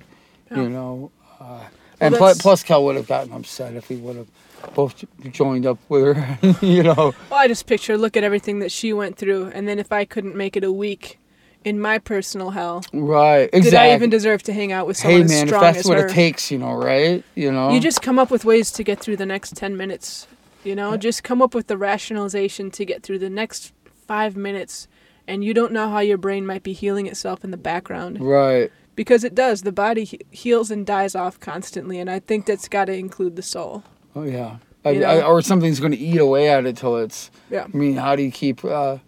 you 0.50 0.68
know. 0.68 1.12
Uh, 1.38 1.60
and 2.00 2.16
pl- 2.16 2.34
plus, 2.40 2.64
Kel 2.64 2.84
would 2.84 2.96
have 2.96 3.06
gotten 3.06 3.32
upset 3.32 3.74
if 3.74 3.88
we 3.88 3.94
would 3.96 4.16
have 4.16 4.26
both 4.74 5.04
joined 5.30 5.66
up 5.66 5.78
with 5.88 6.16
her. 6.16 6.38
you 6.66 6.82
know. 6.82 7.14
Well, 7.30 7.38
I 7.38 7.46
just 7.46 7.66
picture 7.66 7.96
look 7.96 8.16
at 8.16 8.24
everything 8.24 8.58
that 8.58 8.72
she 8.72 8.92
went 8.92 9.16
through, 9.16 9.52
and 9.54 9.68
then 9.68 9.78
if 9.78 9.92
I 9.92 10.04
couldn't 10.04 10.34
make 10.34 10.56
it 10.56 10.64
a 10.64 10.72
week 10.72 11.20
in 11.64 11.78
my 11.78 11.98
personal 11.98 12.50
hell, 12.50 12.82
Right. 12.92 13.50
Exactly. 13.52 13.70
did 13.70 13.74
I 13.74 13.94
even 13.94 14.10
deserve 14.10 14.42
to 14.44 14.52
hang 14.52 14.72
out 14.72 14.88
with 14.88 14.96
someone 14.96 15.20
hey 15.20 15.24
as 15.26 15.30
man, 15.30 15.42
if 15.42 15.48
strong 15.48 15.62
that's 15.62 15.78
as 15.78 15.84
what 15.84 15.98
her? 15.98 16.06
it 16.06 16.12
takes, 16.12 16.50
you 16.50 16.58
know, 16.58 16.72
right? 16.72 17.22
You 17.36 17.52
know. 17.52 17.70
You 17.70 17.78
just 17.78 18.02
come 18.02 18.18
up 18.18 18.32
with 18.32 18.44
ways 18.44 18.72
to 18.72 18.82
get 18.82 18.98
through 18.98 19.18
the 19.18 19.26
next 19.26 19.54
10 19.54 19.76
minutes. 19.76 20.26
You 20.64 20.74
know, 20.74 20.96
just 20.96 21.22
come 21.22 21.40
up 21.40 21.54
with 21.54 21.68
the 21.68 21.76
rationalization 21.76 22.72
to 22.72 22.84
get 22.84 23.04
through 23.04 23.20
the 23.20 23.30
next 23.30 23.72
five 24.06 24.36
minutes. 24.36 24.88
And 25.28 25.42
you 25.42 25.52
don't 25.54 25.72
know 25.72 25.90
how 25.90 25.98
your 25.98 26.18
brain 26.18 26.46
might 26.46 26.62
be 26.62 26.72
healing 26.72 27.06
itself 27.06 27.42
in 27.42 27.50
the 27.50 27.56
background. 27.56 28.20
Right. 28.20 28.70
Because 28.94 29.24
it 29.24 29.34
does. 29.34 29.62
The 29.62 29.72
body 29.72 30.04
he- 30.04 30.20
heals 30.30 30.70
and 30.70 30.86
dies 30.86 31.14
off 31.16 31.40
constantly. 31.40 31.98
And 31.98 32.08
I 32.08 32.20
think 32.20 32.46
that's 32.46 32.68
got 32.68 32.84
to 32.86 32.92
include 32.94 33.34
the 33.36 33.42
soul. 33.42 33.82
Oh 34.14 34.22
yeah. 34.22 34.58
I, 34.84 35.02
I, 35.02 35.22
or 35.22 35.42
something's 35.42 35.80
going 35.80 35.90
to 35.92 35.98
eat 35.98 36.18
away 36.18 36.48
at 36.48 36.64
it 36.64 36.76
till 36.76 36.96
it's. 36.98 37.30
Yeah. 37.50 37.64
I 37.72 37.76
mean, 37.76 37.96
how 37.96 38.14
do 38.14 38.22
you 38.22 38.30
keep 38.30 38.64
uh, 38.64 38.98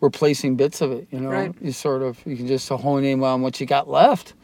replacing 0.00 0.56
bits 0.56 0.80
of 0.80 0.90
it? 0.90 1.06
You 1.12 1.20
know, 1.20 1.30
Right. 1.30 1.54
you 1.60 1.70
sort 1.70 2.02
of 2.02 2.18
you 2.26 2.36
can 2.36 2.48
just 2.48 2.68
hone 2.68 3.04
in 3.04 3.22
on 3.22 3.40
what 3.40 3.60
you 3.60 3.66
got 3.66 3.88
left, 3.88 4.34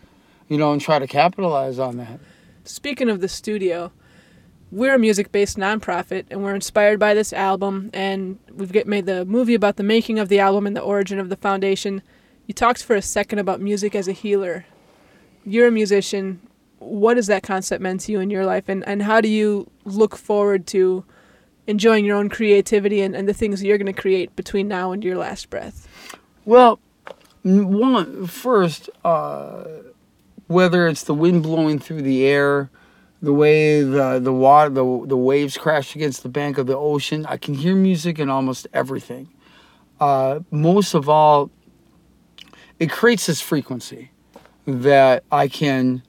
you 0.48 0.56
know, 0.58 0.72
and 0.72 0.80
try 0.80 1.00
to 1.00 1.08
capitalize 1.08 1.80
on 1.80 1.96
that. 1.96 2.20
Speaking 2.64 3.08
of 3.08 3.20
the 3.20 3.28
studio, 3.28 3.90
we're 4.70 4.94
a 4.94 4.98
music 4.98 5.32
based 5.32 5.56
nonprofit 5.56 6.24
and 6.30 6.42
we're 6.42 6.54
inspired 6.54 6.98
by 6.98 7.14
this 7.14 7.32
album. 7.32 7.90
And 7.92 8.38
we've 8.52 8.72
get, 8.72 8.86
made 8.86 9.06
the 9.06 9.24
movie 9.24 9.54
about 9.54 9.76
the 9.76 9.82
making 9.82 10.18
of 10.18 10.28
the 10.28 10.40
album 10.40 10.66
and 10.66 10.76
the 10.76 10.80
origin 10.80 11.18
of 11.18 11.28
the 11.28 11.36
foundation. 11.36 12.02
you 12.46 12.54
talked 12.54 12.82
for 12.82 12.96
a 12.96 13.02
second 13.02 13.38
about 13.38 13.60
music 13.60 13.94
as 13.94 14.08
a 14.08 14.12
healer. 14.12 14.66
You're 15.44 15.68
a 15.68 15.72
musician. 15.72 16.40
What 16.78 17.16
has 17.16 17.28
that 17.28 17.42
concept 17.42 17.80
meant 17.80 18.02
to 18.02 18.12
you 18.12 18.20
in 18.20 18.30
your 18.30 18.44
life, 18.44 18.68
and 18.68 18.86
and 18.86 19.02
how 19.02 19.20
do 19.20 19.28
you 19.28 19.70
look 19.84 20.16
forward 20.16 20.66
to 20.68 21.04
enjoying 21.66 22.04
your 22.04 22.16
own 22.16 22.28
creativity 22.28 23.00
and, 23.00 23.14
and 23.14 23.28
the 23.28 23.32
things 23.32 23.62
you're 23.62 23.78
going 23.78 23.86
to 23.86 23.92
create 23.92 24.34
between 24.36 24.68
now 24.68 24.92
and 24.92 25.02
your 25.02 25.16
last 25.16 25.48
breath? 25.50 25.88
Well, 26.44 26.80
one 27.42 28.26
first, 28.26 28.90
uh, 29.04 29.64
whether 30.48 30.86
it's 30.86 31.04
the 31.04 31.14
wind 31.14 31.42
blowing 31.44 31.78
through 31.78 32.02
the 32.02 32.26
air, 32.26 32.70
the 33.22 33.32
way 33.32 33.82
the 33.82 34.18
the 34.18 34.32
water 34.32 34.70
the, 34.70 35.04
the 35.06 35.16
waves 35.16 35.56
crash 35.56 35.94
against 35.96 36.22
the 36.22 36.28
bank 36.28 36.58
of 36.58 36.66
the 36.66 36.76
ocean, 36.76 37.26
I 37.26 37.36
can 37.36 37.54
hear 37.54 37.74
music 37.74 38.18
in 38.18 38.28
almost 38.28 38.66
everything. 38.72 39.32
Uh, 39.98 40.40
most 40.50 40.94
of 40.94 41.08
all, 41.08 41.50
it 42.78 42.90
creates 42.90 43.26
this 43.26 43.40
frequency 43.40 44.10
that 44.66 45.24
I 45.30 45.48
can 45.48 46.02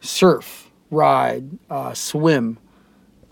surf, 0.00 0.70
ride, 0.90 1.58
uh, 1.68 1.94
swim 1.94 2.58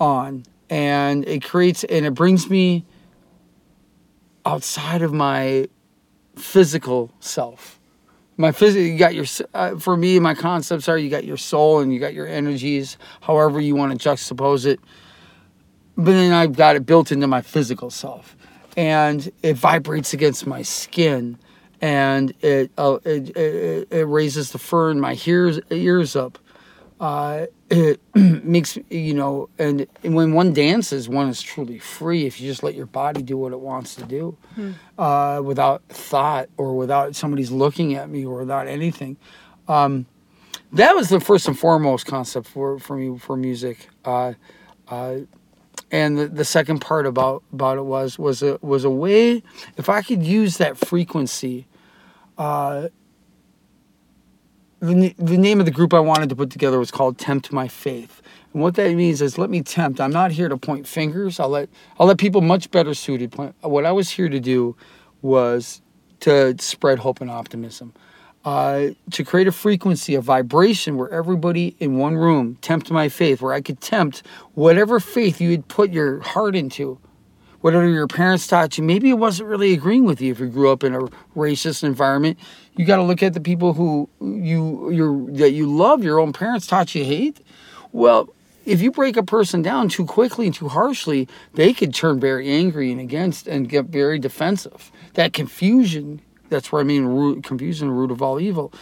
on, 0.00 0.44
and 0.68 1.26
it 1.28 1.44
creates 1.44 1.84
and 1.84 2.04
it 2.04 2.14
brings 2.14 2.50
me 2.50 2.84
outside 4.44 5.02
of 5.02 5.12
my 5.12 5.68
physical 6.34 7.12
self. 7.20 7.78
My 8.42 8.50
physical, 8.50 8.84
you 8.84 8.98
got 8.98 9.14
your, 9.14 9.24
uh, 9.54 9.78
for 9.78 9.96
me, 9.96 10.18
my 10.18 10.34
concepts 10.34 10.88
are 10.88 10.98
you 10.98 11.08
got 11.08 11.22
your 11.22 11.36
soul 11.36 11.78
and 11.78 11.94
you 11.94 12.00
got 12.00 12.12
your 12.12 12.26
energies, 12.26 12.98
however 13.20 13.60
you 13.60 13.76
want 13.76 13.96
to 13.96 14.08
juxtapose 14.08 14.66
it. 14.66 14.80
But 15.96 16.10
then 16.10 16.32
I've 16.32 16.56
got 16.56 16.74
it 16.74 16.84
built 16.84 17.12
into 17.12 17.28
my 17.28 17.40
physical 17.40 17.88
self. 17.88 18.36
And 18.76 19.30
it 19.44 19.54
vibrates 19.54 20.12
against 20.12 20.44
my 20.44 20.62
skin 20.62 21.38
and 21.80 22.34
it, 22.40 22.72
uh, 22.76 22.98
it, 23.04 23.36
it, 23.36 23.88
it 23.92 24.06
raises 24.08 24.50
the 24.50 24.58
fur 24.58 24.90
in 24.90 24.98
my 24.98 25.16
ears, 25.24 25.60
ears 25.70 26.16
up. 26.16 26.36
Uh, 27.02 27.46
it 27.68 28.00
makes, 28.14 28.78
you 28.88 29.12
know, 29.12 29.48
and, 29.58 29.88
and 30.04 30.14
when 30.14 30.32
one 30.32 30.52
dances, 30.52 31.08
one 31.08 31.28
is 31.28 31.42
truly 31.42 31.80
free 31.80 32.26
if 32.26 32.40
you 32.40 32.48
just 32.48 32.62
let 32.62 32.76
your 32.76 32.86
body 32.86 33.22
do 33.22 33.36
what 33.36 33.50
it 33.50 33.58
wants 33.58 33.96
to 33.96 34.04
do 34.04 34.36
uh, 34.98 35.42
without 35.44 35.82
thought 35.88 36.48
or 36.56 36.76
without 36.76 37.16
somebody's 37.16 37.50
looking 37.50 37.94
at 37.94 38.08
me 38.08 38.24
or 38.24 38.38
without 38.38 38.68
anything. 38.68 39.16
Um, 39.66 40.06
that 40.74 40.94
was 40.94 41.08
the 41.08 41.18
first 41.18 41.48
and 41.48 41.58
foremost 41.58 42.06
concept 42.06 42.46
for, 42.46 42.78
for 42.78 42.96
me 42.96 43.18
for 43.18 43.36
music. 43.36 43.88
Uh, 44.04 44.34
uh, 44.86 45.16
and 45.90 46.16
the, 46.16 46.28
the 46.28 46.44
second 46.44 46.78
part 46.78 47.04
about, 47.04 47.42
about 47.52 47.78
it 47.78 47.84
was 47.84 48.16
was 48.16 48.44
a 48.44 48.60
was 48.62 48.84
a 48.84 48.90
way 48.90 49.42
if 49.76 49.88
I 49.88 50.02
could 50.02 50.22
use 50.22 50.58
that 50.58 50.78
frequency. 50.78 51.66
Uh, 52.38 52.88
the, 54.82 55.14
the 55.16 55.38
name 55.38 55.60
of 55.60 55.66
the 55.66 55.72
group 55.72 55.94
I 55.94 56.00
wanted 56.00 56.28
to 56.30 56.36
put 56.36 56.50
together 56.50 56.78
was 56.78 56.90
called 56.90 57.16
Tempt 57.16 57.52
My 57.52 57.68
Faith. 57.68 58.20
And 58.52 58.60
what 58.60 58.74
that 58.74 58.92
means 58.94 59.22
is 59.22 59.38
let 59.38 59.48
me 59.48 59.62
tempt. 59.62 60.00
I'm 60.00 60.10
not 60.10 60.32
here 60.32 60.48
to 60.48 60.56
point 60.56 60.88
fingers. 60.88 61.38
I'll 61.38 61.48
let 61.48 61.68
I'll 61.98 62.06
let 62.06 62.18
people 62.18 62.40
much 62.40 62.70
better 62.70 62.92
suited 62.92 63.30
point. 63.30 63.54
What 63.60 63.86
I 63.86 63.92
was 63.92 64.10
here 64.10 64.28
to 64.28 64.40
do 64.40 64.76
was 65.22 65.80
to 66.20 66.56
spread 66.58 66.98
hope 66.98 67.20
and 67.20 67.30
optimism. 67.30 67.94
Uh, 68.44 68.88
to 69.12 69.22
create 69.22 69.46
a 69.46 69.52
frequency, 69.52 70.16
a 70.16 70.20
vibration 70.20 70.96
where 70.96 71.08
everybody 71.10 71.76
in 71.78 71.96
one 71.96 72.16
room 72.16 72.56
tempt 72.60 72.90
my 72.90 73.08
faith, 73.08 73.40
where 73.40 73.52
I 73.52 73.60
could 73.60 73.80
tempt 73.80 74.26
whatever 74.54 74.98
faith 74.98 75.40
you 75.40 75.52
had 75.52 75.68
put 75.68 75.92
your 75.92 76.18
heart 76.22 76.56
into, 76.56 76.98
whatever 77.60 77.88
your 77.88 78.08
parents 78.08 78.48
taught 78.48 78.76
you. 78.76 78.82
Maybe 78.82 79.10
it 79.10 79.14
wasn't 79.14 79.48
really 79.48 79.72
agreeing 79.72 80.04
with 80.04 80.20
you 80.20 80.32
if 80.32 80.40
you 80.40 80.48
grew 80.48 80.72
up 80.72 80.82
in 80.82 80.92
a 80.92 81.02
racist 81.36 81.84
environment. 81.84 82.36
You 82.76 82.86
got 82.86 82.96
to 82.96 83.02
look 83.02 83.22
at 83.22 83.34
the 83.34 83.40
people 83.40 83.74
who 83.74 84.08
you 84.20 84.90
you 84.90 85.28
that 85.32 85.52
you 85.52 85.70
love. 85.70 86.02
Your 86.02 86.18
own 86.18 86.32
parents 86.32 86.66
taught 86.66 86.94
you 86.94 87.04
hate. 87.04 87.40
Well, 87.92 88.30
if 88.64 88.80
you 88.80 88.90
break 88.90 89.16
a 89.16 89.22
person 89.22 89.60
down 89.62 89.88
too 89.88 90.06
quickly 90.06 90.46
and 90.46 90.54
too 90.54 90.68
harshly, 90.68 91.28
they 91.54 91.72
could 91.72 91.92
turn 91.92 92.20
very 92.20 92.48
angry 92.48 92.90
and 92.90 93.00
against 93.00 93.46
and 93.46 93.68
get 93.68 93.86
very 93.86 94.18
defensive. 94.18 94.90
That 95.14 95.32
confusion, 95.32 96.22
that's 96.48 96.70
where 96.70 96.80
I 96.80 96.84
mean 96.84 97.04
root, 97.04 97.44
confusion, 97.44 97.90
root 97.90 98.10
of 98.10 98.22
all 98.22 98.40
evil. 98.40 98.72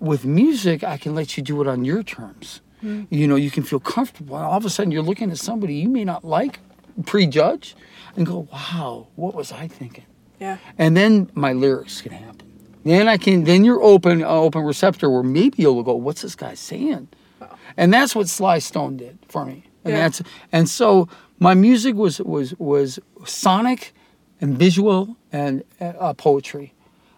With 0.00 0.24
music, 0.24 0.82
I 0.82 0.96
can 0.96 1.14
let 1.14 1.36
you 1.36 1.42
do 1.42 1.60
it 1.60 1.68
on 1.68 1.84
your 1.84 2.02
terms. 2.02 2.60
Mm. 2.82 3.06
You 3.10 3.26
know, 3.26 3.36
you 3.36 3.50
can 3.50 3.64
feel 3.64 3.80
comfortable. 3.80 4.36
And 4.36 4.46
all 4.46 4.56
of 4.56 4.64
a 4.64 4.70
sudden, 4.70 4.92
you're 4.92 5.02
looking 5.02 5.30
at 5.30 5.38
somebody 5.38 5.74
you 5.74 5.88
may 5.88 6.04
not 6.04 6.24
like, 6.24 6.60
prejudge, 7.04 7.76
and 8.16 8.26
go, 8.26 8.48
wow, 8.52 9.08
what 9.16 9.34
was 9.34 9.52
I 9.52 9.68
thinking? 9.68 10.04
Yeah. 10.40 10.58
and 10.78 10.96
then 10.96 11.32
my 11.34 11.52
lyrics 11.52 12.00
can 12.00 12.12
happen. 12.12 12.47
Then 12.84 13.08
I 13.08 13.16
can. 13.16 13.44
Then 13.44 13.64
you're 13.64 13.82
open, 13.82 14.22
uh, 14.22 14.28
open 14.28 14.62
receptor 14.62 15.10
where 15.10 15.22
maybe 15.22 15.62
you'll 15.62 15.82
go, 15.82 15.94
"What's 15.94 16.22
this 16.22 16.34
guy 16.34 16.54
saying?" 16.54 17.08
And 17.76 17.92
that's 17.92 18.14
what 18.14 18.28
Sly 18.28 18.58
Stone 18.58 18.96
did 18.96 19.18
for 19.28 19.44
me. 19.44 19.64
And 19.84 19.92
Yeah. 19.94 20.00
that's 20.00 20.22
and 20.52 20.68
so 20.68 21.08
my 21.38 21.54
music 21.54 21.94
was 21.94 22.20
was 22.20 22.54
was 22.58 22.98
sonic, 23.24 23.92
and 24.40 24.58
visual 24.58 25.16
and 25.32 25.62
uh, 25.80 26.14
poetry. 26.14 26.72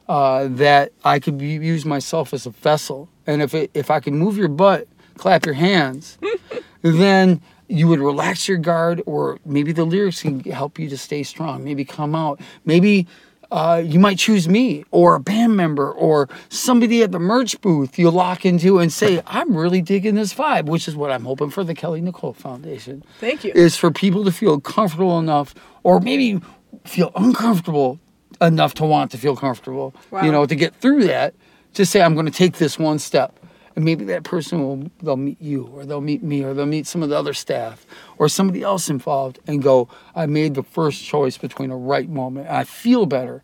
Uh, 0.08 0.48
that 0.50 0.90
I 1.04 1.20
could 1.20 1.38
be, 1.38 1.50
use 1.50 1.84
myself 1.84 2.34
as 2.34 2.44
a 2.44 2.50
vessel, 2.50 3.08
and 3.28 3.40
if 3.40 3.54
it, 3.54 3.70
if 3.74 3.92
I 3.92 4.00
can 4.00 4.18
move 4.18 4.36
your 4.36 4.48
butt, 4.48 4.88
clap 5.16 5.46
your 5.46 5.54
hands, 5.54 6.18
then 6.82 7.40
you 7.68 7.86
would 7.86 8.00
relax 8.00 8.48
your 8.48 8.58
guard, 8.58 9.00
or 9.06 9.38
maybe 9.46 9.70
the 9.70 9.84
lyrics 9.84 10.22
can 10.22 10.40
help 10.40 10.80
you 10.80 10.88
to 10.88 10.98
stay 10.98 11.22
strong. 11.22 11.62
Maybe 11.62 11.84
come 11.84 12.16
out. 12.16 12.40
Maybe 12.64 13.06
uh, 13.50 13.82
you 13.84 13.98
might 13.98 14.18
choose 14.18 14.48
me 14.48 14.84
or 14.90 15.14
a 15.16 15.20
band 15.20 15.56
member 15.56 15.90
or 15.90 16.28
somebody 16.50 17.02
at 17.02 17.10
the 17.12 17.18
merch 17.18 17.60
booth 17.60 17.98
you 17.98 18.10
lock 18.10 18.46
into 18.46 18.78
and 18.78 18.92
say, 18.92 19.20
I'm 19.26 19.56
really 19.56 19.82
digging 19.82 20.14
this 20.14 20.32
vibe, 20.34 20.66
which 20.66 20.86
is 20.86 20.94
what 20.94 21.10
I'm 21.10 21.24
hoping 21.24 21.50
for 21.50 21.64
the 21.64 21.74
Kelly 21.74 22.00
Nicole 22.00 22.32
Foundation. 22.32 23.02
Thank 23.18 23.42
you. 23.44 23.52
Is 23.54 23.76
for 23.76 23.90
people 23.90 24.24
to 24.24 24.30
feel 24.32 24.60
comfortable 24.60 25.18
enough 25.18 25.54
or 25.82 25.98
maybe 26.00 26.40
feel 26.84 27.10
uncomfortable 27.16 27.98
enough 28.40 28.74
to 28.74 28.84
want 28.84 29.10
to 29.10 29.18
feel 29.18 29.34
comfortable, 29.36 29.94
Wow. 30.10 30.22
you 30.24 30.30
know, 30.30 30.46
to 30.46 30.54
get 30.54 30.74
through 30.76 31.04
that, 31.06 31.34
to 31.74 31.84
say, 31.84 32.02
I'm 32.02 32.14
going 32.14 32.26
to 32.26 32.32
take 32.32 32.54
this 32.58 32.78
one 32.78 32.98
step. 32.98 33.38
And 33.76 33.84
maybe 33.84 34.04
that 34.06 34.24
person 34.24 34.62
will, 34.62 34.90
they'll 35.02 35.16
meet 35.16 35.40
you 35.40 35.70
or 35.74 35.86
they'll 35.86 36.00
meet 36.00 36.22
me 36.22 36.42
or 36.42 36.54
they'll 36.54 36.66
meet 36.66 36.86
some 36.86 37.02
of 37.02 37.08
the 37.08 37.16
other 37.16 37.32
staff 37.32 37.86
or 38.18 38.28
somebody 38.28 38.62
else 38.62 38.90
involved 38.90 39.38
and 39.46 39.62
go, 39.62 39.88
I 40.14 40.26
made 40.26 40.54
the 40.54 40.62
first 40.64 41.04
choice 41.04 41.38
between 41.38 41.70
a 41.70 41.76
right 41.76 42.08
moment. 42.08 42.48
I 42.48 42.64
feel 42.64 43.06
better, 43.06 43.42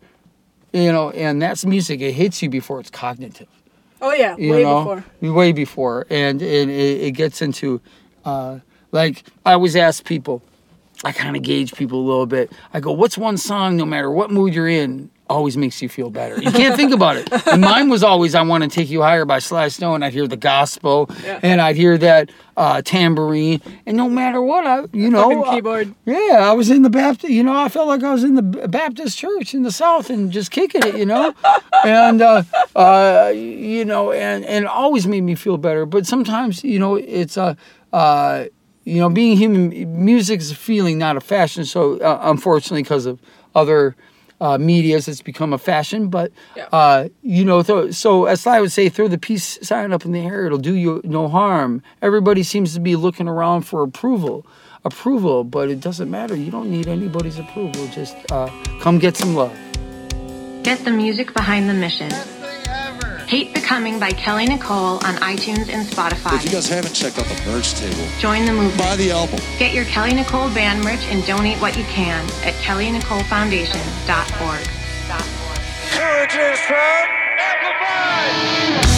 you 0.73 0.91
know, 0.91 1.11
and 1.11 1.41
that's 1.41 1.65
music. 1.65 2.01
It 2.01 2.11
hits 2.11 2.41
you 2.41 2.49
before 2.49 2.79
it's 2.81 2.89
cognitive 2.89 3.47
Oh 4.01 4.13
yeah, 4.13 4.35
you 4.37 4.51
way 4.51 4.63
know, 4.63 4.83
before. 4.83 5.33
way 5.33 5.51
before, 5.53 6.05
and, 6.09 6.39
and 6.41 6.69
it, 6.69 7.01
it 7.01 7.11
gets 7.11 7.41
into, 7.41 7.81
uh, 8.25 8.59
like 8.91 9.23
I 9.45 9.53
always 9.53 9.75
ask 9.75 10.03
people, 10.03 10.43
I 11.03 11.11
kind 11.13 11.35
of 11.35 11.41
gauge 11.41 11.73
people 11.73 11.99
a 12.01 12.05
little 12.05 12.25
bit. 12.27 12.51
I 12.73 12.79
go, 12.79 12.91
"What's 12.91 13.17
one 13.17 13.37
song, 13.37 13.75
no 13.75 13.85
matter 13.85 14.11
what 14.11 14.29
mood 14.29 14.53
you're 14.53 14.67
in, 14.67 15.09
always 15.29 15.57
makes 15.57 15.81
you 15.81 15.89
feel 15.89 16.09
better?" 16.09 16.41
You 16.41 16.51
can't 16.51 16.75
think 16.75 16.93
about 16.93 17.17
it. 17.17 17.29
And 17.47 17.61
mine 17.61 17.89
was 17.89 18.03
always 18.03 18.35
"I 18.35 18.41
Want 18.41 18.63
to 18.63 18.69
Take 18.69 18.89
You 18.89 19.01
Higher" 19.01 19.25
by 19.25 19.39
Sly 19.39 19.67
Stone. 19.69 20.03
I'd 20.03 20.13
hear 20.13 20.27
the 20.27 20.37
gospel, 20.37 21.09
Yeah. 21.23 21.39
and 21.43 21.61
I'd 21.61 21.75
hear 21.75 21.97
that 21.97 22.29
uh, 22.55 22.81
tambourine, 22.83 23.61
and 23.85 23.95
no 23.97 24.09
matter 24.09 24.41
what, 24.41 24.65
I, 24.65 24.85
you 24.93 25.09
know, 25.09 25.43
uh, 25.43 25.53
keyboard. 25.53 25.93
yeah, 26.05 26.39
I 26.41 26.53
was 26.53 26.69
in 26.69 26.81
the 26.81 26.89
Baptist. 26.89 27.31
You 27.31 27.43
know, 27.43 27.55
I 27.55 27.69
felt 27.69 27.87
like 27.87 28.03
I 28.03 28.11
was 28.11 28.23
in 28.23 28.35
the 28.35 28.41
Baptist 28.67 29.17
church 29.17 29.53
in 29.53 29.63
the 29.63 29.71
South 29.71 30.09
and 30.09 30.31
just 30.31 30.49
kicking 30.51 30.81
it. 30.83 30.95
You 30.97 31.05
know, 31.05 31.33
and 31.85 32.21
uh, 32.21 32.43
uh, 32.75 33.31
you 33.35 33.85
know, 33.85 34.11
and 34.11 34.43
and 34.45 34.65
it 34.65 34.69
always 34.69 35.05
made 35.07 35.21
me 35.21 35.35
feel 35.35 35.57
better. 35.57 35.85
But 35.85 36.05
sometimes, 36.07 36.63
you 36.63 36.79
know, 36.79 36.95
it's 36.95 37.37
a. 37.37 37.55
Uh, 37.93 38.45
you 38.83 38.99
know, 38.99 39.09
being 39.09 39.35
human, 39.35 40.05
music 40.05 40.39
is 40.39 40.51
a 40.51 40.55
feeling, 40.55 40.97
not 40.97 41.17
a 41.17 41.19
fashion. 41.19 41.65
So, 41.65 41.97
uh, 41.99 42.19
unfortunately, 42.21 42.83
because 42.83 43.05
of 43.05 43.19
other 43.53 43.97
uh, 44.39 44.57
medias, 44.57 45.07
it's 45.07 45.21
become 45.21 45.51
a 45.53 45.57
fashion. 45.57 46.09
But, 46.09 46.31
Yeah. 46.55 46.67
uh, 46.71 47.07
you 47.21 47.43
know, 47.43 47.63
th- 47.63 47.93
so 47.93 48.25
as 48.25 48.45
I 48.47 48.61
would 48.61 48.71
say, 48.71 48.89
throw 48.89 49.07
the 49.07 49.17
peace 49.17 49.57
sign 49.61 49.91
up 49.93 50.05
in 50.05 50.11
the 50.11 50.19
air. 50.21 50.45
It'll 50.45 50.57
do 50.57 50.75
you 50.75 51.01
no 51.03 51.27
harm. 51.27 51.81
Everybody 52.01 52.43
seems 52.43 52.73
to 52.75 52.79
be 52.79 52.95
looking 52.95 53.27
around 53.27 53.61
for 53.63 53.81
approval, 53.83 54.45
approval, 54.85 55.43
but 55.43 55.69
it 55.69 55.79
doesn't 55.79 56.09
matter. 56.11 56.35
You 56.35 56.51
don't 56.51 56.69
need 56.69 56.87
anybody's 56.87 57.39
approval. 57.39 57.87
Just 57.87 58.15
uh, 58.31 58.49
come 58.79 58.99
get 58.99 59.17
some 59.17 59.35
love. 59.35 59.55
Get 60.63 60.83
the 60.85 60.91
music 60.91 61.33
behind 61.33 61.69
the 61.69 61.73
mission. 61.73 62.11
Hate 63.27 63.53
Becoming 63.53 63.99
by 63.99 64.11
Kelly 64.11 64.45
Nicole 64.45 65.03
on 65.05 65.15
iTunes 65.17 65.67
and 65.69 65.85
Spotify. 65.85 66.35
If 66.37 66.45
you 66.45 66.51
guys 66.51 66.69
haven't 66.69 66.93
checked 66.93 67.19
out 67.19 67.25
the 67.25 67.51
merch 67.51 67.73
table, 67.73 68.07
Join 68.19 68.45
the 68.45 68.53
movement. 68.53 68.77
buy 68.77 68.95
the 68.95 69.11
album. 69.11 69.39
Get 69.59 69.73
your 69.73 69.83
Kelly 69.85 70.13
Nicole 70.13 70.47
band 70.53 70.81
merch 70.81 71.03
and 71.07 71.25
donate 71.25 71.57
what 71.57 71.75
you 71.77 71.83
can 71.85 72.23
at 72.45 72.53
kellynicolefoundation.org. 72.63 74.67
Courage 75.91 76.35
is 76.35 76.59
strong, 76.59 77.07
amplified. 77.39 78.96